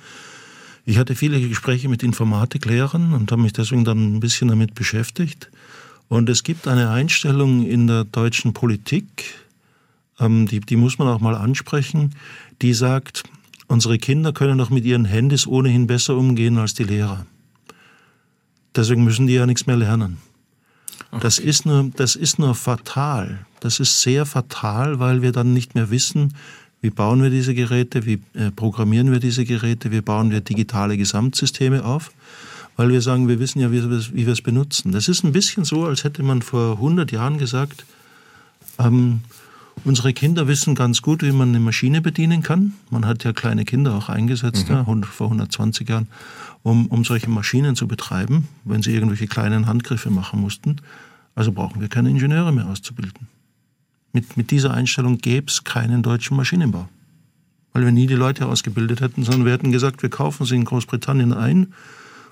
Ich 0.86 1.00
hatte 1.00 1.16
viele 1.16 1.42
Gespräche 1.42 1.90
mit 1.90 2.04
Informatiklehrern 2.04 3.14
und 3.14 3.32
habe 3.32 3.42
mich 3.42 3.54
deswegen 3.54 3.84
dann 3.84 4.16
ein 4.16 4.20
bisschen 4.20 4.50
damit 4.50 4.76
beschäftigt. 4.76 5.50
Und 6.10 6.30
es 6.30 6.44
gibt 6.44 6.68
eine 6.68 6.90
Einstellung 6.90 7.66
in 7.66 7.88
der 7.88 8.06
deutschen 8.06 8.54
Politik, 8.54 9.36
ähm, 10.20 10.48
die, 10.48 10.60
die 10.60 10.78
muss 10.78 10.98
man 10.98 11.08
auch 11.08 11.20
mal 11.20 11.36
ansprechen, 11.36 12.16
die 12.62 12.74
sagt, 12.74 13.24
unsere 13.68 13.98
Kinder 13.98 14.32
können 14.32 14.58
doch 14.58 14.70
mit 14.70 14.86
ihren 14.86 15.06
Handys 15.06 15.46
ohnehin 15.46 15.88
besser 15.88 16.16
umgehen 16.16 16.58
als 16.58 16.74
die 16.74 16.84
Lehrer. 16.84 17.26
Deswegen 18.76 19.04
müssen 19.04 19.28
die 19.28 19.34
ja 19.34 19.46
nichts 19.46 19.68
mehr 19.68 19.78
lernen. 19.78 20.18
Okay. 21.12 21.22
Das, 21.22 21.40
ist 21.40 21.66
nur, 21.66 21.92
das 21.96 22.16
ist 22.16 22.40
nur 22.40 22.56
fatal. 22.56 23.46
Das 23.60 23.80
ist 23.80 24.02
sehr 24.02 24.26
fatal, 24.26 25.00
weil 25.00 25.22
wir 25.22 25.32
dann 25.32 25.54
nicht 25.54 25.76
mehr 25.76 25.90
wissen, 25.90 26.34
wie 26.82 26.90
bauen 26.90 27.24
wir 27.24 27.30
diese 27.30 27.54
Geräte, 27.54 28.06
wie 28.06 28.22
äh, 28.34 28.52
programmieren 28.52 29.12
wir 29.12 29.20
diese 29.20 29.46
Geräte, 29.46 29.92
wie 29.92 30.02
bauen 30.02 30.32
wir 30.32 30.42
digitale 30.42 30.96
Gesamtsysteme 30.96 31.84
auf 31.84 32.12
weil 32.78 32.90
wir 32.90 33.02
sagen, 33.02 33.28
wir 33.28 33.40
wissen 33.40 33.60
ja, 33.60 33.72
wie, 33.72 33.84
wie 33.84 34.26
wir 34.26 34.34
es 34.34 34.42
benutzen. 34.42 34.92
Das 34.92 35.08
ist 35.10 35.24
ein 35.24 35.34
bisschen 35.34 35.66
so, 35.66 35.86
als 35.86 36.04
hätte 36.04 36.24
man 36.24 36.44
vor 36.44 36.74
100 36.74 37.12
Jahren 37.12 37.40
gesagt, 37.40 37.86
ähm, 38.78 39.22
unsere 39.84 40.14
Kinder 40.14 40.48
wissen 40.48 40.76
ganz 40.76 41.02
gut, 41.02 41.24
wie 41.24 41.32
man 41.32 41.50
eine 41.50 41.60
Maschine 41.60 42.02
bedienen 42.02 42.44
kann. 42.44 42.74
Man 42.92 43.06
hat 43.06 43.24
ja 43.24 43.34
kleine 43.34 43.66
Kinder 43.66 43.96
auch 43.96 44.10
eingesetzt, 44.10 44.70
mhm. 44.70 44.76
ja, 44.76 45.02
vor 45.02 45.28
120 45.28 45.90
Jahren, 45.90 46.08
um, 46.62 46.86
um 46.86 47.04
solche 47.04 47.32
Maschinen 47.32 47.76
zu 47.76 47.88
betreiben, 47.88 48.48
wenn 48.64 48.84
sie 48.84 48.94
irgendwelche 48.94 49.28
kleinen 49.28 49.66
Handgriffe 49.66 50.12
machen 50.12 50.40
mussten. 50.40 50.78
Also 51.34 51.52
brauchen 51.52 51.82
wir 51.82 51.88
keine 51.88 52.12
Ingenieure 52.12 52.52
mehr 52.52 52.68
auszubilden. 52.68 53.28
Mit, 54.14 54.38
mit 54.38 54.52
dieser 54.52 54.74
Einstellung 54.74 55.18
gäbe 55.18 55.48
es 55.48 55.64
keinen 55.64 56.04
deutschen 56.04 56.38
Maschinenbau. 56.38 56.88
Weil 57.74 57.86
wir 57.86 57.92
nie 57.92 58.08
die 58.08 58.16
Leute 58.16 58.46
ausgebildet 58.46 59.02
hätten, 59.02 59.24
sondern 59.24 59.46
wir 59.46 59.54
hätten 59.54 59.72
gesagt, 59.72 60.04
wir 60.04 60.10
kaufen 60.10 60.46
sie 60.46 60.56
in 60.56 60.66
Großbritannien 60.66 61.34
ein 61.34 61.74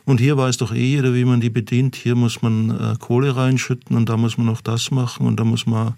und 0.06 0.20
hier 0.20 0.38
weiß 0.38 0.58
doch 0.58 0.72
eh 0.72 0.86
jeder, 0.86 1.14
wie 1.14 1.26
man 1.26 1.42
die 1.42 1.50
bedient. 1.50 1.96
Hier 1.96 2.16
muss 2.16 2.42
man 2.42 2.70
äh, 2.70 2.96
Kohle 3.00 3.36
reinschütten 3.36 3.98
und 3.98 4.08
da 4.08 4.18
muss 4.18 4.38
man 4.38 4.46
noch 4.46 4.62
das 4.62 4.92
machen 4.92 5.26
und 5.26 5.40
da 5.40 5.44
muss 5.44 5.66
man 5.66 5.96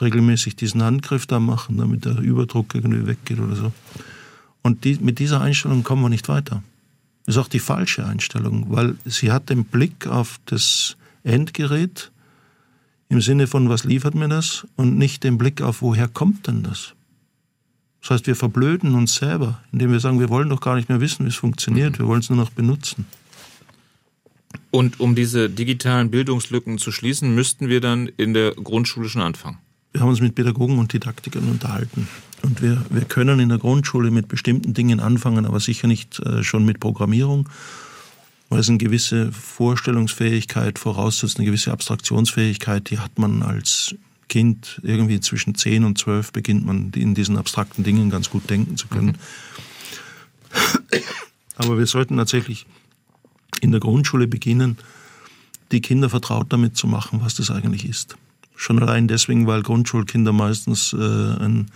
regelmäßig 0.00 0.56
diesen 0.56 0.82
Handgriff 0.82 1.26
da 1.26 1.38
machen, 1.38 1.76
damit 1.76 2.04
der 2.04 2.18
Überdruck 2.18 2.74
irgendwie 2.74 3.06
weggeht 3.06 3.38
oder 3.38 3.54
so. 3.54 3.72
Und 4.62 4.84
die, 4.84 4.96
mit 4.96 5.18
dieser 5.18 5.40
Einstellung 5.42 5.82
kommen 5.82 6.02
wir 6.02 6.08
nicht 6.08 6.28
weiter. 6.28 6.62
Das 7.26 7.36
ist 7.36 7.40
auch 7.40 7.48
die 7.48 7.60
falsche 7.60 8.06
Einstellung, 8.06 8.66
weil 8.68 8.96
sie 9.04 9.30
hat 9.30 9.50
den 9.50 9.64
Blick 9.64 10.06
auf 10.06 10.40
das 10.46 10.96
Endgerät 11.22 12.10
im 13.08 13.20
Sinne 13.20 13.46
von, 13.46 13.68
was 13.68 13.84
liefert 13.84 14.14
mir 14.14 14.28
das 14.28 14.66
und 14.76 14.96
nicht 14.96 15.22
den 15.22 15.38
Blick 15.38 15.60
auf, 15.60 15.82
woher 15.82 16.08
kommt 16.08 16.46
denn 16.46 16.62
das? 16.62 16.94
Das 18.00 18.10
heißt, 18.10 18.26
wir 18.26 18.36
verblöden 18.36 18.94
uns 18.94 19.14
selber, 19.14 19.60
indem 19.72 19.92
wir 19.92 20.00
sagen, 20.00 20.20
wir 20.20 20.28
wollen 20.28 20.48
doch 20.48 20.60
gar 20.60 20.76
nicht 20.76 20.88
mehr 20.88 21.00
wissen, 21.00 21.24
wie 21.24 21.30
es 21.30 21.36
funktioniert, 21.36 21.98
wir 21.98 22.06
wollen 22.06 22.20
es 22.20 22.28
nur 22.28 22.38
noch 22.38 22.50
benutzen. 22.50 23.06
Und 24.70 25.00
um 25.00 25.14
diese 25.14 25.50
digitalen 25.50 26.10
Bildungslücken 26.10 26.78
zu 26.78 26.92
schließen, 26.92 27.34
müssten 27.34 27.68
wir 27.68 27.80
dann 27.80 28.08
in 28.16 28.34
der 28.34 28.52
Grundschule 28.52 29.08
schon 29.08 29.22
anfangen. 29.22 29.58
Wir 29.92 30.00
haben 30.00 30.08
uns 30.08 30.20
mit 30.20 30.34
Pädagogen 30.34 30.78
und 30.78 30.92
Didaktikern 30.92 31.48
unterhalten. 31.48 32.08
Und 32.42 32.60
wir, 32.60 32.84
wir 32.90 33.04
können 33.04 33.40
in 33.40 33.48
der 33.48 33.58
Grundschule 33.58 34.10
mit 34.10 34.28
bestimmten 34.28 34.74
Dingen 34.74 35.00
anfangen, 35.00 35.46
aber 35.46 35.60
sicher 35.60 35.86
nicht 35.86 36.18
äh, 36.20 36.42
schon 36.42 36.64
mit 36.64 36.80
Programmierung, 36.80 37.48
weil 38.50 38.60
es 38.60 38.68
eine 38.68 38.78
gewisse 38.78 39.32
Vorstellungsfähigkeit 39.32 40.78
voraussetzt, 40.78 41.38
eine 41.38 41.46
gewisse 41.46 41.72
Abstraktionsfähigkeit, 41.72 42.90
die 42.90 42.98
hat 42.98 43.18
man 43.18 43.42
als 43.42 43.94
Kind 44.28 44.80
irgendwie 44.82 45.20
zwischen 45.20 45.54
10 45.54 45.84
und 45.84 45.98
12 45.98 46.32
beginnt 46.32 46.66
man 46.66 46.90
in 46.94 47.14
diesen 47.14 47.38
abstrakten 47.38 47.84
Dingen 47.84 48.10
ganz 48.10 48.30
gut 48.30 48.50
denken 48.50 48.76
zu 48.76 48.88
können. 48.88 49.16
Mhm. 49.16 51.00
Aber 51.56 51.78
wir 51.78 51.86
sollten 51.86 52.16
tatsächlich 52.16 52.66
in 53.64 53.72
der 53.72 53.80
Grundschule 53.80 54.28
beginnen, 54.28 54.78
die 55.72 55.80
Kinder 55.80 56.08
vertraut 56.08 56.52
damit 56.52 56.76
zu 56.76 56.86
machen, 56.86 57.20
was 57.22 57.34
das 57.34 57.50
eigentlich 57.50 57.88
ist. 57.88 58.16
Schon 58.54 58.80
allein 58.80 59.08
deswegen, 59.08 59.46
weil 59.46 59.62
Grundschulkinder 59.62 60.32
meistens 60.32 60.92
äh, 60.92 60.96
ein 60.96 61.66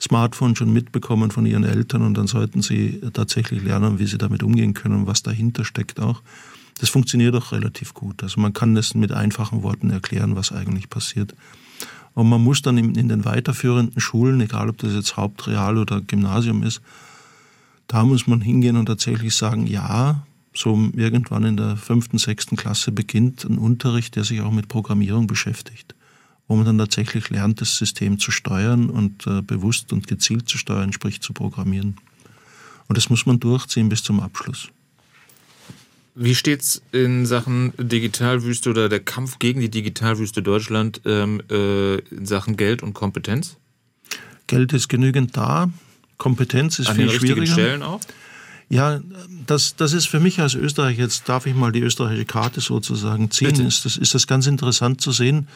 Smartphone 0.00 0.54
schon 0.56 0.72
mitbekommen 0.72 1.30
von 1.30 1.44
ihren 1.44 1.64
Eltern 1.64 2.02
und 2.02 2.14
dann 2.14 2.26
sollten 2.26 2.62
sie 2.62 3.00
tatsächlich 3.12 3.62
lernen, 3.62 3.98
wie 3.98 4.06
sie 4.06 4.18
damit 4.18 4.42
umgehen 4.42 4.74
können, 4.74 5.06
was 5.06 5.22
dahinter 5.22 5.64
steckt 5.64 6.00
auch. 6.00 6.22
Das 6.78 6.88
funktioniert 6.88 7.34
auch 7.34 7.52
relativ 7.52 7.92
gut. 7.92 8.22
Also 8.22 8.40
man 8.40 8.52
kann 8.52 8.74
das 8.74 8.94
mit 8.94 9.12
einfachen 9.12 9.62
Worten 9.62 9.90
erklären, 9.90 10.36
was 10.36 10.52
eigentlich 10.52 10.88
passiert. 10.88 11.34
Und 12.14 12.28
man 12.28 12.42
muss 12.42 12.62
dann 12.62 12.78
in 12.78 13.08
den 13.08 13.24
weiterführenden 13.24 14.00
Schulen, 14.00 14.40
egal 14.40 14.70
ob 14.70 14.78
das 14.78 14.94
jetzt 14.94 15.16
Hauptreal 15.16 15.76
oder 15.76 16.00
Gymnasium 16.00 16.62
ist, 16.62 16.80
da 17.86 18.04
muss 18.04 18.26
man 18.26 18.40
hingehen 18.40 18.76
und 18.76 18.86
tatsächlich 18.86 19.34
sagen, 19.34 19.66
ja, 19.66 20.22
so 20.54 20.90
irgendwann 20.94 21.44
in 21.44 21.56
der 21.56 21.76
fünften, 21.76 22.18
sechsten 22.18 22.56
Klasse 22.56 22.92
beginnt 22.92 23.44
ein 23.44 23.58
Unterricht, 23.58 24.16
der 24.16 24.24
sich 24.24 24.40
auch 24.40 24.50
mit 24.50 24.68
Programmierung 24.68 25.26
beschäftigt, 25.26 25.94
wo 26.48 26.56
man 26.56 26.66
dann 26.66 26.78
tatsächlich 26.78 27.30
lernt, 27.30 27.60
das 27.60 27.76
System 27.76 28.18
zu 28.18 28.30
steuern 28.30 28.90
und 28.90 29.26
äh, 29.26 29.42
bewusst 29.42 29.92
und 29.92 30.08
gezielt 30.08 30.48
zu 30.48 30.58
steuern, 30.58 30.92
sprich 30.92 31.20
zu 31.20 31.32
programmieren. 31.32 31.96
Und 32.88 32.96
das 32.96 33.08
muss 33.08 33.26
man 33.26 33.38
durchziehen 33.38 33.88
bis 33.88 34.02
zum 34.02 34.18
Abschluss. 34.20 34.68
Wie 36.16 36.34
steht 36.34 36.60
es 36.62 36.82
in 36.90 37.24
Sachen 37.24 37.72
Digitalwüste 37.78 38.70
oder 38.70 38.88
der 38.88 39.00
Kampf 39.00 39.38
gegen 39.38 39.60
die 39.60 39.70
Digitalwüste 39.70 40.42
Deutschland 40.42 41.00
ähm, 41.04 41.40
äh, 41.48 41.98
in 41.98 42.26
Sachen 42.26 42.56
Geld 42.56 42.82
und 42.82 42.94
Kompetenz? 42.94 43.56
Geld 44.48 44.72
ist 44.72 44.88
genügend 44.88 45.36
da. 45.36 45.70
Kompetenz 46.18 46.80
ist 46.80 46.88
An 46.88 46.96
viel 46.96 47.06
den 47.06 47.20
schwieriger. 47.20 47.52
Stellen 47.52 47.82
auch? 47.84 48.00
Ja, 48.70 49.00
das, 49.46 49.74
das 49.74 49.92
ist 49.92 50.06
für 50.06 50.20
mich 50.20 50.40
als 50.40 50.54
Österreich, 50.54 50.96
jetzt 50.96 51.28
darf 51.28 51.44
ich 51.46 51.56
mal 51.56 51.72
die 51.72 51.80
österreichische 51.80 52.24
Karte 52.24 52.60
sozusagen 52.60 53.28
ziehen, 53.32 53.66
ist 53.66 53.84
das, 53.84 53.96
ist 53.96 54.14
das 54.14 54.28
ganz 54.28 54.46
interessant 54.46 55.00
zu 55.00 55.10
sehen, 55.10 55.48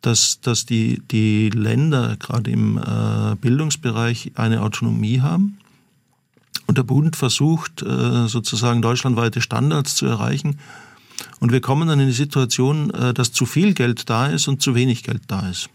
dass, 0.00 0.40
dass 0.40 0.66
die, 0.66 1.00
die 1.12 1.50
Länder 1.50 2.16
gerade 2.18 2.50
im 2.50 2.78
äh, 2.78 3.36
Bildungsbereich 3.36 4.32
eine 4.34 4.62
Autonomie 4.62 5.20
haben 5.20 5.58
und 6.66 6.78
der 6.78 6.82
Bund 6.82 7.14
versucht 7.14 7.82
äh, 7.82 8.26
sozusagen 8.26 8.82
deutschlandweite 8.82 9.40
Standards 9.40 9.94
zu 9.94 10.06
erreichen. 10.06 10.58
Und 11.38 11.52
wir 11.52 11.60
kommen 11.60 11.86
dann 11.86 12.00
in 12.00 12.08
die 12.08 12.12
Situation, 12.12 12.90
äh, 12.90 13.14
dass 13.14 13.30
zu 13.30 13.46
viel 13.46 13.72
Geld 13.72 14.10
da 14.10 14.26
ist 14.26 14.48
und 14.48 14.60
zu 14.62 14.74
wenig 14.74 15.04
Geld 15.04 15.22
da 15.28 15.48
ist. 15.48 15.70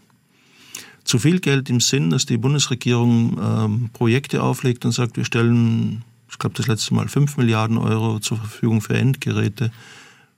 Zu 1.04 1.18
viel 1.18 1.40
Geld 1.40 1.70
im 1.70 1.80
Sinn, 1.80 2.10
dass 2.10 2.26
die 2.26 2.36
Bundesregierung 2.36 3.38
ähm, 3.42 3.90
Projekte 3.94 4.42
auflegt 4.42 4.84
und 4.84 4.92
sagt, 4.92 5.16
wir 5.16 5.24
stellen, 5.24 6.04
ich 6.30 6.38
glaube 6.38 6.56
das 6.56 6.66
letzte 6.66 6.94
Mal 6.94 7.08
5 7.08 7.36
Milliarden 7.36 7.78
Euro 7.78 8.18
zur 8.18 8.38
Verfügung 8.38 8.80
für 8.80 8.96
Endgeräte, 8.96 9.70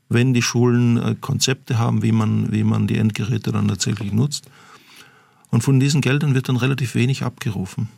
wenn 0.08 0.34
die 0.34 0.42
Schulen 0.42 0.96
äh, 0.96 1.16
Konzepte 1.20 1.78
haben, 1.78 2.02
wie 2.02 2.12
man, 2.12 2.52
wie 2.52 2.64
man 2.64 2.86
die 2.86 2.98
Endgeräte 2.98 3.52
dann 3.52 3.68
tatsächlich 3.68 4.12
nutzt. 4.12 4.50
Und 5.50 5.62
von 5.62 5.80
diesen 5.80 6.00
Geldern 6.00 6.34
wird 6.34 6.48
dann 6.48 6.56
relativ 6.56 6.94
wenig 6.94 7.22
abgerufen 7.24 7.88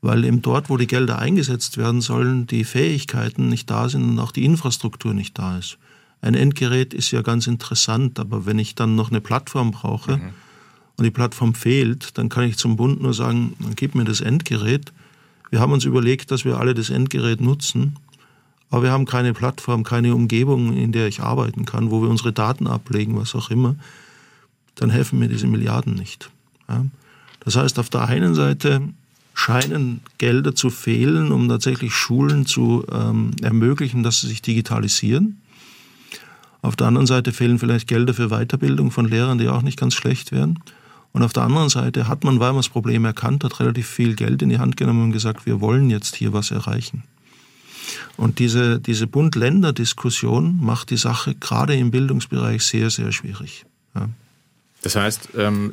weil 0.00 0.24
eben 0.24 0.42
dort, 0.42 0.70
wo 0.70 0.76
die 0.76 0.86
Gelder 0.86 1.18
eingesetzt 1.18 1.76
werden 1.76 2.00
sollen, 2.00 2.46
die 2.46 2.64
Fähigkeiten 2.64 3.48
nicht 3.48 3.68
da 3.68 3.88
sind 3.88 4.04
und 4.04 4.18
auch 4.18 4.32
die 4.32 4.44
Infrastruktur 4.44 5.12
nicht 5.12 5.38
da 5.38 5.58
ist. 5.58 5.78
Ein 6.20 6.34
Endgerät 6.34 6.94
ist 6.94 7.10
ja 7.10 7.22
ganz 7.22 7.46
interessant, 7.46 8.18
aber 8.18 8.46
wenn 8.46 8.58
ich 8.58 8.74
dann 8.74 8.94
noch 8.96 9.10
eine 9.10 9.20
Plattform 9.20 9.72
brauche 9.72 10.18
mhm. 10.18 10.30
und 10.96 11.04
die 11.04 11.10
Plattform 11.10 11.54
fehlt, 11.54 12.16
dann 12.18 12.28
kann 12.28 12.44
ich 12.44 12.56
zum 12.56 12.76
Bund 12.76 13.00
nur 13.00 13.14
sagen, 13.14 13.54
dann 13.60 13.74
gib 13.74 13.94
mir 13.94 14.04
das 14.04 14.20
Endgerät. 14.20 14.92
Wir 15.50 15.60
haben 15.60 15.72
uns 15.72 15.84
überlegt, 15.84 16.30
dass 16.30 16.44
wir 16.44 16.58
alle 16.58 16.74
das 16.74 16.90
Endgerät 16.90 17.40
nutzen, 17.40 17.96
aber 18.70 18.84
wir 18.84 18.92
haben 18.92 19.06
keine 19.06 19.32
Plattform, 19.32 19.82
keine 19.82 20.14
Umgebung, 20.14 20.76
in 20.76 20.92
der 20.92 21.08
ich 21.08 21.20
arbeiten 21.20 21.64
kann, 21.64 21.90
wo 21.90 22.02
wir 22.02 22.10
unsere 22.10 22.32
Daten 22.32 22.66
ablegen, 22.66 23.16
was 23.16 23.34
auch 23.34 23.50
immer. 23.50 23.76
Dann 24.74 24.90
helfen 24.90 25.18
mir 25.18 25.28
diese 25.28 25.46
Milliarden 25.46 25.94
nicht. 25.94 26.30
Ja? 26.68 26.84
Das 27.40 27.56
heißt, 27.56 27.78
auf 27.78 27.88
der 27.88 28.06
einen 28.06 28.34
Seite 28.34 28.82
scheinen 29.32 30.00
Gelder 30.18 30.54
zu 30.54 30.68
fehlen, 30.68 31.32
um 31.32 31.48
tatsächlich 31.48 31.94
Schulen 31.94 32.44
zu 32.44 32.84
ähm, 32.92 33.30
ermöglichen, 33.40 34.02
dass 34.02 34.20
sie 34.20 34.26
sich 34.26 34.42
digitalisieren. 34.42 35.40
Auf 36.60 36.74
der 36.76 36.88
anderen 36.88 37.06
Seite 37.06 37.32
fehlen 37.32 37.58
vielleicht 37.58 37.86
Gelder 37.86 38.14
für 38.14 38.28
Weiterbildung 38.28 38.90
von 38.90 39.06
Lehrern, 39.06 39.38
die 39.38 39.48
auch 39.48 39.62
nicht 39.62 39.78
ganz 39.78 39.94
schlecht 39.94 40.32
wären. 40.32 40.58
Und 41.12 41.22
auf 41.22 41.32
der 41.32 41.44
anderen 41.44 41.68
Seite 41.68 42.06
hat 42.06 42.24
man, 42.24 42.38
weil 42.38 42.52
Problem 42.68 43.04
erkannt 43.04 43.44
hat, 43.44 43.60
relativ 43.60 43.88
viel 43.88 44.14
Geld 44.14 44.42
in 44.42 44.50
die 44.50 44.58
Hand 44.58 44.76
genommen 44.76 45.04
und 45.04 45.12
gesagt, 45.12 45.46
wir 45.46 45.60
wollen 45.60 45.90
jetzt 45.90 46.16
hier 46.16 46.32
was 46.32 46.50
erreichen. 46.50 47.04
Und 48.16 48.38
diese, 48.38 48.78
diese 48.78 49.06
Bund-Länder-Diskussion 49.06 50.58
macht 50.60 50.90
die 50.90 50.96
Sache 50.96 51.34
gerade 51.34 51.74
im 51.76 51.90
Bildungsbereich 51.90 52.62
sehr, 52.62 52.90
sehr 52.90 53.12
schwierig. 53.12 53.64
Ja. 53.94 54.08
Das 54.82 54.94
heißt, 54.96 55.30
ähm, 55.36 55.72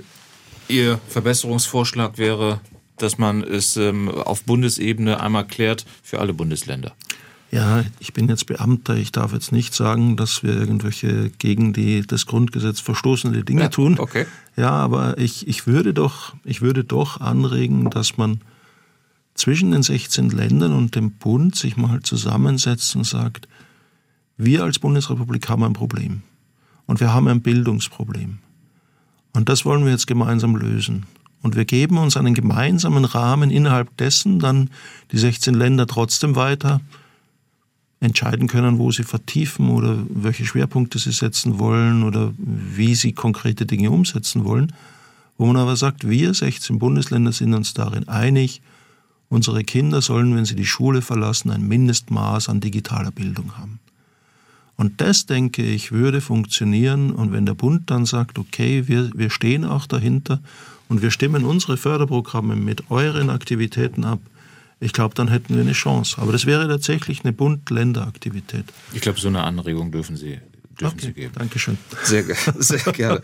Ihr 0.68 1.00
Verbesserungsvorschlag 1.10 2.18
wäre, 2.18 2.60
dass 2.98 3.18
man 3.18 3.44
es 3.44 3.78
ähm, 3.78 4.10
auf 4.10 4.44
Bundesebene 4.44 5.20
einmal 5.20 5.46
klärt 5.46 5.86
für 6.02 6.20
alle 6.20 6.34
Bundesländer? 6.34 6.94
Ja, 7.52 7.84
ich 8.00 8.14
bin 8.14 8.28
jetzt 8.28 8.48
Beamter. 8.48 8.96
Ich 8.96 9.12
darf 9.12 9.32
jetzt 9.34 9.52
nicht 9.52 9.74
sagen, 9.74 10.18
dass 10.18 10.44
wir 10.44 10.54
irgendwelche 10.56 11.30
gegen 11.30 11.74
die, 11.74 12.06
das 12.06 12.26
Grundgesetz 12.26 12.80
verstoßene 12.80 13.44
Dinge 13.44 13.62
ja, 13.62 13.70
tun. 13.70 13.98
Okay. 14.00 14.26
Ja, 14.58 14.72
aber 14.72 15.18
ich, 15.18 15.48
ich, 15.48 15.68
würde 15.68 15.94
doch, 15.94 16.34
ich 16.44 16.62
würde 16.62 16.84
doch 16.84 17.22
anregen, 17.22 17.90
dass 17.90 18.18
man 18.18 18.42
zwischen 19.36 19.72
den 19.72 19.84
16 19.84 20.30
Ländern 20.30 20.74
und 20.74 20.96
dem 20.96 21.12
Bund 21.12 21.56
sich 21.56 21.78
mal 21.78 22.02
zusammensetzt 22.02 22.96
und 22.96 23.06
sagt, 23.06 23.48
wir 24.38 24.64
als 24.64 24.80
Bundesrepublik 24.80 25.48
haben 25.48 25.64
ein 25.64 25.74
Problem. 25.74 26.24
Und 26.88 27.00
wir 27.00 27.14
haben 27.14 27.28
ein 27.28 27.42
Bildungsproblem. 27.42 28.40
Und 29.34 29.50
das 29.50 29.66
wollen 29.66 29.86
wir 29.86 29.92
jetzt 29.92 30.08
gemeinsam 30.08 30.56
lösen. 30.56 31.06
Und 31.42 31.56
wir 31.56 31.66
geben 31.66 31.98
uns 31.98 32.18
einen 32.18 32.34
gemeinsamen 32.34 33.06
Rahmen, 33.06 33.52
innerhalb 33.52 33.96
dessen 33.98 34.40
dann 34.40 34.70
die 35.12 35.18
16 35.18 35.54
Länder 35.54 35.88
trotzdem 35.88 36.36
weiter 36.36 36.82
entscheiden 38.00 38.48
können, 38.48 38.78
wo 38.78 38.92
sie 38.92 39.04
vertiefen 39.04 39.70
oder 39.70 39.98
welche 40.10 40.46
Schwerpunkte 40.46 41.00
sie 41.00 41.12
setzen 41.12 41.60
wollen 41.60 42.04
oder 42.04 42.34
wie 42.38 42.96
sie 42.96 43.14
konkrete 43.14 43.66
Dinge 43.66 43.92
umsetzen 43.92 44.44
wollen. 44.44 44.74
Wo 45.38 45.46
man 45.46 45.58
aber 45.58 45.76
sagt, 45.76 46.08
wir 46.08 46.34
16 46.34 46.80
Bundesländer 46.80 47.32
sind 47.32 47.54
uns 47.54 47.74
darin 47.74 48.08
einig, 48.08 48.62
unsere 49.30 49.64
Kinder 49.64 50.02
sollen, 50.02 50.36
wenn 50.36 50.46
sie 50.46 50.56
die 50.56 50.66
Schule 50.66 51.02
verlassen, 51.02 51.52
ein 51.52 51.68
Mindestmaß 51.68 52.50
an 52.50 52.62
digitaler 52.62 53.12
Bildung 53.12 53.58
haben. 53.58 53.80
Und 54.78 55.00
das, 55.02 55.26
denke 55.26 55.64
ich, 55.64 55.92
würde 55.92 56.22
funktionieren. 56.22 57.12
Und 57.12 57.32
wenn 57.32 57.46
der 57.46 57.54
Bund 57.54 57.90
dann 57.90 58.06
sagt, 58.06 58.38
okay, 58.38 58.88
wir, 58.88 59.10
wir 59.16 59.30
stehen 59.30 59.64
auch 59.64 59.88
dahinter 59.88 60.42
und 60.90 61.02
wir 61.02 61.12
stimmen 61.12 61.46
unsere 61.46 61.78
Förderprogramme 61.78 62.56
mit 62.56 62.92
euren 62.92 63.30
Aktivitäten 63.30 64.04
ab, 64.04 64.20
ich 64.80 64.94
glaube, 64.94 65.16
dann 65.16 65.28
hätten 65.28 65.56
wir 65.56 65.62
eine 65.62 65.74
Chance. 65.74 66.22
Aber 66.22 66.32
das 66.32 66.46
wäre 66.46 66.68
tatsächlich 66.68 67.24
eine 67.24 67.34
Bund-Länder-Aktivität. 67.34 68.66
Ich 68.94 69.02
glaube, 69.02 69.20
so 69.20 69.28
eine 69.28 69.44
Anregung 69.44 69.92
dürfen 69.92 70.18
Sie, 70.18 70.40
dürfen 70.80 70.98
okay, 70.98 71.08
Sie 71.08 71.14
geben. 71.14 71.34
Dankeschön. 71.36 71.78
Sehr, 72.04 72.24
sehr 72.60 72.94
gerne. 72.94 73.22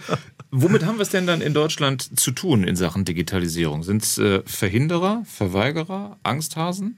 Womit 0.52 0.86
haben 0.86 0.98
wir 0.98 1.04
es 1.04 1.10
denn 1.10 1.28
dann 1.28 1.42
in 1.42 1.54
Deutschland 1.54 2.20
zu 2.20 2.32
tun 2.32 2.64
in 2.64 2.76
Sachen 2.76 3.06
Digitalisierung? 3.06 3.84
Sind 3.84 4.04
es 4.04 4.18
äh, 4.18 4.42
Verhinderer, 4.46 5.24
Verweigerer, 5.26 6.18
Angsthasen? 6.24 6.98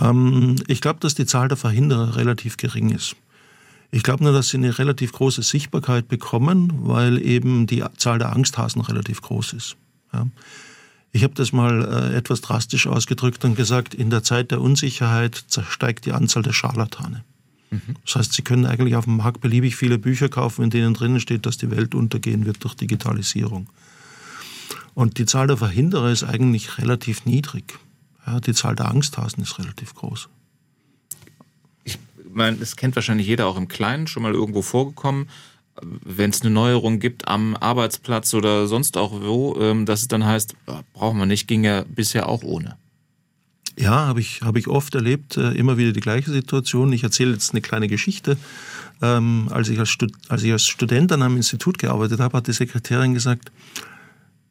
Ähm, 0.00 0.56
ich 0.66 0.80
glaube, 0.80 1.00
dass 1.00 1.14
die 1.14 1.26
Zahl 1.26 1.48
der 1.48 1.56
Verhinderer 1.56 2.16
relativ 2.16 2.56
gering 2.56 2.90
ist. 2.90 3.16
Ich 3.94 4.02
glaube 4.02 4.24
nur, 4.24 4.32
dass 4.32 4.48
sie 4.48 4.56
eine 4.56 4.78
relativ 4.78 5.12
große 5.12 5.42
Sichtbarkeit 5.42 6.08
bekommen, 6.08 6.72
weil 6.86 7.20
eben 7.20 7.66
die 7.66 7.84
Zahl 7.98 8.18
der 8.18 8.32
Angsthasen 8.32 8.80
relativ 8.80 9.20
groß 9.20 9.52
ist. 9.52 9.76
Ja. 10.12 10.26
Ich 11.12 11.24
habe 11.24 11.34
das 11.34 11.52
mal 11.52 11.84
äh, 11.84 12.16
etwas 12.16 12.40
drastisch 12.40 12.86
ausgedrückt 12.86 13.44
und 13.44 13.54
gesagt, 13.54 13.94
in 13.94 14.10
der 14.10 14.22
Zeit 14.22 14.50
der 14.50 14.60
Unsicherheit 14.60 15.44
steigt 15.68 16.06
die 16.06 16.12
Anzahl 16.12 16.42
der 16.42 16.52
Scharlatane. 16.52 17.22
Mhm. 17.70 17.96
Das 18.04 18.16
heißt, 18.16 18.32
Sie 18.32 18.42
können 18.42 18.66
eigentlich 18.66 18.96
auf 18.96 19.04
dem 19.04 19.18
Markt 19.18 19.40
beliebig 19.40 19.76
viele 19.76 19.98
Bücher 19.98 20.28
kaufen, 20.28 20.64
in 20.64 20.70
denen 20.70 20.94
drinnen 20.94 21.20
steht, 21.20 21.44
dass 21.44 21.58
die 21.58 21.70
Welt 21.70 21.94
untergehen 21.94 22.46
wird 22.46 22.64
durch 22.64 22.74
Digitalisierung. 22.74 23.68
Und 24.94 25.18
die 25.18 25.26
Zahl 25.26 25.46
der 25.46 25.56
Verhinderer 25.58 26.10
ist 26.10 26.24
eigentlich 26.24 26.78
relativ 26.78 27.24
niedrig. 27.26 27.78
Ja, 28.26 28.40
die 28.40 28.54
Zahl 28.54 28.76
der 28.76 28.88
Angsthasen 28.88 29.42
ist 29.42 29.58
relativ 29.58 29.94
groß 29.94 30.28
meine, 32.34 32.56
das 32.56 32.76
kennt 32.76 32.96
wahrscheinlich 32.96 33.26
jeder 33.26 33.46
auch 33.46 33.56
im 33.56 33.68
Kleinen 33.68 34.06
schon 34.06 34.22
mal 34.22 34.32
irgendwo 34.32 34.62
vorgekommen, 34.62 35.28
wenn 35.80 36.30
es 36.30 36.42
eine 36.42 36.50
Neuerung 36.50 36.98
gibt 36.98 37.28
am 37.28 37.56
Arbeitsplatz 37.56 38.34
oder 38.34 38.66
sonst 38.66 38.96
auch 38.96 39.12
wo, 39.22 39.56
ähm, 39.60 39.86
dass 39.86 40.02
es 40.02 40.08
dann 40.08 40.24
heißt, 40.24 40.54
brauchen 40.92 41.18
wir 41.18 41.26
nicht, 41.26 41.48
ging 41.48 41.64
ja 41.64 41.84
bisher 41.88 42.28
auch 42.28 42.42
ohne. 42.42 42.76
Ja, 43.78 44.06
habe 44.06 44.20
ich, 44.20 44.42
hab 44.42 44.56
ich 44.56 44.68
oft 44.68 44.94
erlebt, 44.94 45.36
äh, 45.38 45.52
immer 45.52 45.78
wieder 45.78 45.92
die 45.92 46.00
gleiche 46.00 46.30
Situation. 46.30 46.92
Ich 46.92 47.04
erzähle 47.04 47.32
jetzt 47.32 47.52
eine 47.52 47.62
kleine 47.62 47.88
Geschichte. 47.88 48.36
Ähm, 49.00 49.48
als, 49.50 49.68
ich 49.70 49.78
als, 49.78 49.96
als 50.28 50.42
ich 50.42 50.52
als 50.52 50.66
Student 50.66 51.10
an 51.12 51.22
einem 51.22 51.36
Institut 51.36 51.78
gearbeitet 51.78 52.20
habe, 52.20 52.36
hat 52.36 52.46
die 52.46 52.52
Sekretärin 52.52 53.14
gesagt, 53.14 53.50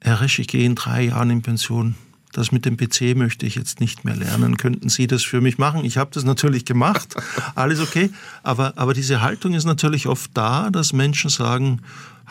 Herr 0.02 0.22
Resch, 0.22 0.40
ich 0.40 0.48
gehe 0.48 0.66
in 0.66 0.74
drei 0.74 1.04
Jahren 1.04 1.30
in 1.30 1.44
Pension 1.44 1.96
das 2.32 2.52
mit 2.52 2.66
dem 2.66 2.78
PC 2.78 3.16
möchte 3.16 3.46
ich 3.46 3.56
jetzt 3.56 3.80
nicht 3.80 4.06
mehr 4.06 4.16
lernen. 4.16 4.58
Könnten 4.58 4.90
Sie 4.90 5.08
das 5.08 5.24
für 5.24 5.42
mich 5.42 5.58
machen? 5.58 5.84
Ich 5.84 5.98
habe 5.98 6.12
das 6.14 6.24
natürlich 6.24 6.66
gemacht, 6.66 7.16
alles 7.56 7.80
okay. 7.80 8.10
Aber, 8.44 8.74
aber 8.78 8.94
diese 8.94 9.22
Haltung 9.22 9.54
ist 9.54 9.66
natürlich 9.66 10.08
oft 10.08 10.32
da, 10.34 10.70
dass 10.70 10.94
Menschen 10.94 11.30
sagen, 11.30 11.82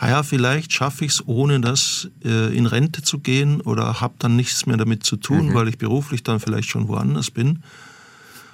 ja, 0.01 0.23
vielleicht 0.23 0.73
schaffe 0.73 1.05
ich 1.05 1.11
es, 1.11 1.27
ohne 1.27 1.59
das 1.61 2.09
äh, 2.25 2.55
in 2.55 2.65
Rente 2.65 3.03
zu 3.03 3.19
gehen 3.19 3.61
oder 3.61 4.01
habe 4.01 4.15
dann 4.17 4.35
nichts 4.35 4.65
mehr 4.65 4.77
damit 4.77 5.03
zu 5.03 5.15
tun, 5.15 5.49
mhm. 5.49 5.53
weil 5.53 5.67
ich 5.67 5.77
beruflich 5.77 6.23
dann 6.23 6.39
vielleicht 6.39 6.69
schon 6.69 6.87
woanders 6.87 7.29
bin. 7.29 7.61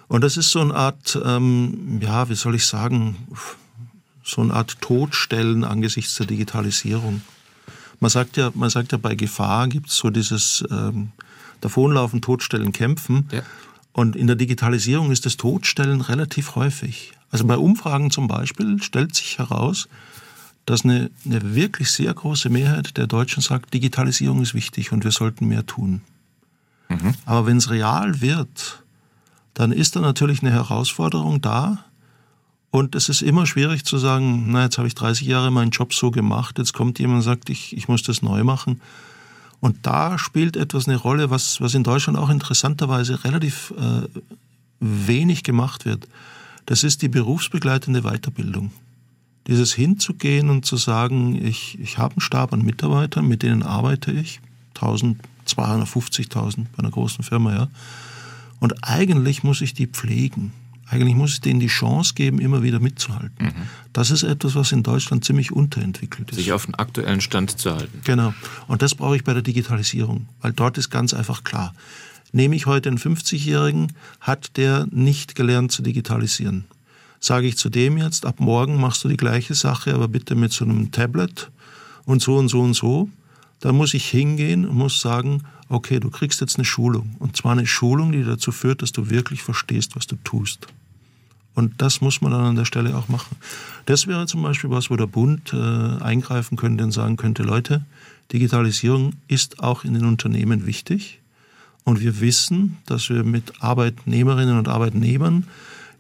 Und 0.10 0.24
das 0.24 0.36
ist 0.38 0.52
so 0.52 0.60
eine 0.60 0.74
Art, 0.74 1.20
ähm, 1.24 2.00
ja, 2.02 2.30
wie 2.30 2.36
soll 2.36 2.56
ich 2.56 2.66
sagen, 2.66 3.16
so 4.24 4.41
eine 4.41 4.54
Art 4.54 4.82
Todstellen 4.82 5.64
angesichts 5.64 6.16
der 6.16 6.26
Digitalisierung. 6.26 7.22
Man 8.00 8.10
sagt 8.10 8.38
ja, 8.38 8.52
man 8.54 8.70
sagt 8.70 8.91
ja 8.91 8.98
bei 8.98 9.16
Gefahr 9.16 9.68
gibt 9.68 9.89
es 9.89 9.98
so 9.98 10.10
dieses 10.10 10.64
ähm, 10.70 11.12
davonlaufen, 11.62 12.22
totstellen, 12.22 12.72
kämpfen. 12.72 13.28
Ja. 13.32 13.41
Und 13.93 14.16
in 14.16 14.28
der 14.28 14.36
Digitalisierung 14.36 15.12
ist 15.12 15.26
das 15.26 15.38
Totstellen 15.38 16.01
relativ 16.01 16.55
häufig. 16.55 17.14
Also 17.32 17.45
bei 17.45 17.58
Umfragen 17.58 18.12
zum 18.12 18.28
Beispiel 18.28 18.82
stellt 18.82 19.16
sich 19.16 19.39
heraus, 19.39 19.89
dass 20.66 20.84
eine, 20.84 21.10
eine 21.26 21.55
wirklich 21.55 21.91
sehr 21.91 22.14
große 22.14 22.49
Mehrheit 22.49 22.97
der 22.97 23.08
Deutschen 23.08 23.41
sagt, 23.41 23.74
Digitalisierung 23.74 24.41
ist 24.41 24.53
wichtig 24.53 24.91
und 24.91 25.03
wir 25.03 25.12
sollten 25.12 25.47
mehr 25.47 25.66
tun. 25.66 26.01
Mhm. 26.89 27.14
Aber 27.26 27.45
wenn 27.45 27.58
es 27.58 27.70
real 27.70 28.22
wird, 28.22 28.84
dann 29.53 29.72
ist 29.72 29.95
da 29.95 30.01
natürlich 30.01 30.41
eine 30.41 30.51
Herausforderung 30.51 31.41
da. 31.41 31.84
Und 32.70 32.95
es 32.95 33.10
ist 33.10 33.22
immer 33.22 33.45
schwierig 33.45 33.86
zu 33.86 33.97
sagen, 33.97 34.51
na, 34.51 34.66
jetzt 34.66 34.78
habe 34.78 34.88
ich 34.88 34.95
30 34.95 35.26
Jahre 35.26 35.51
meinen 35.51 35.72
Job 35.72 35.93
so 35.93 36.12
gemacht, 36.12 36.60
jetzt 36.60 36.74
kommt 36.74 36.99
jemand 36.99 37.18
und 37.18 37.24
sagt, 37.24 37.49
ich, 37.49 37.76
ich 37.76 37.88
muss 37.88 38.03
das 38.03 38.22
neu 38.22 38.43
machen. 38.43 38.82
Und 39.60 39.86
da 39.86 40.18
spielt 40.18 40.55
etwas 40.55 40.88
eine 40.88 40.97
Rolle, 40.97 41.30
was, 41.30 41.62
was 41.62 41.74
in 41.74 41.84
Deutschland 41.84 42.18
auch 42.18 42.30
interessanterweise 42.30 43.24
relativ 43.24 43.74
äh, 43.78 44.08
wenig 44.80 45.43
gemacht 45.43 45.86
wird. 45.86 46.08
Das 46.68 46.84
ist 46.84 47.01
die 47.01 47.10
berufsbegleitende 47.10 48.01
Weiterbildung. 48.01 48.72
Dieses 49.47 49.74
hinzugehen 49.74 50.49
und 50.49 50.66
zu 50.66 50.76
sagen, 50.76 51.43
ich, 51.43 51.80
ich 51.80 51.97
habe 51.97 52.16
einen 52.16 52.22
Stab 52.22 52.53
an 52.53 52.62
Mitarbeitern, 52.62 53.28
mit 53.28 53.41
denen 53.43 53.64
arbeite 53.64 54.12
ich, 54.12 54.41
1250.000 54.76 56.66
bei 56.76 56.80
einer 56.80 56.91
großen 56.91 57.24
Firma, 57.24 57.53
ja. 57.53 57.68
Und 58.60 58.84
eigentlich 58.84 59.43
muss 59.43 59.62
ich 59.62 59.74
die 59.74 59.88
pflegen. 59.88 60.51
Eigentlich 60.89 61.15
muss 61.15 61.33
ich 61.33 61.41
denen 61.41 61.59
die 61.59 61.67
Chance 61.67 62.13
geben, 62.13 62.39
immer 62.39 62.63
wieder 62.63 62.79
mitzuhalten. 62.79 63.47
Mhm. 63.47 63.53
Das 63.91 64.09
ist 64.09 64.23
etwas, 64.23 64.55
was 64.55 64.71
in 64.71 64.83
Deutschland 64.83 65.25
ziemlich 65.25 65.51
unterentwickelt 65.51 66.31
ist. 66.31 66.38
Sich 66.38 66.53
auf 66.53 66.65
den 66.65 66.75
aktuellen 66.75 67.19
Stand 67.19 67.59
zu 67.59 67.75
halten. 67.75 68.01
Genau. 68.05 68.33
Und 68.67 68.81
das 68.81 68.95
brauche 68.95 69.17
ich 69.17 69.23
bei 69.23 69.33
der 69.33 69.41
Digitalisierung, 69.41 70.29
weil 70.41 70.53
dort 70.53 70.77
ist 70.77 70.89
ganz 70.89 71.13
einfach 71.13 71.43
klar. 71.43 71.73
Nehme 72.31 72.55
ich 72.55 72.65
heute 72.67 72.89
einen 72.89 72.99
50-Jährigen, 72.99 73.93
hat 74.21 74.55
der 74.57 74.88
nicht 74.91 75.35
gelernt 75.35 75.71
zu 75.71 75.81
digitalisieren. 75.81 76.65
Sage 77.19 77.47
ich 77.47 77.57
zu 77.57 77.69
dem 77.69 77.97
jetzt, 77.97 78.25
ab 78.25 78.39
morgen 78.39 78.79
machst 78.79 79.03
du 79.03 79.09
die 79.09 79.17
gleiche 79.17 79.55
Sache, 79.55 79.93
aber 79.93 80.07
bitte 80.07 80.35
mit 80.35 80.53
so 80.53 80.63
einem 80.63 80.91
Tablet 80.91 81.49
und 82.05 82.21
so 82.21 82.38
und 82.38 82.47
so 82.47 82.61
und 82.61 82.73
so, 82.75 83.09
dann 83.60 83.76
muss 83.76 83.93
ich 83.93 84.08
hingehen 84.08 84.66
und 84.66 84.76
muss 84.76 85.01
sagen, 85.01 85.43
okay, 85.70 85.99
du 85.99 86.10
kriegst 86.10 86.41
jetzt 86.41 86.58
eine 86.58 86.66
Schulung. 86.66 87.16
Und 87.20 87.36
zwar 87.36 87.53
eine 87.53 87.68
Schulung, 87.68 88.12
die 88.12 88.24
dazu 88.24 88.51
führt, 88.51 88.82
dass 88.82 88.91
du 88.91 89.10
wirklich 89.10 89.41
verstehst, 89.41 89.95
was 89.95 90.08
du 90.08 90.16
tust. 90.24 90.68
Und 91.55 91.82
das 91.82 92.01
muss 92.01 92.22
man 92.22 92.32
dann 92.32 92.41
an 92.41 92.55
der 92.55 92.66
Stelle 92.66 92.95
auch 92.95 93.08
machen. 93.08 93.36
Das 93.88 94.05
wäre 94.05 94.28
zum 94.28 94.43
Beispiel 94.43 94.70
was, 94.70 94.91
wo 94.91 94.95
der 94.95 95.08
Bund 95.08 95.53
äh, 95.53 95.58
eingreifen 96.03 96.55
könnte 96.55 96.84
und 96.84 96.91
sagen 96.91 97.18
könnte, 97.18 97.41
Leute, 97.41 97.84
Digitalisierung 98.32 99.14
ist 99.28 99.60
auch 99.60 99.84
in 99.84 99.95
den 99.95 100.05
Unternehmen 100.05 100.68
wichtig. 100.68 101.20
Und 101.84 101.99
wir 101.99 102.20
wissen, 102.20 102.78
dass 102.86 103.10
wir 103.10 103.24
mit 103.24 103.64
Arbeitnehmerinnen 103.64 104.58
und 104.58 104.68
Arbeitnehmern, 104.68 105.47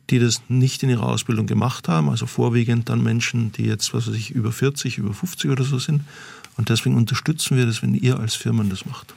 die 0.09 0.19
das 0.19 0.41
nicht 0.47 0.83
in 0.83 0.89
ihrer 0.89 1.07
Ausbildung 1.07 1.47
gemacht 1.47 1.87
haben, 1.87 2.09
also 2.09 2.27
vorwiegend 2.27 2.89
dann 2.89 3.01
Menschen, 3.01 3.51
die 3.53 3.63
jetzt, 3.63 3.93
was 3.93 4.07
weiß 4.07 4.15
ich, 4.15 4.31
über 4.31 4.51
40, 4.51 4.97
über 4.97 5.13
50 5.13 5.49
oder 5.49 5.63
so 5.63 5.79
sind. 5.79 6.01
Und 6.57 6.69
deswegen 6.69 6.95
unterstützen 6.95 7.57
wir 7.57 7.65
das, 7.65 7.81
wenn 7.81 7.93
ihr 7.93 8.19
als 8.19 8.35
Firmen 8.35 8.69
das 8.69 8.85
macht. 8.85 9.13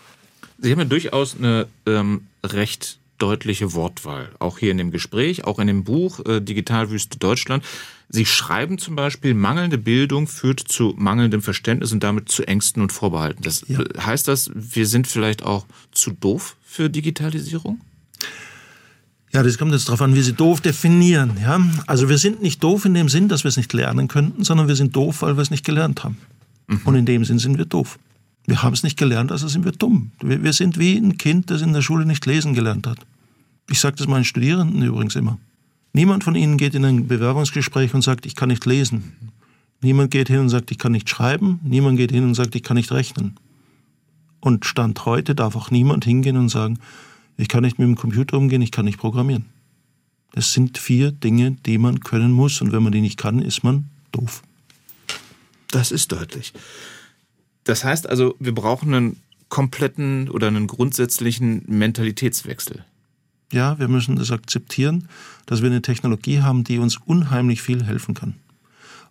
Sie 0.59 0.71
haben 0.71 0.79
ja 0.79 0.85
durchaus 0.85 1.37
eine 1.39 1.67
ähm, 1.87 2.23
recht 2.45 2.99
deutliche 3.19 3.73
Wortwahl, 3.75 4.31
auch 4.39 4.59
hier 4.59 4.71
in 4.71 4.79
dem 4.79 4.91
Gespräch, 4.91 5.45
auch 5.45 5.59
in 5.59 5.67
dem 5.67 5.85
Buch 5.85 6.25
äh, 6.27 6.41
Digitalwüste 6.41 7.19
Deutschland. 7.19 7.65
Sie 8.09 8.27
schreiben 8.27 8.79
zum 8.79 8.97
Beispiel, 8.97 9.35
mangelnde 9.35 9.79
Bildung 9.79 10.27
führt 10.27 10.61
zu 10.61 10.95
mangelndem 10.97 11.43
Verständnis 11.43 11.93
und 11.93 12.03
damit 12.03 12.29
zu 12.29 12.47
Ängsten 12.47 12.83
und 12.83 12.93
Vorbehalten. 12.93 13.43
Das 13.43 13.65
ja. 13.69 13.79
heißt 13.99 14.27
das, 14.27 14.51
wir 14.55 14.87
sind 14.87 15.07
vielleicht 15.07 15.45
auch 15.45 15.67
zu 15.93 16.11
doof 16.11 16.57
für 16.65 16.91
Digitalisierung? 16.91 17.81
Ja, 19.33 19.45
das 19.45 19.59
kommt 19.59 19.71
jetzt 19.73 19.87
darauf 19.87 20.03
an, 20.03 20.15
wie 20.17 20.23
Sie 20.23 20.33
doof 20.33 20.61
definieren. 20.61 21.37
Ja? 21.41 21.61
Also 21.87 22.09
wir 22.09 22.19
sind 22.19 22.43
nicht 22.43 22.65
doof 22.65 22.85
in 22.85 22.95
dem 22.95 23.09
Sinn, 23.09 23.29
dass 23.29 23.45
wir 23.45 23.49
es 23.49 23.57
nicht 23.57 23.73
lernen 23.73 24.09
könnten, 24.09 24.43
sondern 24.43 24.67
wir 24.67 24.75
sind 24.75 24.97
doof, 24.97 25.23
weil 25.23 25.37
wir 25.37 25.43
es 25.43 25.51
nicht 25.51 25.65
gelernt 25.65 26.03
haben. 26.03 26.19
Mhm. 26.71 26.81
Und 26.85 26.95
in 26.95 27.07
dem 27.07 27.25
Sinn 27.25 27.39
sind 27.39 27.59
wir 27.59 27.67
doof. 27.67 27.99
Wir 28.47 28.63
haben 28.63 28.73
es 28.73 28.83
nicht 28.83 28.99
gelernt, 28.99 29.33
also 29.33 29.49
sind 29.49 29.65
wir 29.65 29.73
dumm. 29.73 30.13
Wir, 30.23 30.43
wir 30.43 30.53
sind 30.53 30.79
wie 30.79 30.97
ein 30.97 31.19
Kind, 31.19 31.51
das 31.51 31.63
in 31.63 31.73
der 31.73 31.83
Schule 31.83 32.07
nicht 32.07 32.25
lesen 32.27 32.55
gelernt 32.55 32.87
hat. 32.87 32.99
Ich 33.69 33.81
sage 33.81 33.97
das 33.97 34.09
meinen 34.09 34.25
Studierenden 34.25 34.83
übrigens 34.83 35.15
immer. 35.15 35.39
Niemand 35.93 36.25
von 36.25 36.35
ihnen 36.35 36.57
geht 36.57 36.75
in 36.75 36.85
ein 36.85 37.09
Bewerbungsgespräch 37.09 37.95
und 37.95 38.03
sagt, 38.03 38.25
ich 38.25 38.37
kann 38.37 38.49
nicht 38.49 38.65
lesen. 38.65 39.13
Niemand 39.83 40.11
geht 40.11 40.29
hin 40.29 40.41
und 40.41 40.49
sagt, 40.49 40.71
ich 40.71 40.79
kann 40.79 40.93
nicht 40.93 41.09
schreiben. 41.09 41.61
Niemand 41.65 41.97
geht 41.97 42.13
hin 42.13 42.25
und 42.25 42.35
sagt, 42.35 42.55
ich 42.55 42.63
kann 42.63 42.77
nicht 42.77 42.93
rechnen. 42.93 43.37
Und 44.41 44.65
Stand 44.65 45.05
heute 45.05 45.35
darf 45.35 45.57
auch 45.57 45.71
niemand 45.71 46.05
hingehen 46.05 46.37
und 46.37 46.49
sagen, 46.49 46.79
ich 47.37 47.49
kann 47.49 47.63
nicht 47.63 47.79
mit 47.79 47.89
dem 47.89 47.97
Computer 47.97 48.37
umgehen, 48.37 48.63
ich 48.63 48.71
kann 48.71 48.85
nicht 48.85 48.99
programmieren. 48.99 49.47
Das 50.33 50.53
sind 50.53 50.79
vier 50.79 51.13
Dinge, 51.13 51.53
die 51.67 51.79
man 51.79 52.01
können 52.01 52.33
muss. 52.33 52.61
Und 52.61 52.73
wenn 52.73 52.83
man 52.83 52.93
die 52.93 53.01
nicht 53.01 53.19
kann, 53.19 53.41
ist 53.41 53.65
man 53.65 53.87
doof. 54.13 54.43
Das 55.71 55.93
ist 55.93 56.13
deutlich. 56.13 56.53
Das 57.65 57.85
heißt 57.85 58.09
also, 58.09 58.35
wir 58.39 58.55
brauchen 58.55 58.95
einen 58.95 59.23
kompletten 59.49 60.31
oder 60.31 60.47
einen 60.47 60.67
grundsätzlichen 60.67 61.65
Mentalitätswechsel. 61.67 62.85
Ja, 63.53 63.79
wir 63.79 63.89
müssen 63.89 64.17
das 64.17 64.31
akzeptieren, 64.31 65.09
dass 65.47 65.61
wir 65.61 65.71
eine 65.71 65.83
Technologie 65.83 66.41
haben, 66.41 66.65
die 66.65 66.79
uns 66.79 66.97
unheimlich 66.97 67.63
viel 67.63 67.85
helfen 67.85 68.15
kann. 68.15 68.35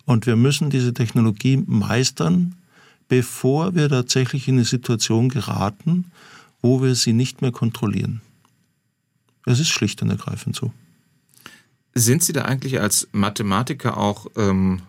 Und 0.06 0.26
wir 0.26 0.36
müssen 0.36 0.70
diese 0.70 0.94
Technologie 0.94 1.62
meistern, 1.66 2.54
bevor 3.08 3.74
wir 3.74 3.88
tatsächlich 3.88 4.48
in 4.48 4.54
eine 4.54 4.64
Situation 4.64 5.28
geraten, 5.28 6.10
wo 6.62 6.82
wir 6.82 6.94
sie 6.94 7.12
nicht 7.12 7.42
mehr 7.42 7.52
kontrollieren. 7.52 8.22
Es 9.46 9.60
ist 9.60 9.68
schlicht 9.68 10.00
und 10.02 10.10
ergreifend 10.10 10.56
so. 10.56 10.72
Sind 11.94 12.22
Sie 12.22 12.32
da 12.32 12.42
eigentlich 12.42 12.80
als 12.80 13.08
Mathematiker 13.12 13.96
auch 13.96 14.26
ähm, 14.36 14.80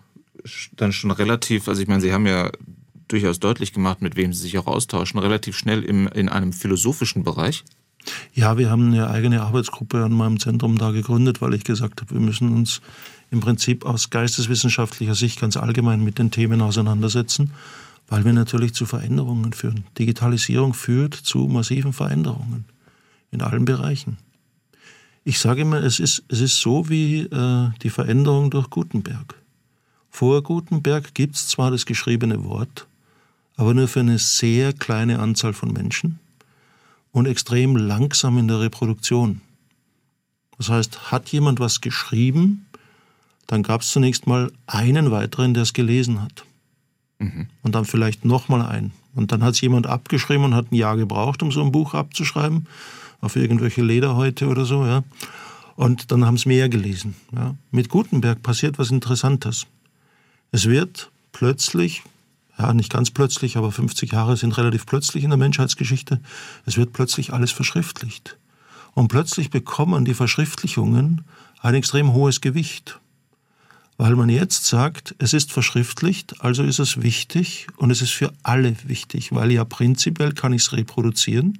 dann 0.76 0.92
schon 0.94 1.12
relativ, 1.12 1.68
also 1.68 1.82
ich 1.82 1.88
meine, 1.88 2.02
Sie 2.02 2.14
haben 2.14 2.26
ja 2.26 2.52
durchaus 3.08 3.40
deutlich 3.40 3.74
gemacht, 3.74 4.02
mit 4.02 4.16
wem 4.16 4.34
Sie 4.34 4.42
sich 4.42 4.58
auch 4.58 4.68
austauschen, 4.68 5.20
relativ 5.20 5.58
schnell 5.58 5.84
im, 5.84 6.08
in 6.08 6.30
einem 6.30 6.54
philosophischen 6.54 7.24
Bereich? 7.24 7.64
Ja, 8.34 8.58
wir 8.58 8.70
haben 8.70 8.88
eine 8.88 9.10
eigene 9.10 9.42
Arbeitsgruppe 9.42 10.04
an 10.04 10.14
meinem 10.14 10.40
Zentrum 10.40 10.78
da 10.78 10.92
gegründet, 10.92 11.42
weil 11.42 11.54
ich 11.54 11.64
gesagt 11.64 12.02
habe, 12.02 12.14
wir 12.14 12.22
müssen 12.22 12.56
uns 12.56 12.82
im 13.30 13.40
Prinzip 13.40 13.86
aus 13.86 14.10
geisteswissenschaftlicher 14.10 15.16
Sicht 15.16 15.40
ganz 15.40 15.58
allgemein 15.58 16.04
mit 16.04 16.18
den 16.18 16.32
Themen 16.32 16.62
auseinandersetzen, 16.62 17.52
weil 18.08 18.26
wir 18.26 18.34
natürlich 18.34 18.74
zu 18.74 18.86
Veränderungen 18.86 19.54
führen. 19.54 19.86
Digitalisierung 19.98 20.74
führt 20.74 21.14
zu 21.14 21.48
massiven 21.48 21.94
Veränderungen 21.94 22.66
in 23.32 23.42
allen 23.42 23.66
Bereichen. 23.66 24.18
Ich 25.24 25.40
sage 25.40 25.62
immer, 25.62 25.82
es 25.84 26.00
ist, 26.00 26.24
es 26.30 26.42
ist 26.42 26.58
so 26.60 26.90
wie 26.90 27.22
äh, 27.22 27.70
die 27.84 27.92
Veränderung 27.92 28.50
durch 28.50 28.70
Gutenberg. 28.70 29.36
Vor 30.12 30.44
Gutenberg 30.44 31.14
gibt 31.14 31.36
es 31.36 31.48
zwar 31.48 31.72
das 31.72 31.86
geschriebene 31.86 32.44
Wort, 32.44 32.86
aber 33.56 33.74
nur 33.74 33.88
für 33.88 34.02
eine 34.02 34.20
sehr 34.20 34.74
kleine 34.74 35.20
Anzahl 35.20 35.54
von 35.54 35.72
Menschen 35.72 36.20
und 37.12 37.26
extrem 37.26 37.76
langsam 37.76 38.38
in 38.38 38.48
der 38.48 38.60
Reproduktion. 38.60 39.42
Das 40.58 40.70
heißt, 40.70 41.12
hat 41.12 41.30
jemand 41.30 41.60
was 41.60 41.82
geschrieben, 41.82 42.68
dann 43.48 43.64
gab 43.64 43.82
es 43.82 43.90
zunächst 43.90 44.28
mal 44.28 44.52
einen 44.68 45.12
weiteren, 45.12 45.54
der 45.54 45.64
es 45.64 45.74
gelesen 45.74 46.22
hat. 46.22 46.46
Mhm. 47.20 47.48
Und 47.64 47.74
dann 47.74 47.86
vielleicht 47.86 48.26
nochmal 48.26 48.62
einen. 48.62 48.92
Und 49.16 49.32
dann 49.32 49.44
hat 49.44 49.56
es 49.56 49.62
jemand 49.62 49.88
abgeschrieben 49.88 50.46
und 50.46 50.56
hat 50.56 50.72
ein 50.72 50.76
Jahr 50.76 50.98
gebraucht, 50.98 51.42
um 51.42 51.52
so 51.52 51.62
ein 51.64 51.72
Buch 51.72 51.94
abzuschreiben, 51.94 52.68
auf 53.22 53.36
irgendwelche 53.36 53.82
Lederhäute 53.82 54.48
oder 54.48 54.66
so, 54.66 54.86
ja. 54.86 55.04
Und 55.76 56.12
dann 56.12 56.26
haben 56.26 56.36
es 56.36 56.46
mehr 56.46 56.70
gelesen. 56.70 57.16
Ja. 57.34 57.56
Mit 57.72 57.90
Gutenberg 57.90 58.44
passiert 58.44 58.78
was 58.78 58.92
Interessantes. 58.92 59.66
Es 60.52 60.68
wird 60.68 61.12
plötzlich 61.32 62.04
ja, 62.58 62.74
nicht 62.74 62.92
ganz 62.92 63.12
plötzlich, 63.12 63.58
aber 63.58 63.72
50 63.72 64.12
Jahre 64.12 64.38
sind 64.38 64.58
relativ 64.58 64.86
plötzlich 64.86 65.24
in 65.24 65.30
der 65.30 65.38
Menschheitsgeschichte. 65.38 66.20
Es 66.66 66.78
wird 66.78 66.94
plötzlich 66.94 67.34
alles 67.34 67.52
verschriftlicht. 67.52 68.38
Und 68.94 69.08
plötzlich 69.08 69.50
bekommen 69.50 70.06
die 70.06 70.14
Verschriftlichungen 70.14 71.24
ein 71.62 71.76
extrem 71.76 72.14
hohes 72.14 72.42
Gewicht. 72.42 73.00
Weil 73.98 74.16
man 74.16 74.30
jetzt 74.30 74.66
sagt, 74.66 75.16
es 75.20 75.34
ist 75.34 75.52
verschriftlicht, 75.52 76.42
also 76.42 76.64
ist 76.64 76.80
es 76.80 77.02
wichtig 77.02 77.68
und 77.78 77.92
es 77.92 78.02
ist 78.02 78.12
für 78.12 78.34
alle 78.44 78.76
wichtig, 78.86 79.34
weil 79.34 79.52
ja 79.52 79.64
prinzipiell 79.64 80.34
kann 80.34 80.54
ich 80.54 80.64
es 80.64 80.74
reproduzieren. 80.74 81.60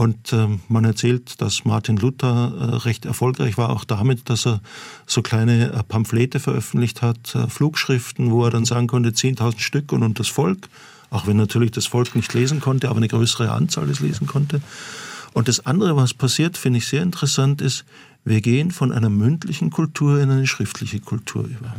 Und 0.00 0.32
äh, 0.32 0.46
man 0.70 0.86
erzählt, 0.86 1.42
dass 1.42 1.66
Martin 1.66 1.98
Luther 1.98 2.54
äh, 2.58 2.76
recht 2.86 3.04
erfolgreich 3.04 3.58
war, 3.58 3.68
auch 3.68 3.84
damit, 3.84 4.30
dass 4.30 4.46
er 4.46 4.62
so 5.06 5.20
kleine 5.20 5.74
äh, 5.74 5.82
Pamphlete 5.82 6.40
veröffentlicht 6.40 7.02
hat, 7.02 7.34
äh, 7.34 7.48
Flugschriften, 7.48 8.30
wo 8.30 8.46
er 8.46 8.50
dann 8.50 8.64
sagen 8.64 8.86
konnte, 8.86 9.10
10.000 9.10 9.58
Stück 9.58 9.92
und, 9.92 10.02
und 10.02 10.18
das 10.18 10.28
Volk, 10.28 10.70
auch 11.10 11.26
wenn 11.26 11.36
natürlich 11.36 11.72
das 11.72 11.84
Volk 11.84 12.16
nicht 12.16 12.32
lesen 12.32 12.60
konnte, 12.60 12.88
aber 12.88 12.96
eine 12.96 13.08
größere 13.08 13.52
Anzahl 13.52 13.90
es 13.90 14.00
lesen 14.00 14.26
konnte. 14.26 14.62
Und 15.34 15.48
das 15.48 15.66
andere, 15.66 15.94
was 15.96 16.14
passiert, 16.14 16.56
finde 16.56 16.78
ich 16.78 16.88
sehr 16.88 17.02
interessant, 17.02 17.60
ist, 17.60 17.84
wir 18.24 18.40
gehen 18.40 18.70
von 18.70 18.92
einer 18.92 19.10
mündlichen 19.10 19.68
Kultur 19.68 20.18
in 20.18 20.30
eine 20.30 20.46
schriftliche 20.46 21.00
Kultur 21.00 21.44
über. 21.44 21.76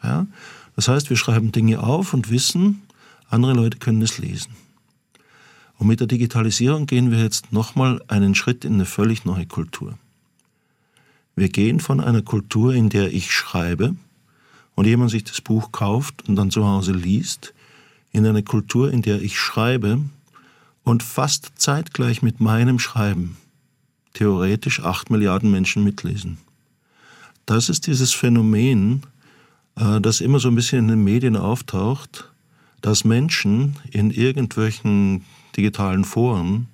Ja? 0.00 0.28
Das 0.76 0.86
heißt, 0.86 1.10
wir 1.10 1.16
schreiben 1.16 1.50
Dinge 1.50 1.80
auf 1.80 2.14
und 2.14 2.30
wissen, 2.30 2.82
andere 3.30 3.52
Leute 3.52 3.78
können 3.78 4.00
es 4.00 4.18
lesen. 4.18 4.63
Und 5.84 5.88
mit 5.88 6.00
der 6.00 6.06
Digitalisierung 6.06 6.86
gehen 6.86 7.10
wir 7.10 7.18
jetzt 7.18 7.52
nochmal 7.52 8.00
einen 8.08 8.34
Schritt 8.34 8.64
in 8.64 8.72
eine 8.72 8.86
völlig 8.86 9.26
neue 9.26 9.44
Kultur. 9.44 9.98
Wir 11.36 11.50
gehen 11.50 11.78
von 11.78 12.00
einer 12.00 12.22
Kultur, 12.22 12.72
in 12.72 12.88
der 12.88 13.12
ich 13.12 13.30
schreibe 13.30 13.94
und 14.76 14.86
jemand 14.86 15.10
sich 15.10 15.24
das 15.24 15.42
Buch 15.42 15.72
kauft 15.72 16.26
und 16.26 16.36
dann 16.36 16.50
zu 16.50 16.64
Hause 16.64 16.92
liest, 16.92 17.52
in 18.12 18.24
eine 18.24 18.42
Kultur, 18.42 18.90
in 18.90 19.02
der 19.02 19.20
ich 19.20 19.38
schreibe 19.38 20.00
und 20.84 21.02
fast 21.02 21.52
zeitgleich 21.56 22.22
mit 22.22 22.40
meinem 22.40 22.78
Schreiben 22.78 23.36
theoretisch 24.14 24.80
acht 24.80 25.10
Milliarden 25.10 25.50
Menschen 25.50 25.84
mitlesen. 25.84 26.38
Das 27.44 27.68
ist 27.68 27.88
dieses 27.88 28.14
Phänomen, 28.14 29.02
äh, 29.76 30.00
das 30.00 30.22
immer 30.22 30.38
so 30.38 30.48
ein 30.48 30.54
bisschen 30.54 30.78
in 30.78 30.88
den 30.88 31.04
Medien 31.04 31.36
auftaucht, 31.36 32.32
dass 32.80 33.04
Menschen 33.04 33.76
in 33.90 34.10
irgendwelchen 34.10 35.26
digitalen 35.56 36.04
Foren 36.04 36.68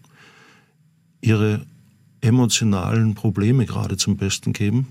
ihre 1.21 1.67
emotionalen 2.21 3.15
Probleme 3.15 3.67
gerade 3.67 3.97
zum 3.97 4.17
Besten 4.17 4.53
geben 4.53 4.89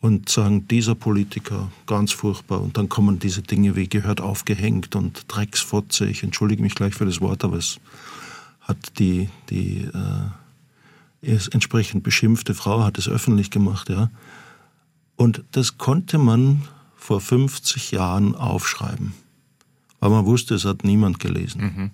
und 0.00 0.28
sagen, 0.28 0.66
dieser 0.68 0.94
Politiker, 0.94 1.70
ganz 1.86 2.12
furchtbar. 2.12 2.60
Und 2.60 2.76
dann 2.76 2.88
kommen 2.88 3.18
diese 3.18 3.42
Dinge 3.42 3.76
wie 3.76 3.88
gehört 3.88 4.20
aufgehängt 4.20 4.96
und 4.96 5.24
Drecksfotze. 5.28 6.06
Ich 6.06 6.22
entschuldige 6.22 6.62
mich 6.62 6.74
gleich 6.74 6.94
für 6.94 7.06
das 7.06 7.20
Wort, 7.20 7.44
aber 7.44 7.56
es 7.56 7.78
hat 8.60 8.98
die, 8.98 9.28
die, 9.48 9.88
äh, 11.22 11.38
entsprechend 11.52 12.02
beschimpfte 12.02 12.52
Frau 12.54 12.82
hat 12.82 12.98
es 12.98 13.08
öffentlich 13.08 13.50
gemacht, 13.50 13.88
ja. 13.88 14.10
Und 15.16 15.44
das 15.52 15.78
konnte 15.78 16.18
man 16.18 16.62
vor 16.96 17.20
50 17.20 17.92
Jahren 17.92 18.34
aufschreiben, 18.34 19.14
weil 20.00 20.10
man 20.10 20.26
wusste, 20.26 20.54
es 20.54 20.64
hat 20.64 20.82
niemand 20.82 21.20
gelesen. 21.20 21.60
Mhm. 21.62 21.90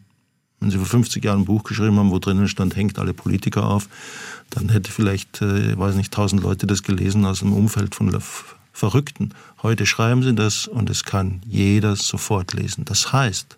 Wenn 0.60 0.70
Sie 0.70 0.78
vor 0.78 0.86
50 0.86 1.24
Jahren 1.24 1.40
ein 1.40 1.44
Buch 1.44 1.62
geschrieben 1.64 1.98
haben, 1.98 2.10
wo 2.10 2.18
drinnen 2.18 2.48
stand, 2.48 2.74
hängt 2.76 2.98
alle 2.98 3.14
Politiker 3.14 3.66
auf, 3.66 3.88
dann 4.50 4.68
hätte 4.68 4.90
vielleicht, 4.90 5.40
äh, 5.40 5.72
ich 5.72 5.78
weiß 5.78 5.94
nicht, 5.94 6.12
tausend 6.12 6.42
Leute 6.42 6.66
das 6.66 6.82
gelesen 6.82 7.24
aus 7.24 7.40
dem 7.40 7.52
Umfeld 7.52 7.94
von 7.94 8.16
Verrückten. 8.72 9.34
Heute 9.62 9.86
schreiben 9.86 10.22
Sie 10.22 10.34
das 10.34 10.66
und 10.66 10.90
es 10.90 11.04
kann 11.04 11.42
jeder 11.46 11.96
sofort 11.96 12.54
lesen. 12.54 12.84
Das 12.84 13.12
heißt, 13.12 13.56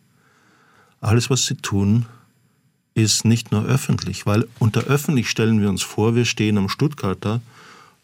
alles, 1.01 1.31
was 1.31 1.47
Sie 1.47 1.57
tun, 1.57 2.07
ist 2.95 3.25
nicht 3.25 3.53
nur 3.53 3.65
öffentlich, 3.65 4.27
weil 4.27 4.47
unter 4.59 4.83
öffentlich 4.85 5.31
stellen 5.31 5.61
wir 5.61 5.69
uns 5.69 5.83
vor, 5.83 6.15
wir 6.15 6.25
stehen 6.25 6.59
am 6.59 6.69
Stuttgarter 6.69 7.41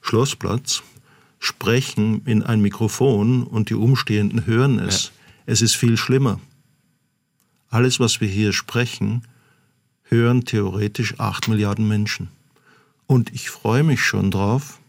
Schlossplatz, 0.01 0.83
sprechen 1.41 2.23
in 2.25 2.43
ein 2.43 2.61
Mikrofon 2.61 3.43
und 3.43 3.71
die 3.71 3.75
Umstehenden 3.75 4.47
hören 4.47 4.79
es. 4.79 5.05
Ja. 5.05 5.11
Es 5.47 5.63
ist 5.63 5.75
viel 5.75 5.97
schlimmer. 5.97 6.41
Alles, 7.77 8.01
was 8.01 8.23
wir 8.23 8.29
hier 8.29 8.55
sprechen, 8.55 9.21
hören 10.05 10.47
theoretisch 10.47 11.21
acht 11.21 11.47
Milliarden 11.47 11.87
Menschen. 11.87 12.29
Und 13.07 13.35
ich 13.35 13.51
freue 13.51 13.83
mich 13.83 14.03
schon 14.03 14.31
drauf, 14.31 14.81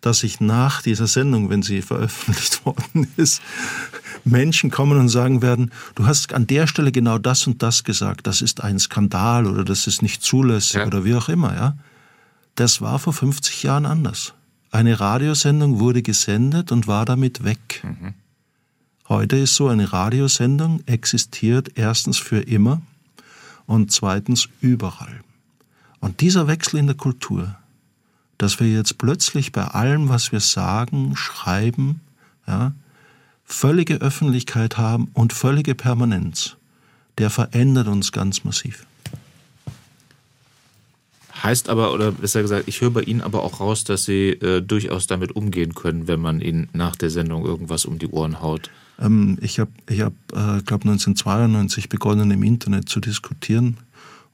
dass 0.00 0.22
ich 0.22 0.38
nach 0.38 0.82
dieser 0.82 1.08
Sendung, 1.08 1.50
wenn 1.50 1.64
sie 1.64 1.82
veröffentlicht 1.82 2.64
worden 2.64 3.08
ist, 3.16 3.42
Menschen 4.22 4.70
kommen 4.70 5.00
und 5.00 5.08
sagen 5.08 5.42
werden, 5.42 5.72
du 5.96 6.06
hast 6.06 6.32
an 6.32 6.46
der 6.46 6.68
Stelle 6.68 6.92
genau 6.92 7.18
das 7.18 7.44
und 7.48 7.60
das 7.60 7.82
gesagt, 7.82 8.28
das 8.28 8.40
ist 8.40 8.62
ein 8.62 8.78
Skandal 8.78 9.48
oder 9.48 9.64
das 9.64 9.88
ist 9.88 10.00
nicht 10.00 10.22
zulässig 10.22 10.74
ja. 10.74 10.86
oder 10.86 11.04
wie 11.04 11.16
auch 11.16 11.28
immer, 11.28 11.56
ja. 11.56 11.76
Das 12.54 12.80
war 12.80 13.00
vor 13.00 13.14
50 13.14 13.64
Jahren 13.64 13.84
anders. 13.84 14.32
Eine 14.70 15.00
Radiosendung 15.00 15.80
wurde 15.80 16.02
gesendet 16.02 16.70
und 16.70 16.86
war 16.86 17.04
damit 17.04 17.42
weg. 17.42 17.82
Mhm. 17.82 18.14
Heute 19.12 19.36
ist 19.36 19.56
so, 19.56 19.68
eine 19.68 19.92
Radiosendung 19.92 20.80
existiert 20.86 21.72
erstens 21.74 22.16
für 22.16 22.40
immer 22.40 22.80
und 23.66 23.92
zweitens 23.92 24.48
überall. 24.62 25.20
Und 26.00 26.22
dieser 26.22 26.46
Wechsel 26.46 26.78
in 26.78 26.86
der 26.86 26.96
Kultur, 26.96 27.54
dass 28.38 28.58
wir 28.58 28.72
jetzt 28.72 28.96
plötzlich 28.96 29.52
bei 29.52 29.64
allem, 29.64 30.08
was 30.08 30.32
wir 30.32 30.40
sagen, 30.40 31.14
schreiben, 31.14 32.00
ja, 32.46 32.72
völlige 33.44 33.96
Öffentlichkeit 33.96 34.78
haben 34.78 35.10
und 35.12 35.34
völlige 35.34 35.74
Permanenz, 35.74 36.56
der 37.18 37.28
verändert 37.28 37.88
uns 37.88 38.12
ganz 38.12 38.44
massiv. 38.44 38.86
Heißt 41.42 41.68
aber, 41.68 41.92
oder 41.92 42.12
besser 42.12 42.40
gesagt, 42.40 42.66
ich 42.66 42.80
höre 42.80 42.92
bei 42.92 43.02
Ihnen 43.02 43.20
aber 43.20 43.42
auch 43.42 43.60
raus, 43.60 43.84
dass 43.84 44.06
Sie 44.06 44.30
äh, 44.30 44.62
durchaus 44.62 45.06
damit 45.06 45.36
umgehen 45.36 45.74
können, 45.74 46.08
wenn 46.08 46.20
man 46.20 46.40
Ihnen 46.40 46.70
nach 46.72 46.96
der 46.96 47.10
Sendung 47.10 47.44
irgendwas 47.44 47.84
um 47.84 47.98
die 47.98 48.08
Ohren 48.08 48.40
haut. 48.40 48.70
Ähm, 49.02 49.38
ich 49.40 49.58
habe, 49.58 49.70
ich 49.88 50.00
hab, 50.00 50.12
äh, 50.32 50.62
glaube 50.62 50.88
1992 50.88 51.88
begonnen 51.88 52.30
im 52.30 52.42
Internet 52.42 52.88
zu 52.88 53.00
diskutieren 53.00 53.76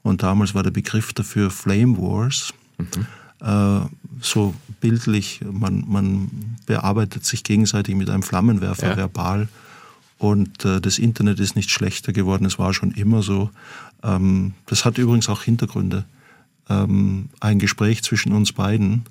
und 0.03 0.23
damals 0.23 0.55
war 0.55 0.63
der 0.63 0.71
Begriff 0.71 1.13
dafür 1.13 1.49
Flame 1.49 1.97
Wars. 1.97 2.53
Mhm. 2.77 3.05
Äh, 3.41 3.81
so 4.21 4.53
bildlich, 4.81 5.41
man, 5.49 5.85
man 5.87 6.57
bearbeitet 6.65 7.25
sich 7.25 7.43
gegenseitig 7.43 7.95
mit 7.95 8.09
einem 8.09 8.23
Flammenwerfer 8.23 8.89
ja. 8.89 8.97
verbal. 8.97 9.47
Und 10.17 10.65
äh, 10.65 10.81
das 10.81 10.99
Internet 10.99 11.39
ist 11.39 11.55
nicht 11.55 11.71
schlechter 11.71 12.11
geworden, 12.11 12.45
es 12.45 12.59
war 12.59 12.73
schon 12.73 12.91
immer 12.91 13.23
so. 13.23 13.49
Ähm, 14.03 14.53
das 14.65 14.83
hat 14.83 14.97
übrigens 14.97 15.29
auch 15.29 15.43
Hintergründe. 15.43 16.03
Ähm, 16.67 17.29
ein 17.39 17.59
Gespräch 17.59 18.03
zwischen 18.03 18.33
uns 18.33 18.51
beiden 18.51 19.05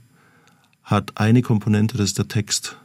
hat 0.84 1.12
eine 1.16 1.42
Komponente, 1.42 1.96
das 1.96 2.10
ist 2.10 2.18
der 2.18 2.28
Text 2.28 2.76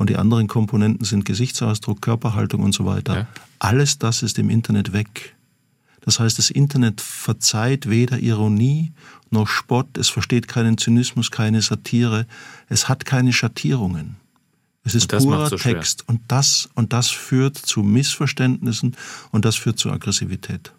und 0.00 0.08
die 0.08 0.16
anderen 0.16 0.46
Komponenten 0.46 1.04
sind 1.04 1.26
Gesichtsausdruck, 1.26 2.00
Körperhaltung 2.00 2.62
und 2.62 2.72
so 2.72 2.86
weiter. 2.86 3.14
Ja. 3.14 3.28
Alles 3.58 3.98
das 3.98 4.22
ist 4.22 4.38
im 4.38 4.48
Internet 4.48 4.94
weg. 4.94 5.36
Das 6.00 6.18
heißt, 6.18 6.38
das 6.38 6.48
Internet 6.48 7.02
verzeiht 7.02 7.90
weder 7.90 8.18
Ironie 8.18 8.92
noch 9.28 9.46
Spott, 9.46 9.98
es 9.98 10.08
versteht 10.08 10.48
keinen 10.48 10.78
Zynismus, 10.78 11.30
keine 11.30 11.60
Satire, 11.60 12.26
es 12.70 12.88
hat 12.88 13.04
keine 13.04 13.34
Schattierungen. 13.34 14.16
Es 14.84 14.94
ist 14.94 15.08
purer 15.08 15.50
so 15.50 15.56
Text 15.56 16.08
und 16.08 16.22
das, 16.28 16.70
und 16.74 16.94
das 16.94 17.10
führt 17.10 17.58
zu 17.58 17.82
Missverständnissen 17.82 18.96
und 19.32 19.44
das 19.44 19.56
führt 19.56 19.78
zu 19.78 19.90
Aggressivität. 19.90 20.72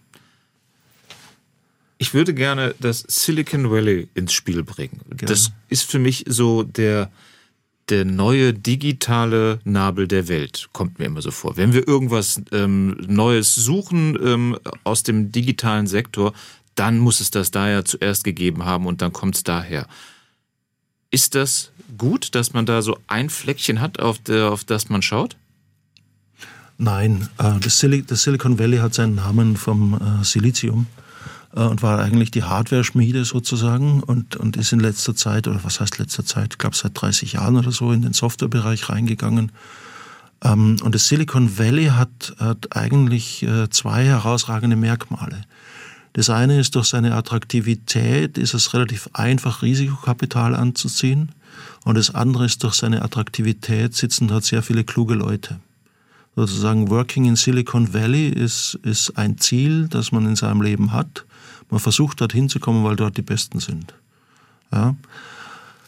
Ich 1.99 2.15
würde 2.15 2.33
gerne 2.33 2.73
das 2.79 3.05
Silicon 3.07 3.69
Valley 3.69 4.09
ins 4.15 4.33
Spiel 4.33 4.63
bringen. 4.63 4.99
Gerne. 5.11 5.31
Das 5.31 5.51
ist 5.69 5.83
für 5.83 5.99
mich 5.99 6.25
so 6.27 6.63
der, 6.63 7.11
der 7.91 8.05
neue 8.05 8.53
digitale 8.53 9.59
Nabel 9.63 10.07
der 10.07 10.27
Welt, 10.27 10.69
kommt 10.71 10.97
mir 10.97 11.05
immer 11.05 11.21
so 11.21 11.29
vor. 11.29 11.57
Wenn 11.57 11.73
wir 11.73 11.87
irgendwas 11.87 12.41
ähm, 12.51 12.97
Neues 13.05 13.53
suchen 13.53 14.17
ähm, 14.23 14.57
aus 14.83 15.03
dem 15.03 15.31
digitalen 15.31 15.87
Sektor, 15.87 16.33
dann 16.75 16.97
muss 16.97 17.19
es 17.19 17.29
das 17.29 17.51
da 17.51 17.69
ja 17.69 17.83
zuerst 17.83 18.23
gegeben 18.23 18.65
haben 18.65 18.87
und 18.87 19.01
dann 19.01 19.13
kommt 19.13 19.35
es 19.35 19.43
daher. 19.43 19.87
Ist 21.11 21.35
das 21.35 21.71
gut, 21.97 22.33
dass 22.33 22.53
man 22.53 22.65
da 22.65 22.81
so 22.81 22.97
ein 23.07 23.29
Fleckchen 23.29 23.81
hat, 23.81 23.99
auf, 23.99 24.17
der, 24.19 24.51
auf 24.51 24.63
das 24.63 24.89
man 24.89 25.01
schaut? 25.01 25.35
Nein, 26.77 27.29
äh, 27.37 27.59
das, 27.59 27.77
Silicon 27.79 28.57
Valley 28.57 28.77
hat 28.77 28.93
seinen 28.93 29.15
Namen 29.15 29.57
vom 29.57 29.93
äh, 29.93 30.23
Silizium. 30.23 30.87
Äh, 31.55 31.61
und 31.61 31.81
war 31.81 31.99
eigentlich 31.99 32.31
die 32.31 32.43
Hardware-Schmiede 32.43 33.25
sozusagen 33.25 34.01
und, 34.01 34.35
und 34.35 34.57
ist 34.57 34.73
in 34.73 34.79
letzter 34.79 35.15
Zeit, 35.15 35.47
oder 35.47 35.63
was 35.63 35.79
heißt 35.79 35.97
letzter 35.97 36.25
Zeit, 36.25 36.59
glaube 36.59 36.75
seit 36.75 36.99
30 36.99 37.33
Jahren 37.33 37.57
oder 37.57 37.71
so 37.71 37.91
in 37.91 38.01
den 38.01 38.13
Softwarebereich 38.13 38.89
reingegangen. 38.89 39.51
Ähm, 40.43 40.77
und 40.83 40.95
das 40.95 41.07
Silicon 41.07 41.57
Valley 41.57 41.87
hat, 41.87 42.35
hat 42.39 42.75
eigentlich 42.75 43.43
äh, 43.43 43.69
zwei 43.69 44.05
herausragende 44.05 44.75
Merkmale. 44.75 45.43
Das 46.13 46.29
eine 46.29 46.59
ist 46.59 46.75
durch 46.75 46.87
seine 46.87 47.15
Attraktivität 47.15 48.37
ist 48.37 48.53
es 48.53 48.73
relativ 48.73 49.09
einfach, 49.13 49.61
Risikokapital 49.61 50.55
anzuziehen. 50.55 51.29
Und 51.85 51.97
das 51.97 52.13
andere 52.13 52.45
ist 52.45 52.63
durch 52.63 52.73
seine 52.73 53.01
Attraktivität 53.01 53.95
sitzen 53.95 54.27
dort 54.27 54.43
sehr 54.43 54.61
viele 54.61 54.83
kluge 54.83 55.13
Leute 55.13 55.59
sozusagen 56.35 56.89
Working 56.89 57.25
in 57.25 57.35
Silicon 57.35 57.93
Valley 57.93 58.29
ist, 58.29 58.79
ist 58.83 59.17
ein 59.17 59.37
Ziel, 59.37 59.87
das 59.87 60.11
man 60.11 60.25
in 60.25 60.35
seinem 60.35 60.61
Leben 60.61 60.91
hat. 60.93 61.25
Man 61.71 61.79
versucht 61.79 62.21
dorthin 62.21 62.49
zu 62.49 62.59
kommen, 62.59 62.83
weil 62.83 62.95
dort 62.95 63.17
die 63.17 63.23
Besten 63.23 63.59
sind. 63.59 63.95
Ja. 64.71 64.95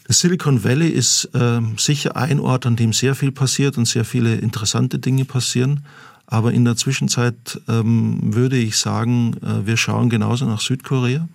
Das 0.08 0.20
Silicon 0.20 0.64
Valley 0.64 0.90
ist 0.90 1.30
äh, 1.34 1.62
sicher 1.78 2.18
ein 2.18 2.40
Ort, 2.40 2.66
an 2.66 2.76
dem 2.76 2.92
sehr 2.92 3.16
viel 3.16 3.32
passiert 3.32 3.78
und 3.78 3.88
sehr 3.88 4.04
viele 4.04 4.36
interessante 4.36 5.00
Dinge 5.00 5.26
passieren. 5.26 5.86
Aber 6.26 6.52
in 6.52 6.66
der 6.66 6.76
Zwischenzeit 6.76 7.62
ähm, 7.68 8.34
würde 8.34 8.58
ich 8.58 8.78
sagen, 8.78 9.36
äh, 9.44 9.66
wir 9.66 9.78
schauen 9.78 10.10
genauso 10.10 10.46
nach 10.46 10.62
Südkorea, 10.62 11.28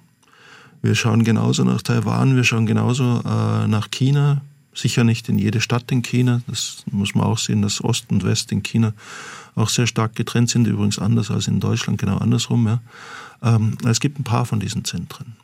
wir 0.83 0.95
schauen 0.95 1.25
genauso 1.25 1.65
nach 1.65 1.83
Taiwan, 1.83 2.37
wir 2.37 2.45
schauen 2.45 2.67
genauso 2.67 3.23
äh, 3.25 3.67
nach 3.69 3.91
China. 3.91 4.43
Sicher 4.75 5.03
nicht 5.03 5.29
in 5.29 5.39
jede 5.39 5.61
Stadt 5.61 5.91
in 5.91 6.03
China, 6.03 6.41
das 6.47 6.85
muss 6.91 7.15
man 7.15 7.27
auch 7.27 7.39
sehen, 7.39 7.63
dass 7.63 7.83
Ost 7.83 8.07
und 8.11 8.23
West 8.23 8.53
in 8.53 8.63
China 8.63 8.93
auch 9.59 9.69
sehr 9.69 9.87
stark 9.87 10.15
getrennt 10.15 10.51
sind, 10.51 10.67
übrigens 10.67 10.99
anders 10.99 11.31
als 11.31 11.49
in 11.49 11.61
Deutschland, 11.61 11.99
genau 11.99 12.19
andersrum. 12.19 12.67
Ja. 12.67 12.81
Ähm, 13.43 13.77
es 13.85 14.01
gibt 14.01 14.19
ein 14.19 14.25
paar 14.25 14.47
von 14.47 14.61
diesen 14.61 14.85
Zentren. 14.85 15.37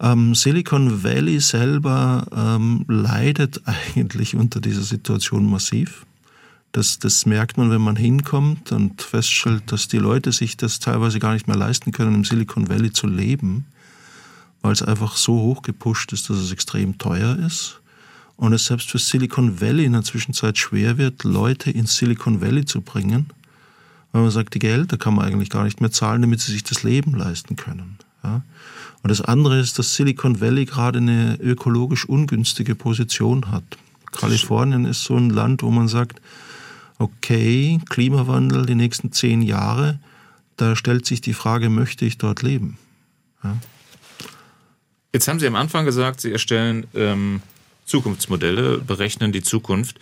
Ähm, 0.00 0.34
Silicon 0.34 1.04
Valley 1.04 1.40
selber 1.40 2.26
ähm, 2.34 2.84
leidet 2.88 3.62
eigentlich 3.96 4.34
unter 4.36 4.60
dieser 4.60 4.82
Situation 4.82 5.48
massiv. 5.48 6.06
Das, 6.72 6.98
das 6.98 7.24
merkt 7.24 7.56
man, 7.56 7.70
wenn 7.70 7.80
man 7.80 7.94
hinkommt 7.94 8.72
und 8.72 9.00
feststellt, 9.00 9.70
dass 9.70 9.86
die 9.86 9.98
Leute 9.98 10.32
sich 10.32 10.56
das 10.56 10.80
teilweise 10.80 11.20
gar 11.20 11.32
nicht 11.32 11.46
mehr 11.46 11.56
leisten 11.56 11.92
können, 11.92 12.16
im 12.16 12.24
Silicon 12.24 12.68
Valley 12.68 12.92
zu 12.92 13.06
leben, 13.06 13.66
weil 14.60 14.72
es 14.72 14.82
einfach 14.82 15.16
so 15.16 15.34
hoch 15.34 15.62
gepusht 15.62 16.12
ist, 16.12 16.30
dass 16.30 16.38
es 16.38 16.50
extrem 16.50 16.98
teuer 16.98 17.36
ist 17.36 17.80
und 18.36 18.52
es 18.52 18.66
selbst 18.66 18.90
für 18.90 18.98
Silicon 18.98 19.60
Valley 19.60 19.84
in 19.84 19.92
der 19.92 20.02
Zwischenzeit 20.02 20.58
schwer 20.58 20.98
wird, 20.98 21.24
Leute 21.24 21.70
ins 21.70 21.96
Silicon 21.96 22.40
Valley 22.40 22.64
zu 22.64 22.80
bringen, 22.80 23.30
weil 24.12 24.22
man 24.22 24.30
sagt, 24.30 24.54
die 24.54 24.58
Gelder 24.58 24.96
kann 24.96 25.14
man 25.14 25.24
eigentlich 25.24 25.50
gar 25.50 25.64
nicht 25.64 25.80
mehr 25.80 25.90
zahlen, 25.90 26.22
damit 26.22 26.40
sie 26.40 26.52
sich 26.52 26.64
das 26.64 26.82
Leben 26.82 27.14
leisten 27.14 27.56
können. 27.56 27.98
Ja? 28.22 28.42
Und 29.02 29.10
das 29.10 29.20
andere 29.20 29.60
ist, 29.60 29.78
dass 29.78 29.94
Silicon 29.94 30.40
Valley 30.40 30.64
gerade 30.64 30.98
eine 30.98 31.36
ökologisch 31.40 32.06
ungünstige 32.06 32.74
Position 32.74 33.50
hat. 33.50 33.64
Kalifornien 34.12 34.84
ist 34.84 35.04
so 35.04 35.16
ein 35.16 35.30
Land, 35.30 35.62
wo 35.62 35.70
man 35.70 35.88
sagt, 35.88 36.20
okay, 36.98 37.80
Klimawandel 37.88 38.66
die 38.66 38.76
nächsten 38.76 39.12
zehn 39.12 39.42
Jahre, 39.42 39.98
da 40.56 40.76
stellt 40.76 41.04
sich 41.06 41.20
die 41.20 41.34
Frage, 41.34 41.68
möchte 41.68 42.04
ich 42.04 42.18
dort 42.18 42.42
leben? 42.42 42.78
Ja? 43.42 43.56
Jetzt 45.12 45.28
haben 45.28 45.38
Sie 45.38 45.46
am 45.46 45.54
Anfang 45.54 45.84
gesagt, 45.84 46.20
Sie 46.20 46.32
erstellen 46.32 46.86
ähm, 46.94 47.40
Zukunftsmodelle, 47.84 48.78
berechnen 48.78 49.32
die 49.32 49.42
Zukunft. 49.42 49.98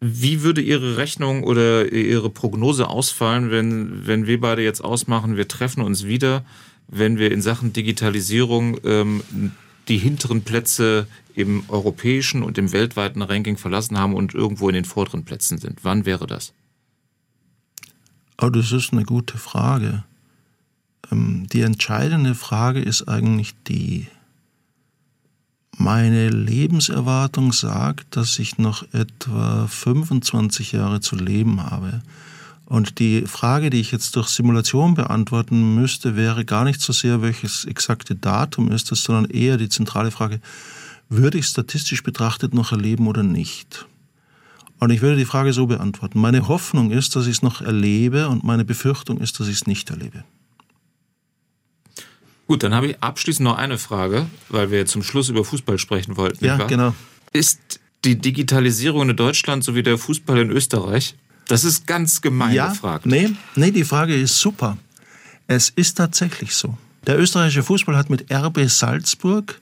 Wie 0.00 0.42
würde 0.42 0.60
Ihre 0.60 0.96
Rechnung 0.96 1.44
oder 1.44 1.92
Ihre 1.92 2.30
Prognose 2.30 2.88
ausfallen, 2.88 3.50
wenn, 3.50 4.06
wenn 4.06 4.26
wir 4.26 4.40
beide 4.40 4.62
jetzt 4.62 4.82
ausmachen, 4.82 5.36
wir 5.36 5.46
treffen 5.46 5.82
uns 5.82 6.04
wieder? 6.04 6.44
wenn 6.92 7.18
wir 7.18 7.32
in 7.32 7.42
Sachen 7.42 7.72
Digitalisierung 7.72 8.78
ähm, 8.84 9.22
die 9.88 9.98
hinteren 9.98 10.42
Plätze 10.42 11.06
im 11.34 11.64
europäischen 11.68 12.42
und 12.42 12.58
im 12.58 12.70
weltweiten 12.70 13.22
Ranking 13.22 13.56
verlassen 13.56 13.98
haben 13.98 14.14
und 14.14 14.34
irgendwo 14.34 14.68
in 14.68 14.74
den 14.74 14.84
vorderen 14.84 15.24
Plätzen 15.24 15.58
sind? 15.58 15.80
Wann 15.82 16.04
wäre 16.04 16.26
das? 16.26 16.52
Oh, 18.40 18.50
das 18.50 18.72
ist 18.72 18.92
eine 18.92 19.04
gute 19.04 19.38
Frage. 19.38 20.04
Ähm, 21.10 21.46
die 21.50 21.62
entscheidende 21.62 22.34
Frage 22.34 22.80
ist 22.80 23.08
eigentlich 23.08 23.54
die, 23.66 24.06
meine 25.76 26.28
Lebenserwartung 26.28 27.52
sagt, 27.52 28.16
dass 28.16 28.38
ich 28.38 28.58
noch 28.58 28.84
etwa 28.92 29.66
25 29.66 30.72
Jahre 30.72 31.00
zu 31.00 31.16
leben 31.16 31.62
habe. 31.70 32.02
Und 32.66 32.98
die 32.98 33.26
Frage, 33.26 33.70
die 33.70 33.80
ich 33.80 33.92
jetzt 33.92 34.16
durch 34.16 34.28
Simulation 34.28 34.94
beantworten 34.94 35.74
müsste, 35.74 36.16
wäre 36.16 36.44
gar 36.44 36.64
nicht 36.64 36.80
so 36.80 36.92
sehr, 36.92 37.20
welches 37.20 37.64
exakte 37.64 38.14
Datum 38.14 38.70
ist 38.70 38.90
das, 38.90 39.02
sondern 39.02 39.30
eher 39.30 39.56
die 39.56 39.68
zentrale 39.68 40.10
Frage, 40.10 40.40
würde 41.08 41.38
ich 41.38 41.46
statistisch 41.46 42.02
betrachtet 42.02 42.54
noch 42.54 42.72
erleben 42.72 43.06
oder 43.06 43.22
nicht? 43.22 43.86
Und 44.78 44.90
ich 44.90 45.02
würde 45.02 45.16
die 45.16 45.26
Frage 45.26 45.52
so 45.52 45.66
beantworten. 45.66 46.20
Meine 46.20 46.48
Hoffnung 46.48 46.90
ist, 46.90 47.14
dass 47.14 47.26
ich 47.26 47.36
es 47.36 47.42
noch 47.42 47.60
erlebe 47.60 48.28
und 48.28 48.42
meine 48.42 48.64
Befürchtung 48.64 49.18
ist, 49.18 49.38
dass 49.38 49.48
ich 49.48 49.56
es 49.56 49.66
nicht 49.66 49.90
erlebe. 49.90 50.24
Gut, 52.52 52.64
dann 52.64 52.74
habe 52.74 52.88
ich 52.88 53.02
abschließend 53.02 53.44
noch 53.44 53.56
eine 53.56 53.78
Frage, 53.78 54.26
weil 54.50 54.70
wir 54.70 54.84
zum 54.84 55.02
Schluss 55.02 55.30
über 55.30 55.42
Fußball 55.42 55.78
sprechen 55.78 56.18
wollten. 56.18 56.44
Ja, 56.44 56.58
genau. 56.58 56.94
Ist 57.32 57.80
die 58.04 58.16
Digitalisierung 58.16 59.08
in 59.08 59.16
Deutschland 59.16 59.64
so 59.64 59.74
wie 59.74 59.82
der 59.82 59.96
Fußball 59.96 60.38
in 60.38 60.50
Österreich? 60.50 61.14
Das 61.48 61.64
ist 61.64 61.86
ganz 61.86 62.20
gemein 62.20 62.52
ja, 62.52 62.68
gefragt. 62.68 63.06
Nee, 63.06 63.30
nee, 63.54 63.70
die 63.70 63.84
Frage 63.84 64.14
ist 64.14 64.38
super. 64.38 64.76
Es 65.46 65.70
ist 65.70 65.94
tatsächlich 65.94 66.54
so. 66.54 66.76
Der 67.06 67.18
österreichische 67.18 67.62
Fußball 67.62 67.96
hat 67.96 68.10
mit 68.10 68.30
RB 68.30 68.68
Salzburg 68.68 69.58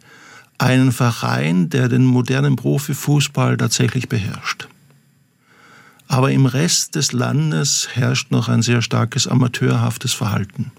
einen 0.59 0.91
Verein, 0.91 1.71
der 1.71 1.89
den 1.89 2.05
modernen 2.05 2.57
Profifußball 2.57 3.57
tatsächlich 3.57 4.09
beherrscht. 4.09 4.67
Aber 6.09 6.33
im 6.33 6.47
Rest 6.47 6.97
des 6.97 7.13
Landes 7.13 7.91
herrscht 7.93 8.33
noch 8.33 8.49
ein 8.49 8.63
sehr 8.63 8.83
starkes 8.83 9.29
amateurhaftes 9.29 10.13
Verhalten. 10.13 10.73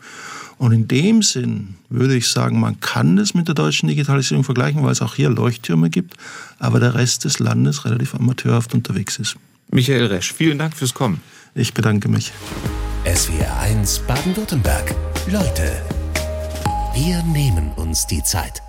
Und 0.62 0.74
in 0.74 0.88
dem 0.88 1.24
Sinn 1.24 1.74
würde 1.89 2.16
ich 2.16 2.28
sagen, 2.30 2.59
man 2.59 2.80
kann 2.80 3.16
das 3.16 3.34
mit 3.34 3.47
der 3.47 3.55
deutschen 3.55 3.89
Digitalisierung 3.89 4.43
vergleichen, 4.43 4.84
weil 4.84 4.91
es 4.91 5.01
auch 5.01 5.16
hier 5.16 5.32
Leuchttürme 5.32 5.89
gibt, 5.89 6.14
aber 6.59 6.80
der 6.80 6.93
Rest 6.93 7.26
des 7.26 7.39
Landes 7.39 7.84
relativ 7.84 8.14
amateurhaft 8.14 8.76
unterwegs 8.76 9.18
ist. 9.18 9.38
Michael 9.72 10.05
Resch, 10.05 10.32
vielen 10.32 10.59
Dank 10.59 10.76
fürs 10.76 10.93
Kommen. 10.93 11.20
Ich 11.55 11.74
bedanke 11.74 12.09
mich. 12.09 12.32
SWR 13.05 13.59
1 13.59 14.03
Baden-Württemberg. 14.05 14.93
Leute, 15.32 15.82
wir 16.93 17.24
nehmen 17.24 17.72
uns 17.76 18.05
die 18.05 18.22
Zeit. 18.22 18.62